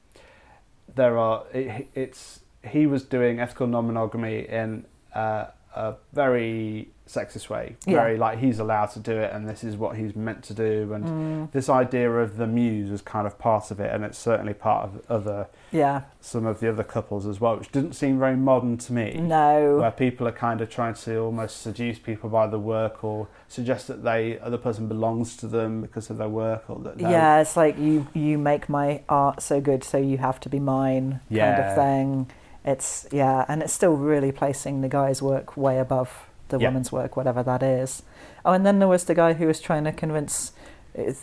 there 0.95 1.17
are 1.17 1.43
it, 1.53 1.87
it's 1.93 2.39
he 2.63 2.87
was 2.87 3.03
doing 3.03 3.41
ethical 3.41 3.67
non-monogamy 3.67 4.47
in 4.47 4.85
uh, 5.13 5.47
a 5.75 5.95
very 6.13 6.87
sexist 7.09 7.49
way, 7.49 7.75
Yeah. 7.87 7.95
very 7.95 8.17
like 8.17 8.37
he's 8.37 8.59
allowed 8.59 8.91
to 8.91 8.99
do 8.99 9.13
it 9.17 9.33
and 9.33 9.49
this 9.49 9.63
is 9.63 9.75
what 9.75 9.97
he's 9.97 10.15
meant 10.15 10.43
to 10.43 10.53
do, 10.53 10.93
and 10.93 11.03
Mm, 11.05 11.51
this 11.51 11.67
idea 11.67 12.09
of 12.11 12.37
the 12.37 12.45
muse 12.45 12.91
was 12.91 13.01
kind 13.01 13.25
of 13.25 13.39
part 13.39 13.71
of 13.71 13.79
it, 13.79 13.91
and 13.91 14.03
it's 14.05 14.17
certainly 14.17 14.53
part 14.53 14.83
of 14.85 15.01
other 15.09 15.47
yeah. 15.71 16.01
some 16.21 16.45
of 16.45 16.59
the 16.59 16.69
other 16.69 16.83
couples 16.83 17.25
as 17.25 17.41
well, 17.41 17.57
which 17.57 17.71
didn't 17.71 17.93
seem 17.93 18.19
very 18.19 18.35
modern 18.35 18.77
to 18.77 18.93
me. 18.93 19.13
No. 19.19 19.77
Where 19.77 19.89
people 19.91 20.27
are 20.27 20.31
kind 20.31 20.61
of 20.61 20.69
trying 20.69 20.93
to 21.05 21.17
almost 21.19 21.61
seduce 21.61 21.97
people 21.97 22.29
by 22.29 22.45
the 22.45 22.59
work, 22.59 23.03
or 23.03 23.27
suggest 23.47 23.87
that 23.87 24.03
they 24.03 24.37
other 24.39 24.57
person 24.59 24.87
belongs 24.87 25.35
to 25.37 25.47
them 25.47 25.81
because 25.81 26.11
of 26.11 26.17
their 26.19 26.29
work, 26.29 26.65
or 26.69 26.77
that 26.79 26.99
Yeah, 26.99 27.41
it's 27.41 27.57
like 27.57 27.77
you 27.79 28.05
you 28.13 28.37
make 28.37 28.69
my 28.69 29.01
art 29.09 29.41
so 29.41 29.59
good, 29.59 29.83
so 29.83 29.97
you 29.97 30.19
have 30.19 30.39
to 30.41 30.49
be 30.49 30.59
mine, 30.59 31.09
kind 31.11 31.21
Yeah. 31.29 31.69
of 31.71 31.75
thing. 31.75 32.27
It's 32.63 33.07
yeah, 33.11 33.45
and 33.47 33.63
it's 33.63 33.73
still 33.73 33.95
really 33.95 34.31
placing 34.31 34.81
the 34.81 34.89
guy's 34.89 35.21
work 35.23 35.57
way 35.57 35.79
above 35.79 36.28
the 36.49 36.59
Yeah. 36.59 36.67
woman's 36.67 36.91
work, 36.91 37.15
whatever 37.17 37.41
that 37.43 37.63
is. 37.63 38.03
Oh, 38.45 38.53
and 38.53 38.65
then 38.65 38.79
there 38.79 38.87
was 38.87 39.05
the 39.05 39.15
guy 39.15 39.33
who 39.33 39.47
was 39.47 39.59
trying 39.59 39.85
to 39.85 39.91
convince 39.91 40.51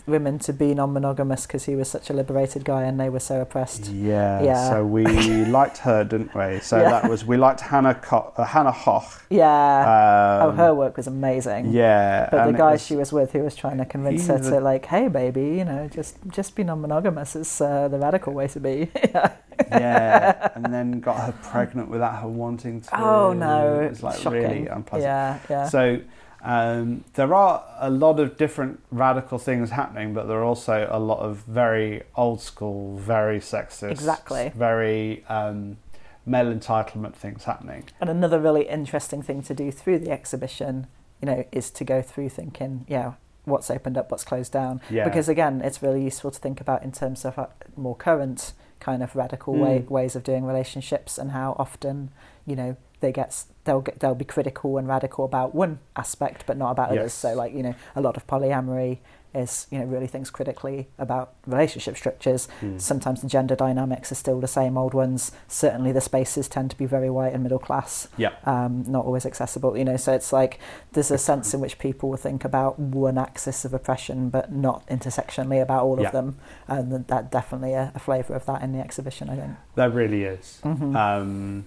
women 0.07 0.39
to 0.39 0.53
be 0.53 0.75
non-monogamous 0.75 1.47
because 1.47 1.65
he 1.65 1.75
was 1.77 1.89
such 1.91 2.09
a 2.11 2.13
liberated 2.13 2.65
guy 2.65 2.83
and 2.85 2.99
they 2.99 3.09
were 3.09 3.21
so 3.21 3.41
oppressed. 3.41 3.87
Yeah, 3.89 4.43
Yeah. 4.43 4.71
so 4.71 4.85
we 4.85 5.05
liked 5.47 5.79
her, 5.79 6.05
didn't 6.05 6.35
we? 6.35 6.61
So 6.61 6.79
Yeah. 6.81 6.91
that 6.91 7.11
was 7.11 7.25
we 7.25 7.37
liked 7.37 7.61
Hannah 7.61 7.95
Co- 7.95 8.33
uh, 8.37 8.45
Hannah 8.45 8.73
Hoch. 8.73 9.23
Yeah. 9.29 10.41
Um, 10.43 10.49
oh, 10.49 10.53
her 10.53 10.75
work 10.75 10.97
was 10.97 11.07
amazing. 11.07 11.73
Yeah, 11.73 12.29
But 12.31 12.47
the 12.47 12.53
guy 12.53 12.73
was- 12.73 12.87
she 12.87 12.97
was 12.97 13.13
with, 13.13 13.33
who 13.33 13.41
was 13.41 13.55
trying 13.57 13.79
to 13.79 13.85
convince 13.85 14.27
her 14.29 14.39
to 14.39 14.61
like, 14.61 14.87
hey, 14.87 15.09
baby, 15.09 15.43
you 15.59 15.65
know, 15.65 15.89
just 15.89 16.17
just 16.29 16.55
be 16.57 16.63
non-monogamous 16.65 17.37
is 17.37 17.61
uh, 17.61 17.89
the 17.89 17.99
radical 17.99 18.33
way 18.33 18.47
to 18.49 18.61
be. 18.61 18.91
yeah. 19.15 19.33
yeah, 19.71 20.49
and 20.55 20.67
then 20.73 21.01
got 21.01 21.17
her 21.17 21.33
pregnant 21.43 21.89
without 21.89 22.17
her 22.23 22.29
wanting 22.29 22.81
to. 22.83 23.01
Oh 23.01 23.33
no, 23.33 23.81
it 23.81 23.91
was 23.91 24.03
like 24.03 24.19
shocking. 24.19 24.43
really 24.43 24.67
unpleasant. 24.69 25.09
Yeah, 25.09 25.39
yeah. 25.51 25.69
So 25.69 26.01
um, 26.47 27.05
there 27.15 27.35
are 27.35 27.65
a 27.79 27.91
lot 27.91 28.21
of 28.21 28.37
different 28.37 28.81
radical 28.91 29.39
things 29.39 29.71
happening, 29.71 30.15
but 30.15 30.29
there 30.29 30.39
are 30.39 30.45
also 30.45 30.89
a 30.91 30.99
lot 30.99 31.19
of 31.19 31.39
very 31.39 32.03
old 32.15 32.41
school, 32.41 32.97
very 32.99 33.41
sexist, 33.41 33.91
Exactly. 33.91 34.53
very 34.55 35.25
um, 35.29 35.77
male 36.25 36.47
entitlement 36.55 37.15
things 37.15 37.45
happening. 37.45 37.85
And 38.01 38.09
another 38.09 38.39
really 38.41 38.69
interesting 38.69 39.23
thing 39.23 39.43
to 39.43 39.55
do 39.55 39.71
through 39.73 39.99
the 39.99 40.11
exhibition, 40.11 40.87
you 41.21 41.27
know, 41.27 41.45
is 41.51 41.71
to 41.73 41.85
go 41.85 42.01
through 42.01 42.29
thinking, 42.29 42.85
yeah, 42.89 43.15
what's 43.45 43.71
opened 43.71 43.99
up, 43.99 44.11
what's 44.13 44.25
closed 44.25 44.53
down. 44.53 44.81
Yeah. 44.89 45.05
Because 45.05 45.29
again, 45.29 45.61
it's 45.63 45.83
really 45.83 46.03
useful 46.05 46.31
to 46.31 46.39
think 46.39 46.61
about 46.61 46.83
in 46.85 46.93
terms 46.93 47.25
of 47.25 47.39
uh, 47.39 47.47
more 47.77 47.97
current 47.97 48.53
kind 48.79 49.03
of 49.03 49.17
radical 49.17 49.55
way, 49.55 49.81
Mm. 49.81 49.89
ways 49.91 50.15
of 50.15 50.23
doing 50.23 50.45
relationships 50.45 51.19
and 51.19 51.33
how 51.33 51.57
often, 51.59 52.11
you 52.45 52.55
know, 52.55 52.77
they 53.01 53.11
get 53.11 53.45
they'll 53.67 53.83
get 53.83 54.01
they'll 54.01 54.15
be 54.15 54.25
critical 54.25 54.79
and 54.79 54.89
radical 54.89 55.25
about 55.27 55.55
one 55.55 55.79
aspect 55.97 56.45
but 56.47 56.57
not 56.57 56.71
about 56.71 56.89
others. 56.91 57.13
So 57.13 57.35
like, 57.35 57.53
you 57.53 57.63
know, 57.63 57.75
a 57.95 58.01
lot 58.01 58.17
of 58.17 58.27
polyamory 58.27 58.99
is, 59.35 59.67
you 59.71 59.79
know, 59.79 59.85
really 59.85 60.07
thinks 60.07 60.31
critically 60.31 60.89
about 60.99 61.35
relationship 61.47 61.95
structures. 61.99 62.49
Mm. 62.63 62.81
Sometimes 62.81 63.21
the 63.21 63.29
gender 63.29 63.55
dynamics 63.55 64.11
are 64.11 64.15
still 64.15 64.41
the 64.41 64.49
same 64.49 64.79
old 64.79 64.95
ones. 64.95 65.31
Certainly 65.47 65.93
the 65.93 66.01
spaces 66.01 66.49
tend 66.49 66.71
to 66.71 66.79
be 66.79 66.87
very 66.87 67.11
white 67.11 67.35
and 67.35 67.43
middle 67.43 67.59
class 67.59 68.09
Yeah. 68.17 68.31
um, 68.45 68.85
not 68.89 69.05
always 69.05 69.27
accessible. 69.27 69.77
You 69.77 69.85
know, 69.85 69.99
so 69.99 70.15
it's 70.15 70.33
like 70.33 70.59
there's 70.93 71.11
a 71.11 71.19
sense 71.19 71.53
in 71.53 71.61
which 71.61 71.79
people 71.79 72.09
will 72.09 72.17
think 72.17 72.47
about 72.47 72.79
one 72.79 73.19
axis 73.19 73.67
of 73.67 73.75
oppression, 73.75 74.31
but 74.31 74.51
not 74.53 74.87
intersectionally 74.89 75.61
about 75.61 75.85
all 75.85 76.01
Yeah. 76.01 76.07
of 76.07 76.13
them, 76.13 76.39
and 76.67 77.07
that 77.09 77.31
definitely 77.31 77.75
a, 77.75 77.93
a 77.95 77.99
flavour 77.99 78.33
of 78.35 78.47
that 78.47 78.63
in 78.63 78.73
the 78.73 78.81
exhibition. 78.81 79.29
I 79.29 79.37
think. 79.37 79.51
There 79.75 79.91
really 79.91 80.23
is. 80.25 80.61
Mhm. 80.65 80.97
Um, 80.97 81.65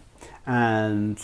and 0.48 1.22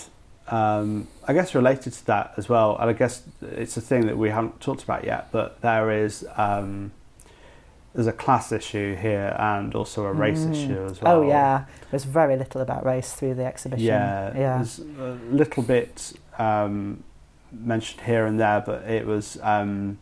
um, 0.49 1.07
I 1.27 1.33
guess 1.33 1.55
related 1.55 1.93
to 1.93 2.05
that 2.07 2.33
as 2.37 2.47
well, 2.47 2.77
and 2.79 2.89
I 2.89 2.93
guess 2.93 3.23
it's 3.41 3.77
a 3.77 3.81
thing 3.81 4.05
that 4.07 4.17
we 4.17 4.29
haven't 4.29 4.61
talked 4.61 4.83
about 4.83 5.03
yet, 5.03 5.31
but 5.31 5.61
there 5.61 5.91
is 5.91 6.25
um, 6.37 6.91
there's 7.93 8.07
a 8.07 8.13
class 8.13 8.51
issue 8.51 8.95
here 8.95 9.35
and 9.39 9.73
also 9.73 10.05
a 10.05 10.11
race 10.13 10.39
Mm. 10.45 10.51
issue 10.51 10.85
as 10.85 11.01
well. 11.01 11.17
Oh 11.17 11.27
yeah, 11.27 11.65
there's 11.91 12.03
very 12.03 12.35
little 12.35 12.61
about 12.61 12.85
race 12.85 13.13
through 13.13 13.35
the 13.35 13.45
exhibition. 13.45 13.85
Yeah, 13.85 14.33
yeah, 14.37 14.55
there's 14.57 14.79
a 14.79 15.17
little 15.31 15.63
bit 15.63 16.13
um, 16.37 17.03
mentioned 17.51 18.01
here 18.01 18.25
and 18.25 18.39
there, 18.39 18.61
but 18.65 18.83
it 18.83 19.05
was 19.07 19.37
um, 19.41 19.97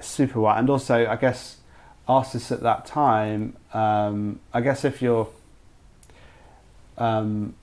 super 0.00 0.40
white. 0.40 0.58
And 0.58 0.70
also, 0.70 1.06
I 1.06 1.16
guess 1.16 1.58
artists 2.08 2.50
at 2.50 2.62
that 2.62 2.84
time, 2.86 3.56
um, 3.74 4.40
I 4.52 4.60
guess 4.60 4.84
if 4.84 5.00
you're 5.02 5.28
um, 6.98 7.54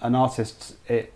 an 0.00 0.14
artist, 0.14 0.76
it 0.88 1.12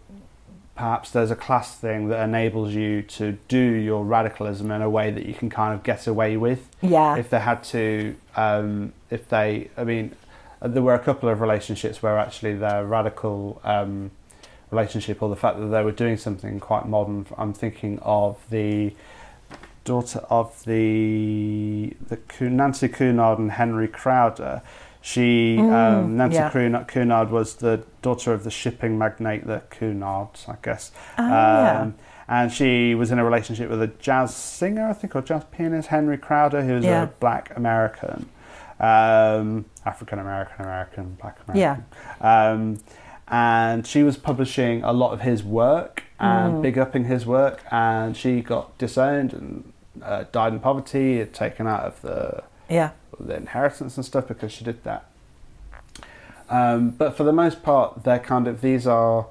perhaps 0.81 1.11
there's 1.11 1.31
a 1.31 1.37
class 1.37 1.77
thing 1.77 2.09
that 2.09 2.25
enables 2.25 2.73
you 2.73 3.03
to 3.03 3.33
do 3.49 3.59
your 3.59 4.03
radicalism 4.03 4.71
in 4.71 4.81
a 4.81 4.89
way 4.89 5.11
that 5.11 5.27
you 5.27 5.35
can 5.35 5.51
kind 5.51 5.75
of 5.75 5.83
get 5.83 6.07
away 6.07 6.39
with 6.39 6.71
yeah, 6.81 7.17
if 7.17 7.29
they 7.29 7.39
had 7.39 7.63
to, 7.63 8.17
um, 8.35 8.95
if 9.11 9.29
they, 9.29 9.69
I 9.77 9.85
mean, 9.85 10.17
uh, 10.63 10.69
there 10.69 10.81
were 10.81 10.95
a 10.95 10.99
couple 10.99 11.29
of 11.29 11.43
relationships 11.43 12.03
where 12.03 12.17
actually 12.17 12.55
their 12.55 12.87
radical 12.87 13.61
um, 13.63 14.11
relationship 14.71 15.23
or 15.23 15.29
the 15.29 15.37
fact 15.37 15.59
that 15.61 15.67
they 15.67 15.85
were 15.85 15.93
doing 15.93 16.17
something 16.17 16.59
quite 16.59 16.87
modern. 16.89 17.27
I'm 17.37 17.53
thinking 17.53 17.99
of 17.99 18.39
the 18.49 18.95
daughter 19.85 20.21
of 20.31 20.65
the 20.65 21.95
the 22.09 22.49
Nancy 22.49 22.89
Cunard 22.89 23.39
and 23.39 23.53
Henry 23.53 23.87
Crowder. 23.87 24.63
She 25.03 25.57
Mm, 25.59 25.73
um, 25.73 26.17
Nancy 26.17 26.37
yeah. 26.37 26.83
Cunard, 26.87 27.31
was 27.31 27.55
the 27.57 27.83
daughter 28.03 28.33
of 28.35 28.45
the 28.45 28.51
shipping 28.51 28.99
magnate, 28.99 29.47
the 29.47 29.63
Cunards, 29.71 30.47
I 30.49 30.57
guess. 30.63 30.93
Oh, 31.19 31.27
yeah. 31.27 31.81
Um, 31.81 31.95
and 32.29 32.53
she 32.53 32.95
was 32.95 33.11
in 33.11 33.19
a 33.19 33.25
relationship 33.25 33.71
with 33.71 33.81
a 33.83 33.87
jazz 33.89 34.35
singer, 34.35 34.89
I 34.89 34.93
think, 34.93 35.17
or 35.17 35.23
jazz 35.23 35.45
pianist, 35.51 35.89
Henry 35.89 36.19
Crowder, 36.19 36.63
who 36.63 36.75
was 36.75 36.85
Yeah. 36.85 37.05
a 37.05 37.07
black 37.07 37.51
American, 37.57 38.29
um, 38.79 39.65
African 39.85 40.19
American, 40.19 40.65
American, 40.65 41.17
black 41.21 41.39
American. 41.49 41.85
Um, 42.21 42.79
and 43.29 43.87
she 43.87 44.03
was 44.03 44.17
publishing 44.17 44.83
a 44.83 44.93
lot 44.93 45.13
of 45.13 45.21
his 45.23 45.43
work 45.43 46.03
and 46.19 46.55
Mm. 46.57 46.63
big 46.63 46.79
upping 46.79 47.05
his 47.05 47.27
work, 47.27 47.63
and 47.71 48.17
she 48.17 48.43
got 48.43 48.77
disowned 48.79 49.33
and 49.33 49.73
uh, 50.05 50.25
died 50.33 50.53
in 50.53 50.61
poverty, 50.61 51.25
taken 51.27 51.67
out 51.67 51.81
of 51.83 52.01
the 52.03 52.43
yeah, 52.71 52.91
the 53.19 53.37
inheritance 53.37 53.97
and 53.97 54.07
stuff 54.07 54.29
because 54.29 54.53
she 54.53 54.65
did 54.65 54.83
that. 54.85 55.07
Um, 56.49 56.91
but 56.91 57.17
for 57.17 57.25
the 57.25 57.33
most 57.33 57.63
part, 57.63 58.05
they're 58.05 58.19
kind 58.19 58.49
of 58.49 58.61
these 58.61 58.87
are 58.87 59.27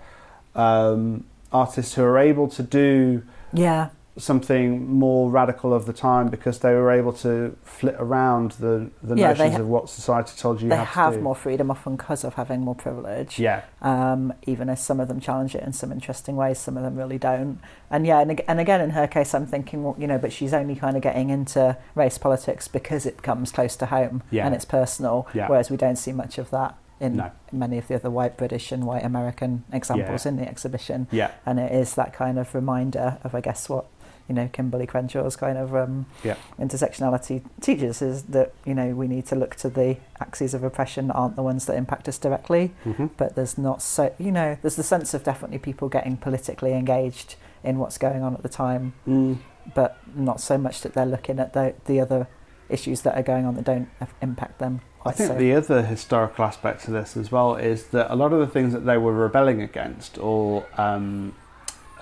um, 0.56 1.26
artists 1.52 1.96
who 1.96 2.04
are 2.04 2.18
able 2.18 2.48
to 2.50 2.64
do 2.64 3.24
yeah, 3.54 3.90
something 4.20 4.88
more 4.94 5.30
radical 5.30 5.74
of 5.74 5.86
the 5.86 5.94
time 5.94 6.28
because 6.28 6.60
they 6.60 6.74
were 6.74 6.92
able 6.92 7.14
to 7.14 7.56
flit 7.64 7.96
around 7.98 8.52
the 8.54 8.90
the 9.02 9.16
Yeah, 9.16 9.30
notions 9.30 9.56
ha- 9.56 9.62
of 9.62 9.68
what 9.68 9.90
society 9.90 10.34
told 10.38 10.62
you 10.62 10.70
they 10.70 10.76
how 10.76 10.84
have 10.86 11.14
to 11.14 11.18
do. 11.20 11.24
more 11.24 11.36
freedom 11.36 11.72
often 11.72 11.96
because 11.96 12.24
of 12.24 12.36
having 12.36 12.62
more 12.62 12.76
privilege. 12.76 13.40
Yeah, 13.40 13.62
um, 13.82 14.34
even 14.46 14.70
as 14.70 14.84
some 14.84 15.00
of 15.00 15.08
them 15.08 15.20
challenge 15.20 15.56
it 15.56 15.64
in 15.64 15.74
some 15.74 15.92
interesting 15.92 16.36
ways, 16.36 16.60
some 16.60 16.78
of 16.78 16.84
them 16.84 16.96
really 16.96 17.18
don't. 17.18 17.60
And 17.90 18.06
yeah, 18.06 18.20
and, 18.20 18.42
and 18.48 18.60
again, 18.60 18.82
in 18.82 18.92
her 18.92 19.08
case, 19.08 19.34
I'm 19.34 19.48
thinking, 19.48 19.84
well, 19.84 19.96
you 19.98 20.06
know, 20.08 20.18
but 20.20 20.32
she's 20.32 20.54
only 20.54 20.76
kind 20.76 20.96
of 20.96 21.02
getting 21.02 21.30
into 21.30 21.78
race 21.96 22.18
politics 22.18 22.68
because 22.68 23.06
it 23.06 23.24
comes 23.24 23.52
close 23.52 23.76
to 23.78 23.88
home 23.88 24.22
Yeah. 24.30 24.46
and 24.46 24.54
it's 24.54 24.66
personal, 24.66 25.28
Yeah. 25.34 25.48
whereas 25.48 25.72
we 25.72 25.78
don't 25.78 25.96
see 25.98 26.12
much 26.12 26.38
of 26.38 26.50
that 26.52 26.76
in 27.00 27.16
No. 27.16 27.32
many 27.54 27.78
of 27.78 27.88
the 27.88 27.96
other 27.96 28.10
white 28.10 28.36
British 28.36 28.74
and 28.74 28.86
white 28.86 29.06
American 29.06 29.64
examples 29.72 30.26
Yeah. 30.26 30.30
in 30.32 30.38
the 30.38 30.48
exhibition. 30.48 31.08
yeah, 31.12 31.32
And 31.46 31.58
it 31.60 31.72
is 31.72 31.96
that 31.96 32.12
kind 32.14 32.38
of 32.38 32.54
reminder 32.54 33.18
of, 33.24 33.34
I 33.34 33.40
guess, 33.42 33.70
what 33.70 33.86
you 34.30 34.36
know 34.36 34.48
Kimberlé 34.54 34.88
Crenshaw's 34.88 35.36
kind 35.36 35.58
of 35.58 35.76
um, 35.76 36.06
Yeah. 36.24 36.36
intersectionality 36.60 37.42
teaches 37.60 38.02
is 38.02 38.24
that 38.24 38.54
you 38.66 38.74
know 38.76 38.90
we 38.90 39.08
need 39.08 39.26
to 39.28 39.36
look 39.36 39.56
to 39.56 39.70
the 39.70 39.98
axes 40.22 40.54
of 40.54 40.64
oppression 40.64 41.08
that 41.08 41.16
aren't 41.16 41.36
the 41.36 41.44
ones 41.44 41.66
that 41.66 41.76
impact 41.76 42.08
us 42.08 42.18
directly 42.18 42.72
hmm 42.84 43.08
but 43.18 43.36
there's 43.36 43.58
not 43.58 43.82
so 43.82 44.14
you 44.20 44.32
know 44.32 44.58
there's 44.62 44.76
the 44.76 44.84
sense 44.84 45.14
of 45.14 45.24
definitely 45.24 45.58
people 45.58 45.90
getting 45.90 46.16
politically 46.16 46.74
engaged 46.74 47.36
in 47.64 47.80
what's 47.80 47.98
going 47.98 48.22
on 48.22 48.36
at 48.36 48.44
the 48.44 48.50
time 48.50 48.94
mm. 49.08 49.38
but 49.74 49.98
not 50.16 50.40
so 50.40 50.58
much 50.58 50.82
that 50.82 50.94
they're 50.94 51.06
looking 51.06 51.40
at 51.40 51.54
the 51.54 51.74
the 51.86 52.00
other 52.00 52.28
issues 52.70 53.02
that 53.02 53.18
are 53.18 53.24
going 53.24 53.46
on 53.46 53.56
that 53.56 53.66
don't 53.66 53.90
impact 54.22 54.60
them 54.60 54.80
I 55.04 55.12
think 55.12 55.30
so 55.30 55.36
the 55.36 55.54
other 55.54 55.82
historical 55.82 56.46
aspect 56.46 56.86
to 56.86 56.92
this 56.92 57.18
as 57.18 57.32
well 57.32 57.56
is 57.56 57.88
that 57.88 58.14
a 58.14 58.16
lot 58.16 58.32
of 58.32 58.40
the 58.40 58.48
things 58.48 58.74
that 58.74 58.86
they 58.86 58.98
were 58.98 59.14
rebelling 59.14 59.62
against 59.62 60.18
or 60.20 60.66
um, 60.78 61.34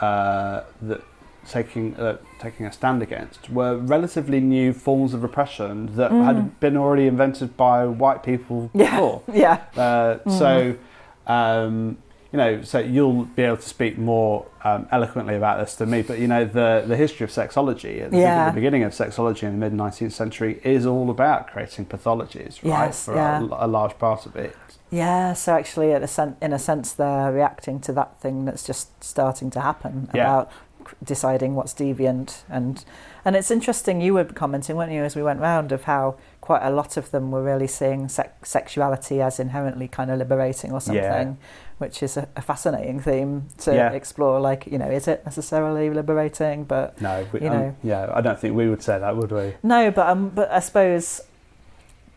uh, 0.01 0.63
that 0.81 1.03
taking 1.49 1.95
uh, 1.95 2.17
taking 2.39 2.65
a 2.65 2.71
stand 2.71 3.01
against 3.01 3.49
were 3.49 3.77
relatively 3.77 4.39
new 4.39 4.73
forms 4.73 5.13
of 5.13 5.23
repression 5.23 5.95
that 5.95 6.11
Mm. 6.11 6.25
had 6.25 6.59
been 6.59 6.77
already 6.77 7.07
invented 7.07 7.55
by 7.57 7.85
white 7.85 8.21
people 8.23 8.69
Yeah. 8.73 8.91
before. 8.91 9.21
yeah 9.33 9.57
Uh, 9.75 10.17
Mm. 10.25 10.31
So 10.39 10.75
um, 11.31 11.97
you 12.31 12.37
know, 12.37 12.61
so 12.61 12.79
you'll 12.79 13.23
be 13.23 13.43
able 13.43 13.55
to 13.57 13.69
speak 13.69 13.97
more 13.97 14.45
um, 14.65 14.85
eloquently 14.91 15.35
about 15.35 15.59
this 15.59 15.75
than 15.75 15.89
me. 15.89 16.01
But 16.01 16.19
you 16.19 16.27
know, 16.27 16.43
the 16.43 16.83
the 16.85 16.97
history 16.97 17.23
of 17.23 17.29
sexology 17.29 18.01
at 18.03 18.11
the, 18.11 18.17
Yeah. 18.17 18.51
beginning 18.51 18.83
of 18.83 18.91
sexology 18.91 19.43
in 19.43 19.53
the 19.53 19.57
mid 19.65 19.73
nineteenth 19.73 20.13
century 20.13 20.59
is 20.63 20.85
all 20.85 21.09
about 21.09 21.47
creating 21.47 21.85
pathologies, 21.85 22.61
right? 22.63 22.87
Yes, 22.87 23.05
For 23.05 23.15
yeah. 23.15 23.39
a, 23.39 23.65
a 23.65 23.67
large 23.67 23.97
part 23.97 24.25
of 24.25 24.35
it. 24.35 24.55
Yeah, 24.89 25.33
so 25.33 25.53
actually, 25.53 25.91
at 25.93 26.01
a 26.03 26.07
sen- 26.07 26.37
in 26.41 26.53
a 26.53 26.59
sense, 26.59 26.93
they're 26.93 27.31
reacting 27.31 27.79
to 27.81 27.91
that 27.93 28.19
thing 28.21 28.45
that's 28.45 28.65
just 28.65 29.03
starting 29.03 29.49
to 29.51 29.59
happen 29.61 30.09
Yeah. 30.13 30.21
about 30.23 30.49
deciding 31.03 31.55
what's 31.55 31.73
deviant, 31.73 32.43
and 32.49 32.83
and 33.25 33.35
it's 33.35 33.51
interesting. 33.51 34.01
You 34.01 34.13
were 34.13 34.23
commenting, 34.25 34.75
weren't 34.75 34.91
you, 34.91 35.03
as 35.03 35.15
we 35.15 35.23
went 35.23 35.39
round, 35.39 35.71
of 35.71 35.83
how 35.83 36.15
quite 36.41 36.61
a 36.63 36.69
lot 36.69 36.97
of 36.97 37.11
them 37.11 37.31
were 37.31 37.43
really 37.43 37.67
seeing 37.67 38.07
sec- 38.07 38.45
sexuality 38.45 39.21
as 39.21 39.39
inherently 39.39 39.87
kind 39.87 40.09
of 40.09 40.17
liberating 40.17 40.71
or 40.71 40.79
something, 40.79 41.03
Yeah. 41.03 41.33
which 41.77 42.01
is 42.01 42.15
a, 42.17 42.27
a 42.37 42.41
fascinating 42.41 42.99
theme 43.01 43.47
to 43.59 43.73
Yeah. 43.75 43.91
explore. 43.91 44.39
Like, 44.39 44.65
you 44.67 44.77
know, 44.77 44.89
is 44.89 45.07
it 45.07 45.23
necessarily 45.25 45.89
liberating? 45.89 46.63
But 46.63 47.01
No, 47.01 47.25
we, 47.33 47.41
You 47.41 47.49
um, 47.49 47.53
know. 47.59 47.75
yeah, 47.83 48.09
I 48.13 48.21
don't 48.21 48.39
think 48.39 48.55
we 48.55 48.69
would 48.69 48.81
say 48.81 48.97
that, 48.97 49.17
would 49.17 49.31
we? 49.31 49.55
No, 49.63 49.91
but 49.91 50.07
um, 50.07 50.29
but 50.29 50.49
I 50.51 50.59
suppose, 50.59 51.21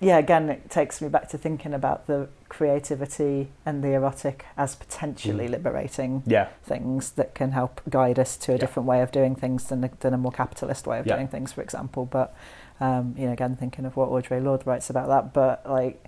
yeah. 0.01 0.19
Again, 0.19 0.49
it 0.49 0.71
takes 0.71 1.01
me 1.01 1.09
back 1.09 1.29
to 1.31 1.39
thinking 1.39 1.73
about 1.75 2.07
the 2.07 2.29
creativity 2.49 3.49
and 3.65 3.83
the 3.85 3.89
erotic 3.93 4.45
as 4.57 4.75
potentially 4.75 5.47
Mm. 5.47 5.51
liberating 5.51 6.23
Yeah, 6.27 6.49
things 6.65 7.13
that 7.13 7.35
can 7.35 7.53
help 7.53 7.81
guide 7.89 8.19
us 8.19 8.37
to 8.39 8.53
a 8.53 8.55
Yeah. 8.55 8.61
different 8.61 8.89
way 8.89 9.03
of 9.03 9.13
doing 9.13 9.35
things 9.37 9.65
than 9.69 9.85
a, 9.85 9.91
than 10.01 10.15
a 10.15 10.19
more 10.19 10.33
capitalist 10.33 10.87
way 10.87 10.99
of 10.99 11.07
Yeah. 11.07 11.17
doing 11.17 11.29
things, 11.29 11.53
for 11.53 11.63
example. 11.63 12.07
But 12.07 12.35
um, 12.81 13.15
you 13.19 13.27
know, 13.27 13.33
again, 13.33 13.57
thinking 13.57 13.85
of 13.85 13.95
what 13.97 14.09
Audre 14.09 14.43
Lorde 14.43 14.67
writes 14.67 14.89
about 14.89 15.09
that, 15.09 15.35
but 15.35 15.69
like, 15.71 16.03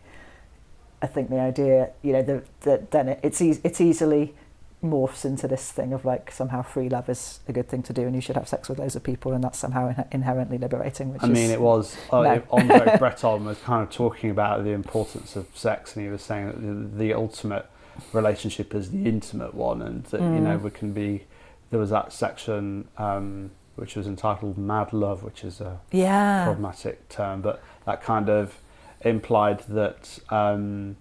I 1.03 1.07
think 1.07 1.29
the 1.29 1.39
idea, 1.41 1.91
you 2.01 2.13
know, 2.15 2.43
that 2.63 2.91
then 2.93 3.09
it, 3.11 3.21
it's 3.23 3.41
eas 3.43 3.61
it's 3.63 3.81
easily 3.81 4.35
morphs 4.83 5.25
into 5.25 5.47
this 5.47 5.71
thing 5.71 5.93
of 5.93 6.05
like 6.05 6.31
somehow 6.33 6.61
free 6.61 6.89
love 6.89 7.09
is 7.09 7.39
a 7.47 7.53
good 7.53 7.69
thing 7.69 7.83
to 7.85 7.93
do 7.93 8.03
and 8.03 8.15
you 8.17 8.21
should 8.21 8.35
have 8.37 8.49
sex 8.49 8.69
with 8.69 8.79
loads 8.81 8.97
of 8.97 9.03
people 9.05 9.33
and 9.33 9.45
that's 9.45 9.59
somehow 9.59 9.89
in- 9.89 10.05
inherently 10.11 10.59
liberating 10.59 11.13
which 11.13 11.23
I 11.23 11.27
is 11.27 11.33
mean, 11.33 11.51
it 11.51 11.61
was 11.61 11.97
uh, 12.11 12.23
No. 12.23 12.43
Andre 12.51 12.97
Breton 12.99 13.45
was 13.45 13.59
kind 13.59 13.83
of 13.83 13.91
talking 13.95 14.31
about 14.31 14.65
the 14.65 14.71
importance 14.71 15.37
of 15.37 15.47
sex, 15.55 15.95
and 15.95 16.05
he 16.05 16.11
was 16.11 16.23
saying 16.23 16.47
that 16.47 16.61
the, 16.61 17.05
the 17.05 17.15
ultimate 17.15 17.67
relationship 18.13 18.75
is 18.75 18.91
the 18.91 19.05
intimate 19.07 19.55
one, 19.55 19.83
and 19.83 20.05
that 20.07 20.21
you 20.21 20.27
know 20.41 20.59
Mm. 20.59 20.63
we 20.63 20.71
can 20.71 20.93
be. 20.93 21.25
There 21.71 21.79
was 21.81 21.91
that 21.91 22.13
section 22.13 22.89
um, 22.99 23.51
which 23.77 23.97
was 23.97 24.07
entitled 24.07 24.59
"Mad 24.59 24.93
Love," 24.93 25.23
which 25.23 25.45
is 25.45 25.61
a 25.61 25.79
yeah 25.93 26.45
problematic 26.45 27.09
term, 27.09 27.41
but 27.43 27.63
that 27.87 28.03
kind 28.03 28.29
of 28.29 28.59
implied 29.03 29.61
that 29.69 30.19
um, 30.31 30.97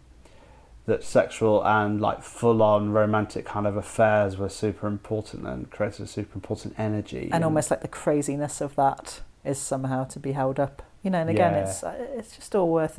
that 0.91 1.03
sexual 1.03 1.55
and 1.65 2.01
like 2.01 2.21
full-on 2.21 2.91
romantic 2.91 3.43
kind 3.45 3.65
of 3.65 3.75
affairs 3.77 4.31
were 4.37 4.49
super 4.49 4.87
important 4.87 5.47
and 5.47 5.69
created 5.75 6.01
a 6.03 6.07
super 6.17 6.33
important 6.35 6.71
energy 6.77 7.29
and 7.31 7.43
almost 7.43 7.71
like 7.71 7.81
the 7.81 7.87
craziness 8.01 8.61
of 8.61 8.75
that 8.75 9.21
is 9.51 9.57
somehow 9.57 10.03
to 10.13 10.19
be 10.19 10.31
held 10.41 10.59
up 10.59 10.75
you 11.03 11.09
know 11.11 11.19
and 11.19 11.29
again 11.29 11.53
Yeah. 11.53 11.63
it's 11.63 11.83
uh, 11.83 12.07
it's 12.17 12.35
just 12.35 12.53
all 12.55 12.69
worth 12.69 12.97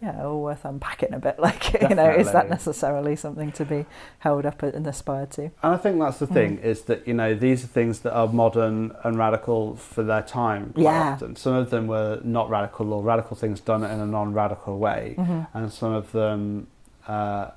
yeah 0.00 0.24
all 0.24 0.40
worth 0.48 0.64
unpacking 0.64 1.12
a 1.12 1.18
bit 1.18 1.36
like 1.48 1.62
you 1.82 1.94
know 2.00 2.10
is 2.22 2.30
that 2.36 2.48
necessarily 2.48 3.14
something 3.16 3.50
to 3.52 3.64
be 3.74 3.84
held 4.26 4.46
up 4.46 4.62
and 4.62 4.86
aspired 4.86 5.30
to 5.32 5.42
And 5.62 5.72
I 5.76 5.76
think 5.76 5.98
that's 6.00 6.18
the 6.24 6.26
Mm. 6.28 6.32
thing 6.38 6.52
is 6.72 6.78
that 6.88 7.00
you 7.08 7.14
know 7.20 7.30
these 7.34 7.60
are 7.64 7.66
things 7.80 7.94
that 8.04 8.12
are 8.20 8.28
modern 8.44 8.76
and 9.04 9.18
radical 9.26 9.60
for 9.76 10.02
their 10.10 10.22
time. 10.22 10.62
Quite 10.74 10.82
Yeah. 10.84 11.12
Often, 11.14 11.36
some 11.36 11.54
of 11.62 11.66
them 11.70 11.84
were 11.94 12.20
not 12.24 12.46
radical 12.48 12.86
or 12.94 13.00
radical 13.12 13.36
things 13.42 13.58
done 13.60 13.82
in 13.94 13.98
a 14.06 14.06
non-radical 14.18 14.74
way, 14.78 15.02
Mhm. 15.18 15.46
and 15.54 15.64
some 15.80 15.92
of 16.00 16.06
them. 16.12 16.68
Uh, 17.08 17.50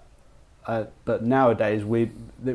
uh, 0.67 0.85
but 1.05 1.23
nowadays 1.23 1.83
we 1.83 2.11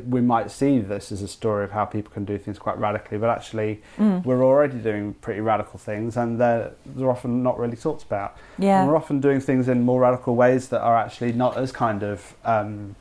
we 0.08 0.20
might 0.20 0.50
see 0.50 0.78
this 0.78 1.10
as 1.12 1.22
a 1.22 1.28
story 1.28 1.64
of 1.64 1.72
how 1.72 1.84
people 1.84 2.10
can 2.12 2.24
do 2.24 2.38
things 2.38 2.58
quite 2.58 2.78
radically, 2.78 3.18
but 3.18 3.28
actually 3.28 3.82
Mm. 3.98 4.24
we're 4.24 4.44
already 4.44 4.78
doing 4.78 5.14
pretty 5.14 5.40
radical 5.40 5.78
things, 5.78 6.16
and 6.16 6.40
they're 6.40 6.70
they're 6.94 7.10
often 7.10 7.42
not 7.42 7.58
really 7.58 7.76
talked 7.76 8.04
about. 8.04 8.36
And 8.56 8.64
yeah 8.64 8.86
we're 8.86 8.96
often 8.96 9.20
doing 9.20 9.40
things 9.40 9.68
in 9.68 9.82
more 9.82 10.00
radical 10.00 10.36
ways 10.36 10.68
that 10.68 10.80
are 10.82 10.96
actually 10.96 11.32
not 11.32 11.56
as 11.56 11.72
kind 11.72 12.02
of, 12.04 12.34
um, 12.44 12.94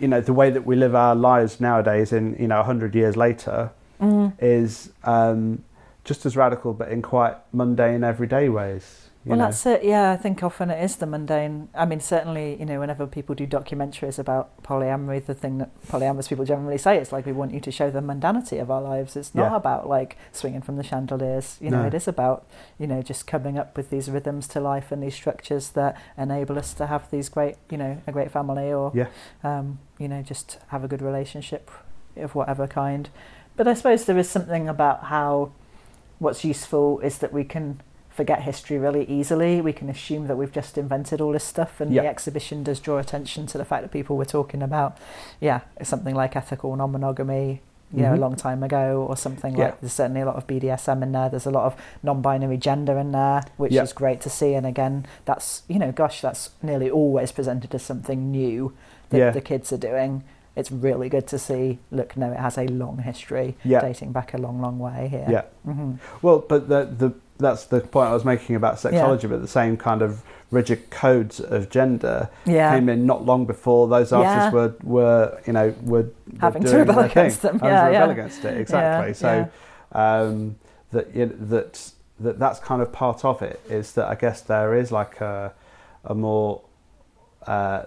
you 0.00 0.08
know, 0.08 0.20
the 0.20 0.32
way 0.32 0.50
that 0.50 0.66
we 0.66 0.74
live 0.76 0.94
our 0.96 1.14
lives 1.14 1.60
nowadays 1.60 2.12
in, 2.12 2.36
you 2.38 2.48
know, 2.48 2.58
100 2.60 2.94
years 2.94 3.16
later 3.16 3.70
Mm. 4.00 4.32
is 4.40 4.90
um, 5.04 5.64
just 6.04 6.24
as 6.26 6.36
radical, 6.36 6.72
but 6.72 6.88
in 6.88 7.02
quite 7.02 7.34
mundane, 7.52 8.02
everyday 8.04 8.48
ways. 8.48 9.07
Well, 9.28 9.38
know? 9.38 9.44
that's 9.46 9.64
it. 9.66 9.84
Yeah, 9.84 10.10
I 10.12 10.16
think 10.16 10.42
often 10.42 10.70
it 10.70 10.82
is 10.82 10.96
the 10.96 11.06
mundane. 11.06 11.68
I 11.74 11.84
mean, 11.84 12.00
certainly, 12.00 12.56
you 12.58 12.66
know, 12.66 12.80
whenever 12.80 13.06
people 13.06 13.34
do 13.34 13.46
documentaries 13.46 14.18
about 14.18 14.62
polyamory, 14.62 15.24
the 15.24 15.34
thing 15.34 15.58
that 15.58 15.70
polyamorous 15.88 16.28
people 16.28 16.44
generally 16.44 16.78
say 16.78 16.98
is 16.98 17.12
like, 17.12 17.26
we 17.26 17.32
want 17.32 17.52
you 17.52 17.60
to 17.60 17.70
show 17.70 17.90
the 17.90 18.00
mundanity 18.00 18.60
of 18.60 18.70
our 18.70 18.80
lives. 18.82 19.16
It's 19.16 19.34
not 19.34 19.50
Yeah. 19.52 19.56
about 19.56 19.88
like 19.88 20.16
swinging 20.32 20.62
from 20.62 20.76
the 20.76 20.82
chandeliers. 20.82 21.58
You 21.60 21.70
know, 21.70 21.82
No. 21.82 21.86
it 21.88 21.94
is 21.94 22.08
about 22.08 22.46
you 22.78 22.86
know 22.86 23.02
just 23.02 23.26
coming 23.26 23.58
up 23.58 23.76
with 23.76 23.90
these 23.90 24.10
rhythms 24.10 24.48
to 24.48 24.60
life 24.60 24.90
and 24.92 25.02
these 25.02 25.14
structures 25.14 25.70
that 25.70 25.96
enable 26.16 26.58
us 26.58 26.72
to 26.74 26.86
have 26.86 27.10
these 27.10 27.28
great, 27.28 27.56
you 27.70 27.78
know, 27.78 27.98
a 28.06 28.12
great 28.12 28.30
family 28.30 28.72
or 28.72 28.92
Yeah. 28.94 29.06
um, 29.44 29.78
you 29.98 30.08
know, 30.08 30.22
just 30.22 30.58
have 30.68 30.84
a 30.84 30.88
good 30.88 31.02
relationship 31.02 31.70
of 32.16 32.34
whatever 32.34 32.66
kind. 32.66 33.08
But 33.56 33.66
I 33.68 33.74
suppose 33.74 34.04
there 34.04 34.18
is 34.18 34.28
something 34.30 34.68
about 34.68 35.04
how 35.04 35.50
what's 36.20 36.44
useful 36.44 36.98
is 37.00 37.18
that 37.18 37.32
we 37.32 37.44
can 37.44 37.80
forget 38.18 38.42
history 38.42 38.78
really 38.78 39.04
easily. 39.04 39.60
We 39.60 39.72
can 39.72 39.88
assume 39.88 40.26
that 40.26 40.36
we've 40.36 40.50
just 40.60 40.76
invented 40.76 41.20
all 41.20 41.30
this 41.32 41.44
stuff, 41.44 41.80
and 41.80 41.92
Yeah. 41.92 42.02
the 42.02 42.08
exhibition 42.08 42.64
does 42.64 42.80
draw 42.80 42.98
attention 42.98 43.46
to 43.46 43.56
the 43.58 43.64
fact 43.64 43.82
that 43.84 43.92
people 43.92 44.16
were 44.16 44.24
talking 44.38 44.60
about, 44.60 44.98
yeah, 45.40 45.60
something 45.82 46.16
like 46.16 46.34
ethical 46.34 46.74
non-monogamy. 46.76 47.62
You 47.90 48.02
know, 48.02 48.12
a 48.12 48.16
Mhm. 48.18 48.20
long 48.26 48.36
time 48.36 48.62
ago, 48.62 49.06
or 49.08 49.16
something 49.16 49.56
Yeah. 49.56 49.64
like. 49.66 49.80
There's 49.80 49.94
certainly 49.94 50.20
a 50.20 50.26
lot 50.26 50.36
of 50.36 50.46
BDSM 50.46 51.02
in 51.02 51.12
there. 51.12 51.30
There's 51.30 51.46
a 51.46 51.50
lot 51.58 51.64
of 51.64 51.74
non-binary 52.02 52.58
gender 52.58 52.98
in 52.98 53.12
there, 53.12 53.40
which 53.56 53.72
Yeah. 53.72 53.82
is 53.82 53.94
great 53.94 54.20
to 54.26 54.28
see. 54.28 54.52
And 54.52 54.66
again, 54.66 55.06
that's 55.24 55.62
you 55.68 55.78
know, 55.78 55.90
gosh, 55.90 56.20
that's 56.20 56.50
nearly 56.62 56.90
always 56.90 57.32
presented 57.32 57.74
as 57.74 57.82
something 57.82 58.30
new 58.30 58.74
that 59.08 59.18
Yeah. 59.18 59.30
the 59.30 59.40
kids 59.40 59.72
are 59.72 59.78
doing. 59.78 60.22
It's 60.54 60.70
really 60.70 61.08
good 61.08 61.26
to 61.28 61.38
see. 61.38 61.78
Look, 61.90 62.14
no, 62.14 62.30
it 62.32 62.38
has 62.38 62.58
a 62.58 62.66
long 62.66 62.98
history, 62.98 63.56
Yeah. 63.64 63.80
dating 63.80 64.12
back 64.12 64.34
a 64.34 64.38
long, 64.38 64.60
long 64.60 64.78
way 64.78 65.08
here. 65.08 65.26
Yeah. 65.26 65.44
hmm 65.64 65.92
Well, 66.20 66.44
but 66.46 66.68
the, 66.68 66.80
the 66.84 67.12
that's 67.38 67.64
the 67.66 67.80
point 67.80 68.10
I 68.10 68.14
was 68.14 68.24
making 68.24 68.56
about 68.56 68.76
sexology, 68.76 69.28
but 69.28 69.40
the 69.40 69.48
same 69.48 69.76
kind 69.76 70.02
of 70.02 70.22
rigid 70.50 70.88
codes 70.90 71.40
of 71.40 71.68
gender 71.70 72.28
Yeah. 72.46 72.74
came 72.74 72.88
in 72.88 73.04
not 73.06 73.24
long 73.24 73.44
before 73.44 73.86
those 73.88 74.12
artists 74.12 74.36
Yeah. 74.46 74.50
were, 74.50 74.74
were 74.82 75.40
you 75.46 75.52
know 75.52 75.74
were, 75.82 76.02
were 76.02 76.10
Having 76.40 76.64
to 76.64 76.76
rebel 76.78 76.98
against 77.00 77.40
thing. 77.40 77.50
them. 77.52 77.60
Having 77.60 77.74
Yeah, 77.74 77.80
to 77.84 77.90
rebel 77.90 78.06
yeah. 78.06 78.12
against 78.12 78.44
it 78.44 78.56
exactly. 78.58 79.08
Yeah, 79.08 79.12
so 79.12 79.48
um, 79.92 80.56
that 80.92 81.06
it, 81.14 81.50
that 81.50 81.92
that 82.20 82.38
that's 82.38 82.58
kind 82.60 82.82
of 82.82 82.90
part 82.92 83.24
of 83.24 83.42
it 83.42 83.60
is 83.68 83.92
that 83.92 84.08
I 84.08 84.14
guess 84.14 84.40
there 84.40 84.74
is 84.74 84.90
like 84.90 85.20
a 85.20 85.52
a 86.04 86.14
more 86.14 86.62
uh, 87.46 87.82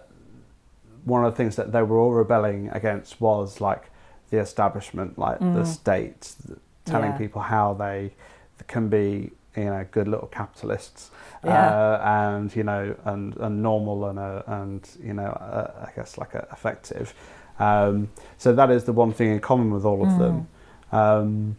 one 1.03 1.25
of 1.25 1.31
the 1.33 1.37
things 1.37 1.55
that 1.55 1.71
they 1.71 1.81
were 1.81 1.97
all 1.97 2.11
rebelling 2.11 2.69
against 2.69 3.19
was 3.19 3.59
like 3.59 3.89
the 4.29 4.37
establishment, 4.37 5.17
like 5.17 5.39
the 5.39 5.45
Mm. 5.63 5.65
state, 5.67 6.35
telling 6.85 7.11
Yeah. 7.11 7.17
people 7.17 7.41
how 7.41 7.73
they 7.73 8.13
can 8.67 8.87
be 8.87 9.31
you 9.55 9.65
know 9.65 9.85
good 9.91 10.07
little 10.07 10.27
capitalists 10.27 11.11
Yeah. 11.43 11.67
uh, 11.67 12.01
and 12.03 12.55
you 12.55 12.63
know 12.63 12.95
and, 13.05 13.35
and 13.37 13.61
normal 13.61 14.05
and 14.09 14.19
uh, 14.19 14.43
and 14.47 14.87
you 15.03 15.13
know 15.13 15.27
uh, 15.27 15.87
I 15.87 15.91
guess 15.95 16.17
like 16.17 16.35
uh, 16.35 16.41
effective. 16.51 17.13
Um, 17.59 18.09
so 18.37 18.53
that 18.53 18.71
is 18.71 18.85
the 18.85 18.93
one 18.93 19.11
thing 19.13 19.31
in 19.31 19.39
common 19.39 19.71
with 19.71 19.85
all 19.85 20.01
of 20.05 20.17
them. 20.17 20.47
Mm. 20.91 20.97
Um, 20.97 21.55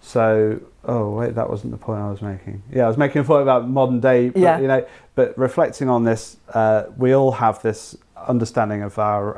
so 0.00 0.60
oh 0.84 1.10
wait, 1.10 1.34
that 1.34 1.48
wasn't 1.50 1.72
the 1.72 1.78
point 1.78 2.00
I 2.00 2.10
was 2.10 2.22
making. 2.22 2.62
Yeah, 2.72 2.84
I 2.84 2.88
was 2.88 2.96
making 2.96 3.20
a 3.22 3.24
point 3.24 3.42
about 3.42 3.68
modern 3.68 4.00
day. 4.00 4.30
But, 4.30 4.40
Yeah. 4.40 4.58
You 4.58 4.68
know, 4.68 4.86
but 5.14 5.36
reflecting 5.36 5.88
on 5.88 6.04
this, 6.04 6.36
uh, 6.54 6.84
we 6.96 7.14
all 7.14 7.32
have 7.32 7.60
this 7.62 7.96
understanding 8.28 8.82
of 8.82 8.98
our 8.98 9.32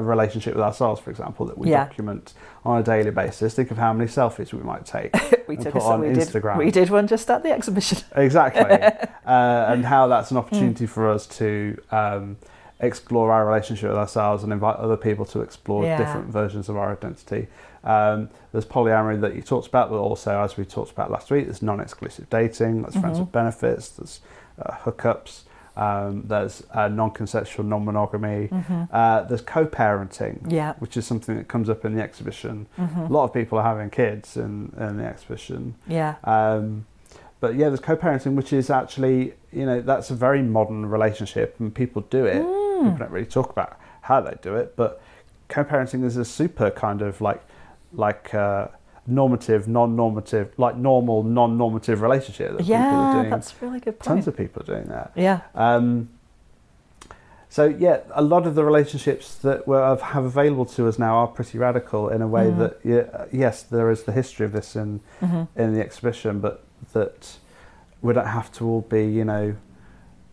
relationship 0.00 0.54
with 0.54 0.62
ourselves, 0.64 1.00
for 1.00 1.10
example, 1.10 1.46
that 1.46 1.56
we 1.58 1.70
Yeah. 1.70 1.84
document 1.84 2.34
on 2.64 2.80
a 2.80 2.82
daily 2.82 3.10
basis. 3.10 3.54
Think 3.54 3.70
of 3.70 3.78
how 3.78 3.92
many 3.92 4.08
selfies 4.08 4.52
we 4.52 4.62
might 4.62 4.84
take. 4.86 5.12
we 5.48 5.56
took 5.56 5.72
put 5.74 5.82
on 5.82 6.00
we 6.00 6.08
Instagram. 6.08 6.56
Did, 6.58 6.64
we 6.64 6.70
did 6.70 6.90
one 6.90 7.06
just 7.06 7.30
at 7.30 7.42
the 7.42 7.50
exhibition. 7.50 7.98
Exactly. 8.16 8.62
uh, 9.26 9.66
and 9.72 9.84
how 9.84 10.06
that's 10.08 10.30
an 10.30 10.36
opportunity 10.36 10.86
for 10.86 11.08
us 11.10 11.26
to 11.26 11.76
um, 11.90 12.36
explore 12.80 13.32
our 13.32 13.46
relationship 13.46 13.88
with 13.90 13.98
ourselves 13.98 14.42
and 14.42 14.52
invite 14.52 14.76
other 14.76 14.96
people 14.96 15.24
to 15.26 15.40
explore 15.40 15.84
Yeah. 15.84 15.98
different 15.98 16.26
versions 16.28 16.68
of 16.68 16.76
our 16.76 16.92
identity. 16.92 17.48
Um, 17.84 18.30
there's 18.52 18.64
polyamory 18.64 19.20
that 19.20 19.34
you 19.34 19.42
talked 19.42 19.66
about, 19.68 19.90
but 19.90 19.96
also, 19.98 20.40
as 20.40 20.56
we 20.56 20.64
talked 20.64 20.90
about 20.90 21.10
last 21.10 21.30
week, 21.30 21.44
there's 21.44 21.62
non 21.62 21.80
exclusive 21.80 22.28
dating, 22.30 22.82
there's 22.82 22.96
friends 22.96 23.18
Mhm. 23.18 23.22
with 23.22 23.32
benefits, 23.32 23.88
there's 23.90 24.20
uh, 24.64 24.72
hookups, 24.84 25.42
um, 25.76 26.22
there's 26.26 26.62
uh, 26.72 26.88
non 26.88 27.10
consensual 27.10 27.64
non 27.64 27.84
monogamy, 27.84 28.48
Mhm. 28.48 28.88
uh, 28.92 29.22
there's 29.24 29.40
co 29.42 29.66
parenting. 29.66 30.38
Yeah. 30.50 30.74
Which 30.78 30.96
is 30.96 31.06
something 31.06 31.36
that 31.36 31.48
comes 31.48 31.68
up 31.68 31.84
in 31.84 31.94
the 31.96 32.02
exhibition. 32.02 32.66
Mhm. 32.78 33.10
A 33.10 33.12
lot 33.12 33.24
of 33.24 33.32
people 33.32 33.58
are 33.58 33.64
having 33.64 33.90
kids 33.90 34.36
in, 34.36 34.72
in 34.78 34.96
the 34.98 35.04
exhibition. 35.04 35.74
Yeah. 35.86 36.14
Um, 36.24 36.86
but 37.40 37.56
yeah, 37.56 37.68
there's 37.68 37.80
co-parenting, 37.80 38.36
which 38.36 38.54
is 38.54 38.70
actually, 38.70 39.34
you 39.52 39.66
know, 39.66 39.82
that's 39.82 40.10
a 40.10 40.14
very 40.14 40.40
modern 40.42 40.86
relationship, 40.86 41.56
and 41.60 41.74
people 41.74 42.02
do 42.08 42.24
it. 42.24 42.42
Mm. 42.42 42.82
People 42.84 42.98
don't 42.98 43.10
really 43.10 43.26
talk 43.26 43.50
about 43.50 43.76
how 44.02 44.20
they 44.22 44.34
do 44.40 44.54
it, 44.56 44.74
but 44.76 45.02
co-parenting 45.48 46.04
is 46.04 46.16
a 46.16 46.24
super 46.24 46.70
kind 46.70 47.02
of 47.02 47.20
like 47.20 47.42
like 47.92 48.32
uh, 48.34 48.68
normative, 49.06 49.68
non-normative, 49.68 50.52
like 50.56 50.76
normal, 50.76 51.22
non-normative 51.22 52.00
relationship. 52.00 52.52
That 52.52 52.58
people 52.58 52.74
are 52.76 53.02
Yeah, 53.02 53.12
doing. 53.12 53.30
that's 53.30 53.52
a 53.52 53.64
really 53.66 53.80
good 53.80 53.98
point. 53.98 54.04
tons 54.04 54.26
of 54.28 54.36
people 54.36 54.62
are 54.62 54.66
doing 54.66 54.86
that. 54.88 55.12
yeah, 55.14 55.40
Um, 55.54 56.08
so 57.48 57.66
yeah, 57.66 58.00
a 58.12 58.22
lot 58.22 58.46
of 58.46 58.54
the 58.56 58.64
relationships 58.64 59.36
that 59.36 59.68
we 59.68 59.76
have 59.76 60.24
available 60.24 60.64
to 60.66 60.88
us 60.88 60.98
now 60.98 61.14
are 61.16 61.26
pretty 61.28 61.56
radical 61.58 62.08
in 62.08 62.20
a 62.22 62.26
way 62.26 62.46
Mhm. 62.50 62.58
that 62.58 62.80
yeah, 62.82 63.26
yes, 63.30 63.62
there 63.62 63.90
is 63.90 64.02
the 64.04 64.12
history 64.12 64.44
of 64.46 64.52
this 64.52 64.74
in 64.74 65.00
hmm 65.20 65.42
in 65.54 65.72
the 65.74 65.80
exhibition, 65.80 66.40
but 66.40 66.64
that 66.92 67.36
we 68.02 68.12
don't 68.12 68.26
have 68.26 68.50
to 68.52 68.66
all 68.66 68.80
be 68.80 69.04
you 69.06 69.24
know 69.24 69.54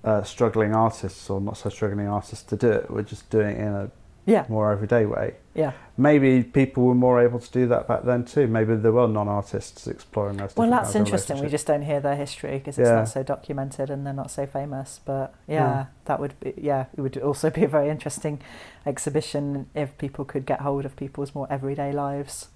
uh, 0.03 0.23
struggling 0.23 0.73
artists 0.73 1.29
or 1.29 1.39
not 1.39 1.57
so 1.57 1.69
struggling 1.69 2.07
artists 2.07 2.43
to 2.45 2.55
do 2.55 2.71
it. 2.71 2.89
We're 2.89 3.03
just 3.03 3.29
doing 3.29 3.55
it 3.55 3.59
in 3.59 3.73
a 3.73 3.91
yeah, 4.25 4.45
more 4.49 4.71
everyday 4.71 5.05
way. 5.05 5.35
Yeah. 5.53 5.73
Maybe 5.97 6.43
people 6.43 6.83
were 6.85 6.95
more 6.95 7.19
able 7.21 7.39
to 7.39 7.51
do 7.51 7.67
that 7.67 7.87
back 7.87 8.03
then 8.03 8.23
too. 8.25 8.47
Maybe 8.47 8.75
there 8.75 8.91
were 8.91 9.07
non-artists 9.07 9.85
exploring 9.87 10.37
those. 10.37 10.55
Well, 10.55 10.69
that's 10.69 10.95
interesting. 10.95 11.39
We 11.41 11.49
just 11.49 11.67
don't 11.67 11.81
hear 11.83 11.99
their 11.99 12.15
history 12.15 12.57
because 12.57 12.79
it's 12.79 12.87
Yeah. 12.89 12.95
not 12.95 13.09
so 13.09 13.21
documented 13.23 13.89
and 13.89 14.05
they're 14.05 14.13
not 14.13 14.31
so 14.31 14.45
famous. 14.45 14.99
But 15.03 15.33
yeah, 15.47 15.55
Yeah. 15.55 15.85
that 16.05 16.19
would 16.19 16.39
be 16.39 16.53
yeah, 16.57 16.85
it 16.97 17.01
would 17.01 17.17
also 17.17 17.49
be 17.49 17.63
a 17.65 17.67
very 17.67 17.89
interesting 17.89 18.39
exhibition 18.85 19.67
if 19.75 19.97
people 19.97 20.25
could 20.25 20.45
get 20.45 20.61
hold 20.61 20.85
of 20.85 20.95
people's 20.95 21.33
more 21.35 21.47
everyday 21.49 21.91
lives. 21.91 22.47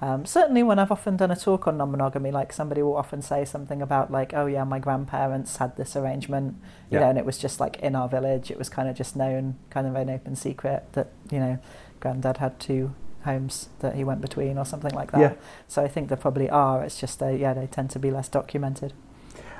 Um, 0.00 0.26
certainly, 0.26 0.64
when 0.64 0.80
I've 0.80 0.90
often 0.90 1.16
done 1.16 1.30
a 1.30 1.36
talk 1.36 1.68
on 1.68 1.76
non-monogamy, 1.76 2.32
like 2.32 2.52
somebody 2.52 2.82
will 2.82 2.96
often 2.96 3.22
say 3.22 3.44
something 3.44 3.80
about 3.80 4.10
like, 4.10 4.34
"Oh 4.34 4.46
yeah, 4.46 4.64
my 4.64 4.80
grandparents 4.80 5.58
had 5.58 5.76
this 5.76 5.94
arrangement, 5.94 6.56
you 6.90 6.98
Yeah. 6.98 7.04
know, 7.04 7.10
and 7.10 7.18
it 7.18 7.24
was 7.24 7.38
just 7.38 7.60
like 7.60 7.78
in 7.78 7.94
our 7.94 8.08
village. 8.08 8.50
It 8.50 8.58
was 8.58 8.68
kind 8.68 8.88
of 8.88 8.96
just 8.96 9.14
known, 9.14 9.54
kind 9.70 9.86
of 9.86 9.94
an 9.94 10.10
open 10.10 10.34
secret 10.34 10.82
that 10.94 11.08
you 11.30 11.38
know, 11.38 11.58
granddad 12.02 12.36
had 12.38 12.58
two 12.60 12.92
homes 13.24 13.68
that 13.78 13.94
he 13.94 14.02
went 14.04 14.20
between 14.20 14.58
or 14.58 14.64
something 14.66 14.92
like 14.92 15.12
that. 15.12 15.20
Yeah. 15.20 15.32
So 15.68 15.82
I 15.82 15.88
think 15.88 16.08
there 16.08 16.16
probably 16.18 16.50
are. 16.50 16.82
It's 16.84 16.98
just 17.00 17.20
they, 17.20 17.36
yeah, 17.38 17.54
they 17.54 17.66
tend 17.68 17.88
to 17.90 17.98
be 17.98 18.10
less 18.10 18.28
documented. 18.28 18.92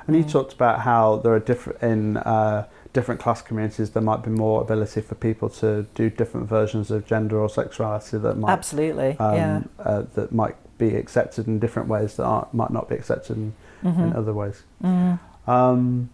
And 0.05 0.17
you 0.17 0.23
Mm. 0.25 0.31
talked 0.31 0.53
about 0.53 0.81
how 0.81 1.15
there 1.23 1.33
are 1.33 1.39
different 1.39 1.81
in 1.81 2.17
uh, 2.17 2.65
different 2.91 3.21
class 3.21 3.41
communities. 3.41 3.91
There 3.91 4.03
might 4.03 4.21
be 4.21 4.29
more 4.31 4.61
ability 4.61 4.99
for 5.01 5.15
people 5.15 5.47
to 5.61 5.83
do 5.95 6.09
different 6.09 6.49
versions 6.49 6.91
of 6.91 7.05
gender 7.07 7.39
or 7.39 7.47
sexuality 7.49 8.17
that 8.17 8.35
might 8.37 8.51
Absolutely, 8.51 9.17
um, 9.19 9.35
yeah. 9.35 9.61
uh, 9.79 10.03
that 10.15 10.33
might 10.33 10.57
be 10.77 10.95
accepted 10.95 11.47
in 11.47 11.57
different 11.59 11.87
ways 11.87 12.17
that 12.17 12.25
aren't, 12.25 12.53
might 12.53 12.71
not 12.71 12.89
be 12.89 12.95
accepted 12.95 13.37
in, 13.37 13.53
in 13.83 13.93
Mhm. 13.93 14.15
other 14.15 14.33
ways. 14.33 14.63
Mm. 14.83 15.19
Um, 15.47 16.09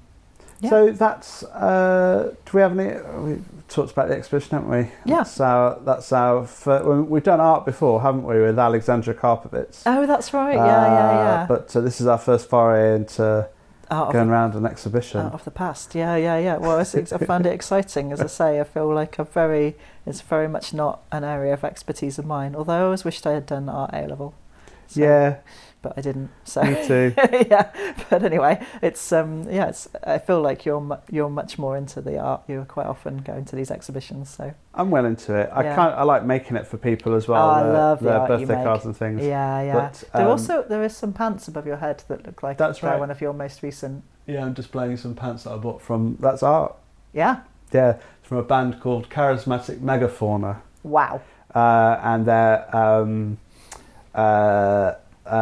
Yeah. 0.62 0.70
So 0.70 0.92
that's. 0.92 1.44
Uh, 1.44 2.34
do 2.46 2.52
we 2.54 2.62
have 2.62 2.78
any? 2.78 3.00
We 3.22 3.42
talked 3.70 3.92
about 3.92 4.10
the 4.10 4.16
exhibition, 4.16 4.52
haven't 4.58 4.70
we? 4.70 4.92
Yeah. 5.06 5.18
That's 5.18 5.40
our. 5.40 5.80
That's 5.80 6.12
our. 6.12 6.42
we've 7.04 7.24
done 7.24 7.40
art 7.40 7.66
before, 7.66 8.02
haven't 8.02 8.24
we, 8.24 8.40
with 8.42 8.60
Alexandra 8.60 9.14
Karpovitz? 9.14 9.84
Oh, 9.86 10.06
that's 10.06 10.34
right. 10.34 10.56
Yeah, 10.56 10.66
yeah, 10.66 11.10
Uh, 11.10 11.14
yeah. 11.14 11.46
But 11.48 11.76
uh, 11.76 11.82
this 11.82 12.02
is 12.02 12.08
our 12.08 12.18
first 12.18 12.50
foray 12.50 12.96
into 12.96 13.48
out, 13.90 14.12
going 14.12 14.30
around 14.30 14.54
an 14.56 14.66
exhibition. 14.66 15.22
out 15.22 15.34
of 15.34 15.46
the 15.46 15.52
past. 15.52 15.96
Yeah, 15.96 16.16
yeah, 16.18 16.38
yeah. 16.38 16.58
Well, 16.58 16.78
I 16.80 16.84
found 16.84 17.46
it 17.46 17.54
exciting. 17.54 18.12
As 18.12 18.20
I 18.22 18.28
say, 18.42 18.60
I 18.60 18.64
feel 18.66 18.94
like 18.94 19.18
a 19.18 19.24
very. 19.24 19.76
It's 20.06 20.22
very 20.22 20.48
much 20.50 20.74
not 20.74 21.02
an 21.12 21.24
area 21.24 21.54
of 21.54 21.64
expertise 21.64 22.20
of 22.20 22.26
mine. 22.26 22.56
Although 22.56 22.74
I 22.74 22.82
always 22.84 23.06
wished 23.06 23.26
I 23.26 23.32
had 23.34 23.46
done 23.46 23.70
art 23.70 23.92
A 23.94 24.08
level. 24.08 24.34
So- 24.88 25.02
yeah, 25.02 25.38
but 25.82 25.94
I 25.98 26.02
didn't. 26.02 26.30
So 26.44 26.62
me 26.64 26.86
too. 26.88 27.14
yeah, 27.18 27.72
but 28.10 28.24
anyway, 28.24 28.66
it's 28.82 29.12
um 29.12 29.48
yeah, 29.50 29.68
it's 29.70 29.88
I 30.04 30.18
feel 30.18 30.42
like 30.42 30.66
you're 30.66 30.82
mu- 30.82 30.98
you're 31.10 31.30
much 31.30 31.58
more 31.58 31.78
into 31.78 32.02
the 32.02 32.20
art. 32.20 32.42
You 32.48 32.62
are 32.62 32.66
quite 32.66 32.86
often 32.88 33.20
going 33.20 33.46
to 33.46 33.56
these 33.56 33.72
exhibitions, 33.72 34.30
so 34.30 34.54
I'm 34.74 34.92
well 34.92 35.06
into 35.06 35.36
it. 35.36 35.50
I 35.54 35.64
Yeah. 35.64 35.76
can't. 35.76 35.96
I 35.96 36.04
like 36.04 36.26
making 36.26 36.58
it 36.58 36.68
for 36.68 36.78
people 36.78 37.14
as 37.16 37.28
well. 37.28 37.46
Oh, 37.48 37.50
I 37.52 37.62
love 37.62 38.00
the 38.00 38.06
their 38.06 38.20
art 38.20 38.30
you 38.32 38.38
birthday 38.46 38.56
make. 38.56 38.64
cards 38.66 38.86
and 38.86 38.96
things. 38.98 39.24
yeah, 39.24 39.62
yeah. 39.62 39.74
But, 39.74 40.04
there 40.14 40.26
um, 40.26 40.32
also 40.32 40.64
there 40.64 40.84
is 40.84 40.96
some 40.98 41.14
pants 41.14 41.48
above 41.48 41.66
your 41.66 41.78
head 41.78 42.04
that 42.08 42.26
look 42.26 42.44
like 42.44 42.58
That's 42.58 42.84
right. 42.84 43.00
one 43.00 43.12
of 43.12 43.22
your 43.22 43.34
most 43.34 43.64
recent. 43.64 44.04
Yeah, 44.28 44.46
I'm 44.46 44.54
displaying 44.54 44.98
some 44.98 45.16
pants 45.16 45.44
that 45.46 45.52
I 45.54 45.58
bought 45.58 45.82
from. 45.82 46.18
That's 46.20 46.44
art. 46.44 46.76
Yeah, 47.14 47.42
Yeah, 47.72 47.98
from 48.22 48.38
a 48.38 48.44
band 48.44 48.80
called 48.80 49.10
Charismatic 49.10 49.80
Megafauna, 49.80 50.58
wow. 50.84 51.22
uh, 51.56 52.00
and 52.04 52.26
they're 52.28 52.76
um, 52.76 53.40
uh, 54.14 54.94
uh, 55.26 55.36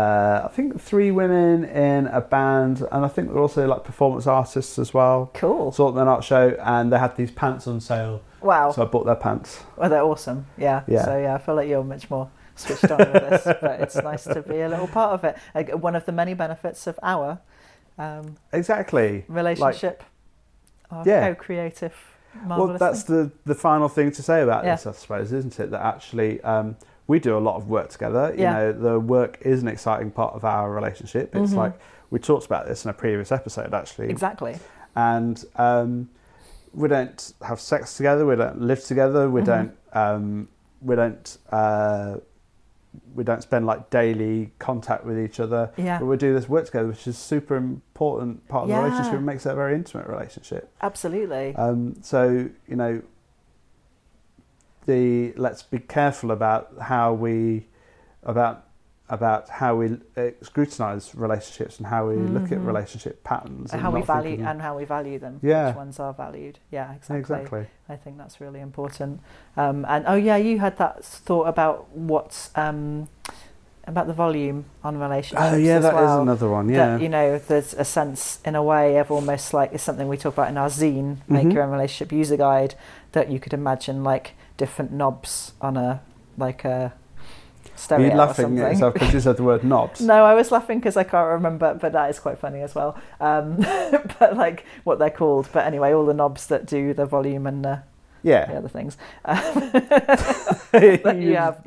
think 0.58 0.82
three 0.82 1.12
women 1.12 1.64
in 1.66 2.08
a 2.08 2.20
band, 2.20 2.82
and 2.92 3.06
I 3.06 3.08
think 3.08 3.30
they're 3.30 3.38
also 3.42 3.68
like 3.68 3.84
performance 3.84 4.26
artists 4.26 4.80
as 4.80 4.92
well. 4.94 5.30
Cool. 5.36 5.72
Saw 5.72 5.92
them 5.92 6.08
art 6.08 6.24
show, 6.24 6.58
and 6.60 6.92
they 6.92 6.98
had 6.98 7.16
these 7.16 7.30
pants 7.32 7.68
on 7.68 7.80
sale, 7.80 8.22
Wow. 8.42 8.72
so 8.72 8.82
I 8.82 8.86
bought 8.86 9.06
their 9.06 9.16
pants. 9.16 9.64
Well, 9.78 9.90
they're 9.90 10.04
awesome. 10.04 10.48
Yeah. 10.58 10.82
Yeah. 10.88 11.06
So 11.06 11.18
yeah, 11.18 11.36
I 11.36 11.38
feel 11.38 11.56
like 11.56 11.70
you're 11.70 11.84
much 11.84 12.10
more 12.10 12.30
switched 12.56 12.90
on 12.90 12.98
with 12.98 13.14
this, 13.14 13.44
but 13.62 13.80
it's 13.82 13.96
nice 14.12 14.24
to 14.24 14.42
be 14.42 14.60
a 14.62 14.68
little 14.68 14.88
part 14.88 15.14
of 15.14 15.24
it. 15.24 15.38
Like, 15.54 15.70
one 15.76 15.96
of 15.96 16.06
the 16.06 16.12
many 16.12 16.34
benefits 16.34 16.88
of 16.88 17.00
our 17.04 17.40
um, 18.00 18.36
Exactly. 18.52 19.26
relationship, 19.28 20.04
our 20.92 21.04
Yeah. 21.06 21.28
co-creative. 21.30 21.94
Well, 22.48 22.68
that's 22.80 23.04
thing. 23.04 23.16
the 23.16 23.32
the 23.46 23.56
final 23.56 23.90
thing 23.90 24.12
to 24.12 24.22
say 24.24 24.42
about 24.42 24.64
Yeah. 24.66 24.76
this, 24.76 24.86
I 24.88 24.92
suppose, 24.94 25.32
isn't 25.32 25.60
it? 25.60 25.70
That 25.72 25.82
actually 25.86 26.42
um, 26.42 26.76
we 27.08 27.20
do 27.20 27.38
a 27.38 27.40
lot 27.40 27.56
of 27.56 27.70
work 27.70 27.90
together. 27.90 28.34
You 28.36 28.42
Yeah. 28.44 28.54
know, 28.54 28.72
the 28.74 29.00
work 29.00 29.40
is 29.42 29.62
an 29.62 29.68
exciting 29.68 30.12
part 30.12 30.34
of 30.36 30.44
our 30.46 30.72
relationship. 30.72 31.36
It's 31.36 31.54
Mhm. 31.54 31.58
like 31.58 31.74
we 32.12 32.20
talked 32.20 32.46
about 32.46 32.68
this 32.68 32.84
in 32.86 32.90
a 32.92 32.94
previous 32.94 33.32
episode, 33.32 33.74
actually, 33.74 34.10
exactly. 34.10 34.58
and 34.96 35.44
um, 35.56 36.10
we 36.74 36.88
don't 36.88 37.34
have 37.44 37.60
sex 37.60 37.96
together. 37.98 38.26
We 38.26 38.36
don't 38.36 38.62
live 38.62 38.84
together. 38.84 39.30
We 39.30 39.42
Mhm. 39.42 39.46
don't. 39.46 39.72
Um, 39.94 40.48
we 40.82 40.96
don't. 40.96 41.38
Uh, 41.52 42.16
we 43.16 43.24
don't 43.24 43.42
spend 43.44 43.66
like 43.66 43.90
daily 43.90 44.52
contact 44.60 45.06
with 45.06 45.20
each 45.20 45.40
other. 45.40 45.72
Yeah. 45.78 46.00
But 46.00 46.06
we 46.08 46.18
do 46.18 46.34
this 46.34 46.50
work 46.50 46.66
together, 46.66 46.88
which 46.88 47.08
is 47.08 47.16
a 47.16 47.20
super 47.20 47.56
important 47.56 48.48
part 48.48 48.64
of 48.64 48.70
Yeah. 48.70 48.78
the 48.82 48.84
relationship. 48.86 49.14
and 49.14 49.26
makes 49.26 49.46
it 49.46 49.52
a 49.52 49.56
very 49.56 49.76
intimate 49.76 50.08
relationship. 50.08 50.72
Absolutely. 50.82 51.56
Um, 51.56 51.96
so 52.02 52.48
you 52.68 52.76
know, 52.76 53.02
the 54.88 55.34
let's 55.36 55.62
be 55.64 55.80
careful 55.80 56.32
about 56.32 56.72
how 56.82 57.14
we 57.14 57.68
about 58.24 58.64
about 59.10 59.48
how 59.48 59.74
we 59.76 59.98
scrutinize 60.42 61.16
relationships 61.16 61.78
and 61.78 61.88
how 61.88 62.08
we 62.10 62.16
look 62.16 62.52
at 62.52 62.58
Mhm. 62.58 62.66
relationship 62.66 63.24
patterns 63.24 63.72
and 63.72 63.82
how 63.82 63.90
we 63.90 64.02
value 64.02 64.32
thinking- 64.32 64.46
and 64.46 64.62
how 64.62 64.76
we 64.76 64.84
value 64.84 65.18
them. 65.18 65.40
Yeah. 65.42 65.68
Which 65.68 65.76
ones 65.78 66.00
are 66.00 66.12
valued? 66.12 66.60
Yeah, 66.72 66.92
exactly. 66.94 67.20
exactly 67.20 67.68
I 67.88 67.96
think 67.96 68.18
that's 68.18 68.42
really 68.42 68.60
important. 68.60 69.22
Um, 69.56 69.86
and 69.88 70.04
oh 70.08 70.16
yeah, 70.16 70.36
you 70.36 70.60
had 70.60 70.78
that 70.78 71.06
thought 71.06 71.48
about 71.48 71.88
what's 71.96 72.50
um, 72.58 73.08
about 73.86 74.08
the 74.08 74.14
volume 74.14 74.66
on 74.84 75.00
relationships. 75.00 75.54
oh 75.54 75.56
yeah 75.56 75.80
that 75.80 75.94
is 75.94 76.02
well. 76.10 76.22
another 76.24 76.50
one 76.50 76.68
yeah 76.68 76.98
That, 76.98 77.02
you 77.02 77.08
know, 77.08 77.38
there's 77.38 77.74
a 77.76 77.86
sense, 77.86 78.42
in 78.44 78.54
a 78.56 78.62
way, 78.64 78.98
of 78.98 79.10
almost 79.10 79.54
like 79.54 79.72
it's 79.72 79.84
something 79.84 80.10
we 80.10 80.18
talk 80.18 80.34
about 80.34 80.50
in 80.50 80.58
our 80.58 80.68
zine, 80.68 81.18
Make 81.30 81.48
Mhm. 81.48 81.54
Your 81.54 81.64
Own 81.64 81.72
Relationship 81.72 82.12
User 82.12 82.36
Guide, 82.36 82.76
that 83.14 83.30
you 83.30 83.40
could 83.40 83.54
imagine 83.54 84.04
like 84.04 84.34
different 84.58 84.92
knobs 84.92 85.54
on 85.62 85.78
a 85.78 86.02
like 86.38 86.66
a 86.66 86.70
Are 86.70 86.94
stereo 87.76 88.08
you 88.08 88.14
or 88.14 88.18
laughing 88.18 88.60
at 88.60 88.72
yourself 88.72 88.94
because 88.94 89.14
you 89.14 89.20
said 89.20 89.38
the 89.38 89.44
word 89.44 89.64
knobs 89.64 90.02
No, 90.14 90.26
I 90.26 90.34
was 90.34 90.52
laughing 90.52 90.80
because 90.80 90.98
I 90.98 91.04
can't 91.04 91.28
remember, 91.28 91.76
but 91.76 91.94
that 91.94 92.10
is 92.10 92.20
quite 92.20 92.38
funny 92.40 92.62
as 92.62 92.76
well. 92.76 93.00
Um, 93.20 93.58
but 94.20 94.36
like 94.36 94.66
what 94.84 95.00
they're 95.00 95.10
called. 95.10 95.50
But 95.54 95.66
anyway, 95.66 95.94
all 95.94 96.06
the 96.06 96.14
knobs 96.14 96.48
that 96.48 96.66
do 96.66 96.94
the 96.94 97.06
volume 97.06 97.48
and 97.48 97.64
the, 97.64 97.84
the 98.24 98.30
yeah 98.30 98.52
other 98.58 98.68
things 98.68 98.98
that 99.24 101.18
you 101.20 101.36
have. 101.36 101.62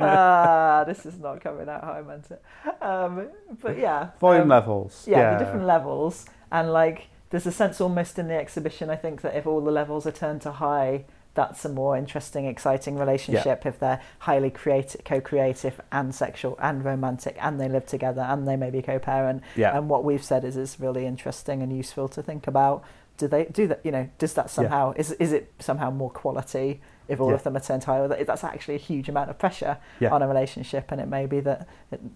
Ah, 0.00 0.84
this 0.86 1.06
is 1.06 1.18
not 1.18 1.40
coming 1.40 1.68
out 1.68 1.82
how 1.84 1.92
I 1.92 2.02
meant 2.02 2.30
it. 2.30 2.42
Um, 2.82 3.28
but 3.60 3.78
yeah, 3.78 4.10
volume 4.20 4.42
um, 4.42 4.48
levels 4.48 5.06
yeah, 5.08 5.38
the 5.38 5.44
different 5.44 5.66
levels, 5.66 6.26
and 6.50 6.72
like 6.72 7.08
there's 7.30 7.46
a 7.46 7.52
sense 7.52 7.80
almost 7.80 8.18
in 8.18 8.28
the 8.28 8.34
exhibition. 8.34 8.90
I 8.90 8.96
think 8.96 9.22
that 9.22 9.34
if 9.34 9.46
all 9.46 9.60
the 9.60 9.70
levels 9.70 10.06
are 10.06 10.12
turned 10.12 10.42
to 10.42 10.52
high, 10.52 11.04
that's 11.34 11.64
a 11.64 11.68
more 11.68 11.96
interesting, 11.96 12.46
exciting 12.46 12.98
relationship. 12.98 13.64
If 13.64 13.78
they're 13.78 14.00
highly 14.20 14.50
creative, 14.50 15.04
co-creative, 15.04 15.80
and 15.90 16.14
sexual, 16.14 16.58
and 16.60 16.84
romantic, 16.84 17.36
and 17.40 17.60
they 17.60 17.68
live 17.68 17.86
together, 17.86 18.22
and 18.22 18.46
they 18.46 18.56
may 18.56 18.70
be 18.70 18.82
co-parent. 18.82 19.42
yeah 19.56 19.76
And 19.76 19.88
what 19.88 20.04
we've 20.04 20.22
said 20.22 20.44
is 20.44 20.56
is 20.56 20.78
really 20.78 21.06
interesting 21.06 21.62
and 21.62 21.74
useful 21.74 22.08
to 22.08 22.22
think 22.22 22.46
about. 22.46 22.84
Do 23.16 23.28
they 23.28 23.44
do 23.44 23.66
that? 23.68 23.80
You 23.84 23.92
know, 23.92 24.08
does 24.18 24.34
that 24.34 24.50
somehow 24.50 24.92
is 24.96 25.12
is 25.12 25.32
it 25.32 25.52
somehow 25.58 25.90
more 25.90 26.10
quality 26.10 26.80
if 27.12 27.20
all 27.20 27.28
Yeah. 27.28 27.34
of 27.34 27.42
them 27.44 27.56
are 27.56 27.60
turned 27.60 27.84
higher? 27.84 28.08
That's 28.08 28.44
actually 28.44 28.74
a 28.74 28.78
huge 28.78 29.08
amount 29.08 29.30
of 29.30 29.38
pressure 29.38 29.76
Yeah. 30.00 30.10
on 30.14 30.22
a 30.22 30.28
relationship, 30.28 30.90
and 30.90 31.00
it 31.00 31.08
may 31.08 31.26
be 31.26 31.40
that 31.40 31.66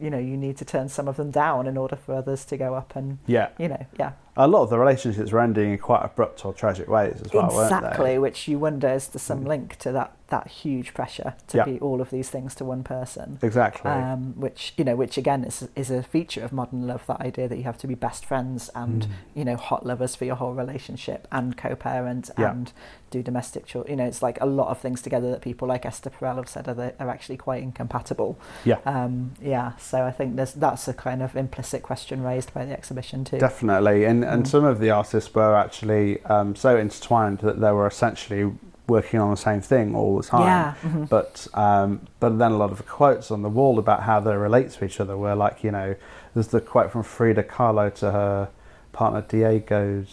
you 0.01 0.11
know 0.11 0.19
you 0.19 0.37
need 0.37 0.57
to 0.59 0.65
turn 0.65 0.89
some 0.89 1.07
of 1.09 1.17
them 1.17 1.31
down 1.31 1.67
in 1.67 1.77
order 1.77 1.97
for 1.97 2.15
others 2.15 2.45
to 2.47 2.57
go 2.57 2.75
up. 2.75 2.97
And 2.97 3.19
yeah 3.27 3.49
you 3.59 3.69
know, 3.69 3.85
yeah, 3.99 4.13
a 4.37 4.49
lot 4.49 4.63
of 4.63 4.71
the 4.71 4.79
relationships 4.79 5.31
were 5.33 5.41
ending 5.41 5.71
in 5.73 5.79
quite 5.79 6.05
abrupt 6.05 6.45
or 6.45 6.53
tragic 6.53 6.89
ways 6.89 7.21
as 7.25 7.33
well 7.33 7.49
weren't 7.49 7.73
exactly. 7.73 8.19
Which 8.19 8.49
you 8.49 8.59
wonder 8.59 8.89
is 8.89 9.09
there 9.09 9.21
some 9.21 9.45
Mm. 9.45 9.49
link 9.49 9.77
to 9.77 9.93
that 9.93 10.13
that 10.29 10.49
huge 10.49 10.93
pressure 10.93 11.35
to 11.47 11.59
Yeah. 11.59 11.65
be 11.65 11.79
all 11.79 12.01
of 12.01 12.11
these 12.11 12.29
things 12.31 12.53
to 12.57 12.65
one 12.65 12.83
person. 12.83 13.39
exactly 13.43 13.89
Um, 13.93 14.35
which 14.37 14.75
you 14.77 14.85
know, 14.85 14.97
which 14.97 15.17
again 15.17 15.45
is 15.45 15.69
is 15.77 15.89
a 15.91 16.03
feature 16.03 16.43
of 16.43 16.53
modern 16.53 16.87
love. 16.89 17.07
That 17.07 17.21
idea 17.21 17.47
that 17.49 17.57
you 17.57 17.63
have 17.65 17.79
to 17.79 17.87
be 17.87 17.95
best 17.95 18.25
friends 18.25 18.69
and 18.75 19.03
Mm. 19.05 19.11
you 19.35 19.45
know 19.45 19.57
hot 19.57 19.87
lovers 19.87 20.17
for 20.17 20.25
your 20.25 20.35
whole 20.37 20.53
relationship 20.55 21.29
and 21.31 21.57
co-parent 21.57 22.31
and 22.37 22.73
do 23.17 23.23
domestic 23.23 23.67
chores. 23.67 23.89
You 23.89 23.97
know, 23.97 24.05
it's 24.05 24.23
like 24.23 24.39
a 24.41 24.47
lot 24.47 24.69
of 24.69 24.79
things 24.79 25.01
together 25.03 25.31
that 25.31 25.41
people 25.41 25.67
like 25.69 25.85
Esther 25.87 26.11
Perel 26.11 26.37
have 26.37 26.49
said 26.49 26.69
are, 26.69 26.75
the, 26.75 26.95
are 27.01 27.11
actually 27.11 27.37
quite 27.37 27.63
incompatible. 27.63 28.39
Yeah. 28.65 28.79
Um, 28.85 29.33
yeah. 29.41 29.77
So 29.77 30.05
I 30.05 30.13
think 30.13 30.37
there's 30.37 30.55
that's 30.55 30.89
a 30.89 30.95
kind 30.95 31.23
of 31.23 31.37
implicit 31.37 31.83
question 31.83 32.23
raised 32.23 32.53
by 32.55 32.65
the 32.65 32.73
exhibition 32.73 33.25
too. 33.25 33.39
Definitely, 33.39 34.05
and 34.05 34.25
and 34.25 34.45
Mm. 34.45 34.49
some 34.55 34.65
of 34.65 34.81
the 34.81 34.91
artists 34.91 35.35
were 35.35 35.55
actually 35.57 36.23
um, 36.27 36.55
so 36.57 36.77
intertwined 36.77 37.39
that 37.39 37.61
they 37.61 37.73
were 37.73 37.87
essentially 37.87 38.53
working 38.89 39.19
on 39.19 39.31
the 39.31 39.37
same 39.37 39.61
thing 39.61 39.97
all 39.97 40.17
the 40.17 40.23
time. 40.23 40.43
Yeah. 40.43 40.75
mhm. 40.89 41.09
But 41.09 41.49
um, 41.55 42.01
but 42.21 42.39
then 42.39 42.53
a 42.53 42.57
lot 42.57 42.71
of 42.71 42.77
the 42.79 42.85
quotes 42.99 43.31
on 43.31 43.43
the 43.43 43.49
wall 43.49 43.79
about 43.79 44.03
how 44.03 44.21
they 44.21 44.37
relate 44.37 44.71
to 44.73 44.85
each 44.85 45.01
other 45.01 45.17
were 45.17 45.35
like 45.35 45.65
you 45.65 45.73
know 45.73 45.97
there's 46.35 46.49
the 46.49 46.61
quote 46.61 46.91
from 46.93 47.03
Frida 47.03 47.43
Kahlo 47.45 47.93
to 48.03 48.11
her 48.13 48.49
partner 48.93 49.23
Diego 49.23 50.05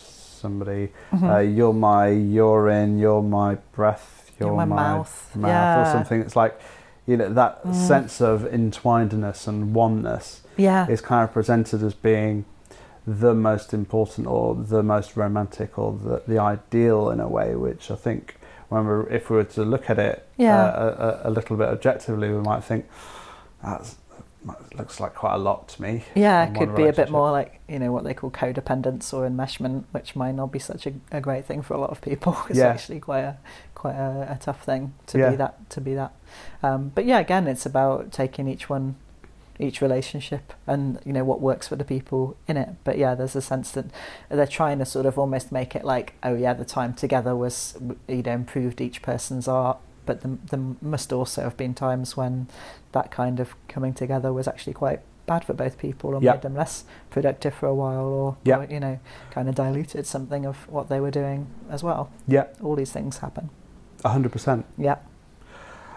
somebody 0.48 0.84
Mhm. 1.12 1.30
uh, 1.36 1.39
you're 1.58 1.78
my 1.94 2.08
urine 2.44 2.91
you're 3.04 3.24
my 3.41 3.52
breath 3.78 4.08
you're, 4.39 4.50
You're 4.50 4.66
my 4.66 4.66
mouth. 4.66 5.14
mouth 5.36 5.50
Yeah. 5.50 5.82
or 5.82 5.86
something 5.96 6.20
it's 6.26 6.36
like 6.44 6.54
you 7.10 7.16
know 7.20 7.30
that 7.41 7.54
Mm. 7.64 7.74
sense 7.91 8.16
of 8.32 8.38
entwinedness 8.62 9.48
and 9.50 9.60
oneness 9.84 10.26
yeah. 10.58 10.88
is 10.96 11.00
kind 11.12 11.24
of 11.28 11.30
presented 11.39 11.80
as 11.89 11.94
being 12.12 12.36
the 13.26 13.34
most 13.50 13.74
important 13.74 14.24
or 14.36 14.46
the 14.56 14.82
most 14.96 15.10
romantic 15.24 15.70
or 15.82 15.89
the, 16.08 16.18
the 16.32 16.39
ideal 16.56 17.02
in 17.14 17.20
a 17.20 17.28
way, 17.38 17.50
which 17.68 17.91
I 17.91 17.98
think 18.06 18.22
when 18.70 18.82
we're, 18.88 19.06
if 19.18 19.24
we 19.30 19.36
were 19.39 19.50
to 19.60 19.64
look 19.74 19.86
at 19.94 20.00
it 20.00 20.18
Yeah. 20.38 20.64
uh, 20.64 21.20
a, 21.26 21.30
a, 21.30 21.32
little 21.38 21.56
bit 21.58 21.68
objectively, 21.78 22.30
we 22.38 22.41
might 22.52 22.64
think 22.64 22.84
that 23.62 23.84
looks 24.76 25.00
like 25.00 25.14
quite 25.16 25.36
a 25.36 25.38
lot 25.38 25.68
to 25.70 25.82
me. 25.82 26.04
Yeah, 26.16 26.46
it 26.46 26.56
could 26.58 26.76
be 26.76 26.88
a 26.88 26.94
bit 26.94 27.10
more 27.10 27.32
like 27.32 27.60
you 27.68 27.80
know 27.80 27.91
what 27.91 28.04
they 28.04 28.14
call 28.14 28.30
codependence 28.32 29.14
or 29.14 29.28
enmeshment, 29.28 29.84
which 29.91 30.16
might 30.16 30.34
not 30.36 30.52
be 30.52 30.60
such 30.60 30.86
a, 30.88 30.94
a 31.12 31.22
great 31.22 31.46
thing 31.46 31.62
for 31.62 31.74
a 31.74 31.80
lot 31.80 31.89
of 31.91 32.02
people. 32.02 32.38
It's 32.50 32.60
Yeah. 32.60 32.68
actually 32.68 33.00
quite 33.00 33.22
a 33.24 33.38
quite 33.76 33.96
a, 33.96 34.28
a 34.34 34.38
tough 34.39 34.64
thing 34.64 34.94
to 35.08 35.18
Yeah. 35.20 35.30
be 35.32 35.36
that 35.38 35.70
to 35.72 35.82
be 35.82 35.94
that. 35.96 36.14
Um, 36.62 36.91
but 36.96 37.06
yeah, 37.06 37.20
again, 37.20 37.48
it's 37.48 37.66
about 37.66 38.12
taking 38.12 38.48
each 38.48 38.70
one, 38.70 38.96
each 39.60 39.82
relationship, 39.82 40.54
and 40.68 41.00
you 41.06 41.14
know 41.14 41.24
what 41.24 41.39
works 41.41 41.68
for 41.68 41.76
the 41.76 41.86
people 41.86 42.36
in 42.48 42.58
it. 42.58 42.70
But 42.84 42.98
yeah, 42.98 43.16
there's 43.16 43.36
a 43.36 43.41
sense 43.41 43.72
that 43.72 43.86
they're 44.30 44.48
trying 44.48 44.80
to 44.80 44.86
sort 44.86 45.06
of 45.06 45.18
almost 45.18 45.52
make 45.52 45.76
it 45.76 45.86
like, 45.86 46.14
oh 46.24 46.36
yeah, 46.36 46.54
the 46.54 46.66
time 46.66 46.94
together 46.94 47.36
was 47.36 47.78
you 48.08 48.24
know 48.24 48.32
improved 48.34 48.82
each 48.82 49.02
person's 49.02 49.48
art. 49.48 49.78
But 50.06 50.22
there, 50.22 50.38
there 50.49 50.60
must 50.82 51.12
also 51.14 51.41
have 51.43 51.58
been 51.58 51.74
times 51.74 52.18
when 52.18 52.47
that 52.91 53.12
kind 53.12 53.39
of 53.39 53.56
coming 53.68 53.93
together 53.93 54.32
was 54.34 54.47
actually 54.47 54.74
quite 54.74 55.01
bad 55.26 55.45
for 55.45 55.54
both 55.54 55.78
people 55.78 56.14
or 56.16 56.22
Yeah. 56.22 56.34
made 56.34 56.41
them 56.41 56.56
less 56.56 56.84
productive 57.10 57.54
for 57.54 57.68
a 57.68 57.74
while 57.74 58.06
or, 58.06 58.36
Yeah. 58.43 58.58
or, 58.60 58.66
you 58.66 58.80
know 58.80 58.99
kind 59.32 59.47
of 59.47 59.56
diluted 59.56 60.06
something 60.06 60.45
of 60.45 60.68
what 60.70 60.89
they 60.89 60.99
were 60.99 61.12
doing 61.12 61.47
as 61.70 61.82
well 61.82 62.10
Yeah, 62.28 62.45
all 62.62 62.76
these 62.76 62.91
things 62.91 63.20
happen 63.20 63.49
100%. 64.04 64.66
yeah 64.78 64.97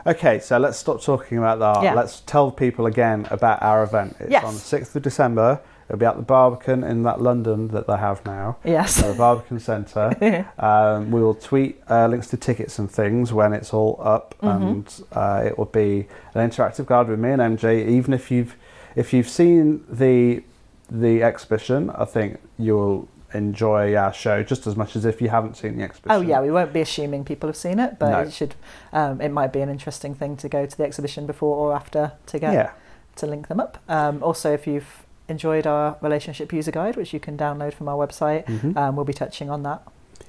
Okay, 0.06 0.38
so 0.38 0.56
let's 0.58 0.78
stop 0.78 1.02
talking 1.02 1.36
about 1.36 1.58
that. 1.58 1.82
Yeah. 1.82 1.94
Let's 1.94 2.20
tell 2.20 2.52
people 2.52 2.86
again 2.86 3.26
about 3.28 3.60
our 3.60 3.82
event. 3.82 4.14
It's 4.20 4.30
Yes. 4.30 4.44
on 4.44 4.54
the 4.54 4.60
6th 4.60 4.94
of 4.94 5.02
December. 5.02 5.60
It'll 5.88 5.98
be 5.98 6.06
at 6.06 6.16
the 6.16 6.22
Barbican 6.22 6.82
in 6.82 7.04
that 7.04 7.20
London 7.20 7.68
that 7.68 7.86
they 7.86 7.96
have 7.96 8.24
now. 8.26 8.56
yes 8.64 9.00
the 9.00 9.14
Barbican 9.14 9.60
Centre. 9.60 10.10
Um, 10.58 11.10
we 11.10 11.20
will 11.22 11.34
tweet 11.34 11.80
uh, 11.88 12.06
links 12.08 12.26
to 12.28 12.36
tickets 12.36 12.78
and 12.78 12.90
things 12.90 13.32
when 13.32 13.52
it's 13.52 13.72
all 13.72 13.98
up, 14.02 14.34
Mhm. 14.42 14.56
and 14.62 15.02
uh, 15.12 15.42
it 15.46 15.56
will 15.58 15.66
be 15.66 16.08
an 16.34 16.48
interactive 16.50 16.86
guide 16.86 17.08
with 17.08 17.18
me 17.20 17.30
and 17.30 17.40
MJ. 17.40 17.86
Even 17.86 18.12
if 18.14 18.30
you've 18.30 18.56
if 18.96 19.12
you've 19.12 19.28
seen 19.28 19.84
the 19.88 20.42
the 20.90 21.22
exhibition, 21.22 21.90
I 21.90 22.04
think 22.04 22.38
you'll 22.58 23.08
enjoy 23.34 23.94
our 23.96 24.12
show 24.12 24.42
just 24.42 24.66
as 24.66 24.76
much 24.76 24.96
as 24.96 25.04
if 25.04 25.20
you 25.20 25.28
haven't 25.28 25.56
seen 25.56 25.76
the 25.76 25.82
exhibition. 25.82 26.16
oh 26.16 26.20
yeah 26.22 26.40
we 26.40 26.50
won't 26.50 26.72
be 26.72 26.80
assuming 26.80 27.24
people 27.24 27.48
have 27.48 27.56
seen 27.56 27.78
it 27.80 27.98
but 27.98 28.10
No. 28.10 28.20
it 28.20 28.32
should 28.32 28.54
um, 28.92 29.20
it 29.20 29.30
might 29.30 29.52
be 29.52 29.60
an 29.60 29.68
interesting 29.68 30.14
thing 30.14 30.36
to 30.38 30.48
go 30.48 30.64
to 30.64 30.76
the 30.76 30.84
exhibition 30.84 31.26
before 31.26 31.56
or 31.56 31.74
after 31.74 32.12
to 32.26 32.38
get 32.38 32.54
yeah, 32.54 32.70
to 33.16 33.26
link 33.26 33.48
them 33.48 33.58
up 33.60 33.78
um, 33.88 34.22
also 34.22 34.52
if 34.54 34.66
you've 34.68 35.04
enjoyed 35.28 35.66
our 35.66 35.96
relationship 36.00 36.52
user 36.52 36.70
guide 36.70 36.96
which 36.96 37.12
you 37.12 37.20
can 37.20 37.36
download 37.36 37.72
from 37.74 37.88
our 37.88 37.96
website 38.06 38.44
Mhm. 38.46 38.76
um, 38.76 38.96
we'll 38.96 39.04
be 39.04 39.12
touching 39.12 39.50
on 39.50 39.62
that 39.64 39.82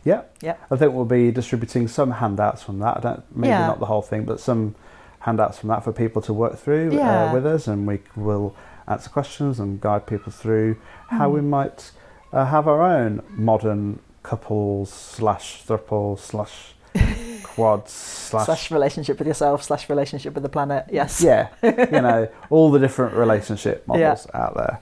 yeah, 0.03 0.21
yeah. 0.41 0.55
I 0.71 0.75
think 0.77 0.93
we'll 0.93 1.05
be 1.05 1.31
distributing 1.31 1.87
some 1.89 2.11
handouts 2.11 2.63
from 2.63 2.79
that. 2.79 2.97
I 2.97 2.99
don't 3.01 3.23
maybe 3.35 3.49
Yeah. 3.49 3.67
not 3.67 3.79
the 3.79 3.87
whole 3.87 4.01
thing, 4.01 4.23
but 4.23 4.39
some 4.39 4.75
handouts 5.19 5.57
from 5.59 5.67
that 5.69 5.83
for 5.83 5.91
people 5.91 6.21
to 6.21 6.33
work 6.33 6.57
through 6.57 6.91
Yeah. 6.93 7.25
uh, 7.29 7.33
with 7.33 7.45
us, 7.45 7.67
and 7.67 7.85
we 7.85 7.99
will 8.15 8.55
answer 8.87 9.09
questions 9.09 9.59
and 9.59 9.81
guide 9.81 10.05
people 10.05 10.31
through 10.31 10.77
how 11.09 11.27
Mm. 11.29 11.33
we 11.33 11.41
might 11.41 11.91
uh, 12.31 12.45
have 12.45 12.67
our 12.69 12.81
own 12.81 13.21
modern 13.35 13.99
couples 14.23 14.89
slash 14.91 15.63
thruple 15.65 16.17
slash 16.17 16.73
quads 17.43 17.91
slash, 17.91 18.45
slash 18.45 18.71
relationship 18.71 19.17
with 19.19 19.27
yourself 19.27 19.63
slash 19.63 19.89
relationship 19.89 20.33
with 20.33 20.43
the 20.43 20.49
planet 20.49 20.85
yes 20.89 21.21
yeah, 21.21 21.47
you 21.63 22.01
know, 22.01 22.27
all 22.49 22.71
the 22.71 22.79
different 22.79 23.13
relationship 23.15 23.85
models 23.87 24.27
out 24.33 24.55
there. 24.55 24.79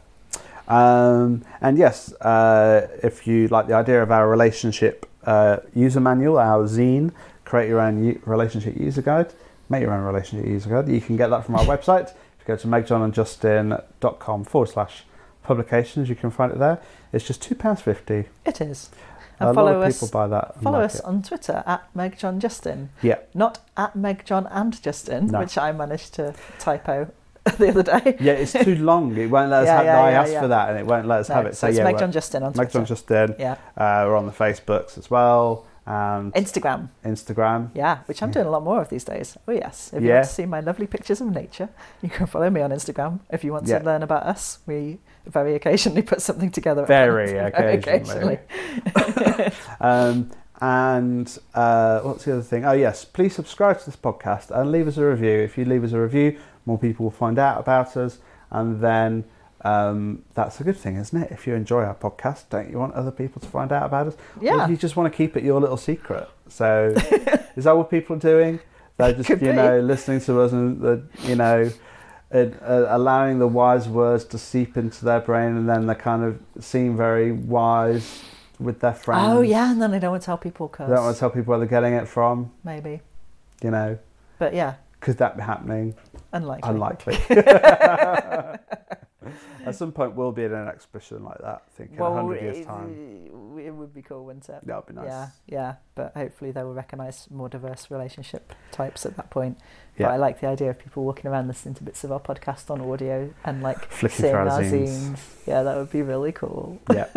Um, 0.67 1.43
and 1.61 1.77
yes, 1.77 2.11
uh, 2.21 2.87
if 3.03 3.27
you 3.27 3.47
like 3.49 3.67
the 3.67 3.73
idea 3.75 4.01
of 4.01 4.11
our 4.11 4.27
relationship 4.29 5.05
uh, 5.25 5.57
user 5.73 5.99
manual, 5.99 6.37
our 6.39 6.65
zine, 6.67 7.11
create 7.45 7.67
your 7.69 7.79
own 7.81 8.03
u- 8.03 8.21
relationship 8.25 8.75
user 8.77 9.01
guide, 9.01 9.33
make 9.69 9.81
your 9.81 9.93
own 9.93 10.03
relationship 10.03 10.47
user 10.47 10.69
guide. 10.69 10.87
You 10.89 11.01
can 11.01 11.17
get 11.17 11.27
that 11.29 11.45
from 11.45 11.55
our 11.55 11.65
website. 11.65 12.09
If 12.09 12.47
you 12.47 12.47
go 12.47 12.55
to 12.57 12.67
megjohnandjustin.com 12.67 14.43
forward 14.45 14.67
slash 14.69 15.03
publications, 15.43 16.09
you 16.09 16.15
can 16.15 16.31
find 16.31 16.51
it 16.51 16.59
there. 16.59 16.79
It's 17.13 17.25
just 17.25 17.41
£2.50. 17.43 18.25
it 18.45 18.61
is 18.61 18.89
A 19.39 19.43
and 19.43 19.47
lot 19.49 19.55
follow 19.55 19.75
of 19.77 19.83
us 19.83 19.95
people 20.01 20.07
buy 20.19 20.27
that. 20.27 20.61
Follow 20.61 20.79
like 20.79 20.85
us 20.85 20.95
it. 20.99 21.05
on 21.05 21.21
Twitter 21.21 21.63
at 21.65 21.93
MegJohnJustin. 21.95 22.87
Yeah. 23.01 23.19
Not 23.33 23.59
at 23.77 23.95
MegJohn 23.95 24.47
and 24.51 24.81
Justin, 24.81 25.27
No. 25.27 25.39
which 25.39 25.57
I 25.57 25.71
managed 25.71 26.13
to 26.15 26.33
typo 26.59 27.11
the 27.59 27.69
other 27.69 27.83
day. 27.83 28.17
Yeah, 28.19 28.33
it's 28.33 28.53
too 28.53 28.75
long. 28.75 29.15
It 29.15 29.27
won't 29.29 29.51
let 29.51 29.63
us 29.63 29.67
Yeah, 29.67 29.75
have 29.77 29.85
yeah, 29.85 30.01
I 30.03 30.11
yeah, 30.11 30.21
asked 30.21 30.33
for 30.37 30.47
that 30.47 30.69
and 30.69 30.79
it 30.79 30.85
won't 30.85 31.07
let 31.07 31.19
us 31.19 31.29
No, 31.29 31.35
have 31.35 31.45
it. 31.45 31.55
So, 31.55 31.67
it's 31.67 31.77
yeah, 31.77 31.83
Meg 31.83 31.99
John 31.99 32.11
Justin 32.11 32.43
on 32.43 32.53
Meg 32.55 32.71
John 32.71 32.85
Justin. 32.85 33.35
Yeah. 33.37 33.53
Uh, 33.77 34.05
we're 34.07 34.15
on 34.15 34.25
the 34.25 34.31
Facebooks 34.31 34.97
as 34.97 35.11
well 35.11 35.67
and 35.85 36.33
Instagram. 36.33 36.89
Instagram. 37.05 37.69
Yeah, 37.75 37.99
which 38.07 38.23
I'm 38.23 38.31
doing 38.31 38.47
a 38.47 38.49
lot 38.49 38.63
more 38.63 38.81
of 38.81 38.89
these 38.89 39.03
days. 39.03 39.37
Oh 39.47 39.51
yes. 39.51 39.91
If 39.93 40.01
you 40.01 40.09
want 40.09 40.25
to 40.25 40.33
see 40.33 40.45
my 40.47 40.59
lovely 40.59 40.87
pictures 40.87 41.21
of 41.21 41.27
nature, 41.27 41.69
you 42.01 42.09
can 42.09 42.25
follow 42.25 42.49
me 42.49 42.61
on 42.61 42.71
Instagram. 42.71 43.19
If 43.29 43.43
you 43.43 43.53
want 43.53 43.67
to 43.67 43.79
learn 43.79 44.01
about 44.01 44.23
us, 44.23 44.59
we 44.65 44.97
very 45.27 45.53
occasionally 45.53 46.01
put 46.01 46.21
something 46.21 46.49
together. 46.49 46.85
Very 46.85 47.33
Very 47.51 47.75
occasionally. 47.77 48.39
Um, 49.79 50.31
and 50.61 51.37
uh, 51.53 51.99
what's 52.01 52.25
the 52.25 52.33
other 52.33 52.41
thing? 52.41 52.65
Oh, 52.65 52.71
yes, 52.71 53.03
please 53.03 53.35
subscribe 53.35 53.79
to 53.79 53.85
this 53.85 53.97
podcast 53.97 54.51
and 54.51 54.71
leave 54.71 54.87
us 54.87 54.97
a 54.97 55.05
review. 55.05 55.39
If 55.39 55.57
you 55.57 55.65
leave 55.65 55.83
us 55.83 55.91
a 55.91 55.99
review, 55.99 56.39
more 56.65 56.77
people 56.77 57.03
will 57.05 57.11
find 57.11 57.39
out 57.39 57.59
about 57.59 57.95
us. 57.97 58.19
And 58.51 58.81
then 58.81 59.25
um, 59.61 60.23
that's 60.33 60.59
a 60.59 60.63
good 60.63 60.77
thing, 60.77 60.97
isn't 60.97 61.19
it? 61.23 61.31
If 61.31 61.47
you 61.47 61.55
enjoy 61.55 61.83
our 61.83 61.95
podcast, 61.95 62.49
don't 62.49 62.69
you 62.69 62.77
want 62.77 62.93
other 62.93 63.11
people 63.11 63.41
to 63.41 63.47
find 63.47 63.71
out 63.71 63.85
about 63.85 64.07
us? 64.07 64.15
Or 64.39 64.43
yeah. 64.43 64.65
do 64.65 64.71
you 64.71 64.77
just 64.77 64.95
want 64.95 65.11
to 65.11 65.15
keep 65.15 65.35
it 65.35 65.43
your 65.43 65.59
little 65.59 65.77
secret? 65.77 66.29
So 66.47 66.93
is 67.55 67.63
that 67.63 67.75
what 67.75 67.89
people 67.89 68.15
are 68.15 68.19
doing? 68.19 68.59
They're 68.97 69.13
just, 69.17 69.27
Could 69.27 69.41
you 69.41 69.49
be. 69.49 69.55
know, 69.55 69.79
listening 69.79 70.21
to 70.21 70.41
us 70.41 70.51
and, 70.51 70.79
the, 70.81 71.03
you 71.23 71.35
know, 71.35 71.71
it, 72.31 72.61
uh, 72.61 72.87
allowing 72.89 73.39
the 73.39 73.47
wise 73.47 73.87
words 73.87 74.25
to 74.25 74.37
seep 74.37 74.77
into 74.77 75.05
their 75.05 75.19
brain 75.19 75.55
and 75.57 75.69
then 75.69 75.87
they 75.87 75.95
kind 75.95 76.23
of 76.23 76.63
seem 76.63 76.95
very 76.97 77.31
wise 77.31 78.23
with 78.59 78.79
their 78.79 78.93
friends. 78.93 79.23
Oh 79.25 79.41
yeah, 79.41 79.71
and 79.71 79.81
then 79.81 79.93
I 79.93 79.99
don't 79.99 80.11
want 80.11 80.23
to 80.23 80.25
tell 80.25 80.37
people 80.37 80.67
because. 80.67 80.89
They 80.89 80.95
don't 80.95 81.05
want 81.05 81.15
to 81.15 81.19
tell 81.19 81.29
people 81.29 81.51
where 81.51 81.59
they're 81.59 81.67
getting 81.67 81.93
it 81.93 82.07
from, 82.07 82.51
maybe. 82.63 83.01
you 83.61 83.71
know. 83.71 83.97
But 84.39 84.53
yeah, 84.53 84.75
Could 84.99 85.17
that 85.17 85.37
be 85.37 85.43
happening? 85.43 85.95
Unlikely. 86.35 86.69
Unlikely. 86.69 87.17
At 89.65 89.73
some 89.73 89.91
point, 89.91 90.13
we'll 90.13 90.31
be 90.31 90.43
in 90.43 90.53
an 90.53 90.67
exhibition 90.67 91.23
like 91.23 91.39
that, 91.39 91.63
I 91.67 91.71
think, 91.75 91.91
in 91.93 91.97
Well, 91.97 92.13
hundred 92.13 92.41
years' 92.43 92.57
it, 92.59 92.65
time. 92.67 93.57
it 93.59 93.71
would 93.73 93.91
be 93.91 94.03
cool, 94.03 94.23
wouldn't 94.23 94.47
it? 94.47 94.59
That 94.63 94.75
would 94.75 94.85
be 94.85 94.93
nice. 94.93 95.07
Yeah, 95.07 95.29
yeah, 95.47 95.75
but 95.95 96.13
hopefully 96.15 96.51
they 96.51 96.61
will 96.63 96.75
recognise 96.75 97.27
more 97.31 97.49
diverse 97.49 97.89
relationship 97.89 98.53
types 98.71 99.03
at 99.07 99.17
that 99.17 99.31
point. 99.31 99.57
Yeah. 99.97 100.05
But 100.07 100.13
I 100.13 100.17
like 100.17 100.41
the 100.41 100.47
idea 100.47 100.69
of 100.69 100.77
people 100.77 101.03
walking 101.03 101.31
around 101.31 101.47
listening 101.47 101.73
to 101.75 101.83
bits 101.83 102.03
of 102.03 102.11
our 102.11 102.19
podcast 102.19 102.69
on 102.69 102.79
audio 102.81 103.33
and 103.43 103.63
like 103.63 103.85
Flicking 103.91 104.17
seeing 104.25 104.35
our 104.35 104.45
zines. 104.47 104.87
zines. 104.87 105.19
Yeah, 105.47 105.63
that 105.63 105.75
would 105.77 105.89
be 105.91 106.03
really 106.03 106.31
cool. 106.31 106.79
Yeah. 106.93 107.07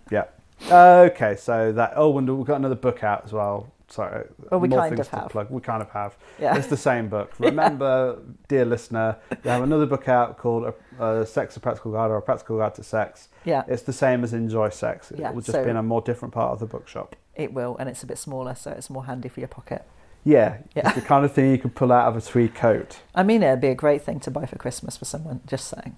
yeah. 0.10 0.24
Okay, 0.70 1.36
so 1.36 1.72
that. 1.72 1.94
Oh, 1.96 2.18
and 2.18 2.36
we've 2.36 2.46
got 2.46 2.56
another 2.56 2.74
book 2.74 3.02
out 3.02 3.24
as 3.24 3.32
well. 3.32 3.72
Sorry. 3.94 4.26
Well, 4.50 4.58
we 4.58 4.66
more 4.66 4.80
kind 4.80 4.96
things 4.96 5.06
of 5.06 5.10
to 5.12 5.16
have. 5.20 5.28
Plug. 5.30 5.50
We 5.50 5.60
kind 5.60 5.80
of 5.80 5.88
have. 5.90 6.16
Yeah, 6.40 6.56
It's 6.56 6.66
the 6.66 6.76
same 6.76 7.08
book. 7.08 7.32
Remember, 7.38 8.18
dear 8.48 8.64
listener, 8.64 9.16
we 9.44 9.48
have 9.50 9.62
another 9.62 9.86
book 9.86 10.08
out 10.08 10.36
called 10.36 10.74
a, 10.98 11.04
a 11.20 11.24
Sex, 11.26 11.56
a 11.56 11.60
Practical 11.60 11.92
Guide 11.92 12.10
or 12.10 12.16
a 12.16 12.22
Practical 12.22 12.58
Guide 12.58 12.74
to 12.74 12.82
Sex. 12.82 13.28
yeah, 13.44 13.62
It's 13.68 13.82
the 13.82 13.92
same 13.92 14.24
as 14.24 14.32
Enjoy 14.32 14.68
Sex. 14.70 15.12
It 15.12 15.20
Yeah, 15.20 15.30
will 15.30 15.42
just 15.42 15.52
so- 15.52 15.62
be 15.64 15.70
in 15.70 15.76
a 15.76 15.82
more 15.82 16.00
different 16.00 16.34
part 16.34 16.50
of 16.52 16.58
the 16.58 16.66
bookshop. 16.66 17.14
it 17.36 17.52
will, 17.54 17.76
and 17.78 17.88
it's 17.88 18.02
a 18.02 18.06
bit 18.06 18.18
smaller, 18.18 18.54
so 18.56 18.72
it's 18.72 18.90
more 18.90 19.04
handy 19.04 19.28
for 19.28 19.38
your 19.40 19.48
pocket. 19.48 19.84
Yeah, 20.24 20.58
Yeah. 20.74 20.86
it's 20.88 20.96
the 20.96 21.02
kind 21.02 21.24
of 21.24 21.32
thing 21.32 21.50
you 21.52 21.58
could 21.58 21.74
pull 21.76 21.92
out 21.92 22.08
of 22.08 22.16
a 22.16 22.20
tweed 22.20 22.54
coat. 22.54 23.00
I 23.14 23.22
mean, 23.22 23.42
it'd 23.44 23.60
be 23.60 23.68
a 23.68 23.74
great 23.76 24.02
thing 24.02 24.18
to 24.20 24.30
buy 24.30 24.46
for 24.46 24.56
Christmas 24.56 24.96
for 24.96 25.04
someone. 25.04 25.40
Just 25.46 25.68
saying, 25.68 25.96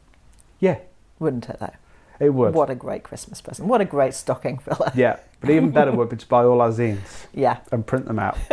Yeah, 0.60 0.78
wouldn't 1.18 1.48
it 1.48 1.58
though? 1.60 1.74
It 2.20 2.30
would. 2.30 2.54
What 2.54 2.70
a 2.70 2.74
great 2.74 3.02
Christmas 3.02 3.40
present. 3.40 3.68
What 3.68 3.80
a 3.80 3.84
great 3.84 4.14
stocking 4.14 4.58
filler. 4.58 4.90
Yeah, 4.94 5.18
but 5.40 5.50
even 5.50 5.70
better 5.70 5.92
would 5.92 6.08
be 6.08 6.16
to 6.16 6.26
buy 6.26 6.44
all 6.44 6.60
our 6.60 6.70
zines 6.70 7.26
Yeah. 7.34 7.58
and 7.72 7.86
print 7.86 8.06
them 8.06 8.18
out. 8.18 8.38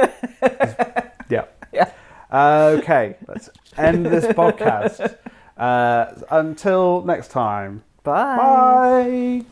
yeah. 1.30 1.46
Yeah. 1.72 1.92
Okay, 2.32 3.16
let's 3.28 3.50
end 3.78 4.06
this 4.06 4.26
podcast. 4.26 5.18
Uh, 5.56 6.20
until 6.32 7.04
next 7.04 7.28
time. 7.28 7.84
Bye. 8.04 8.38
Bye. 8.38 9.46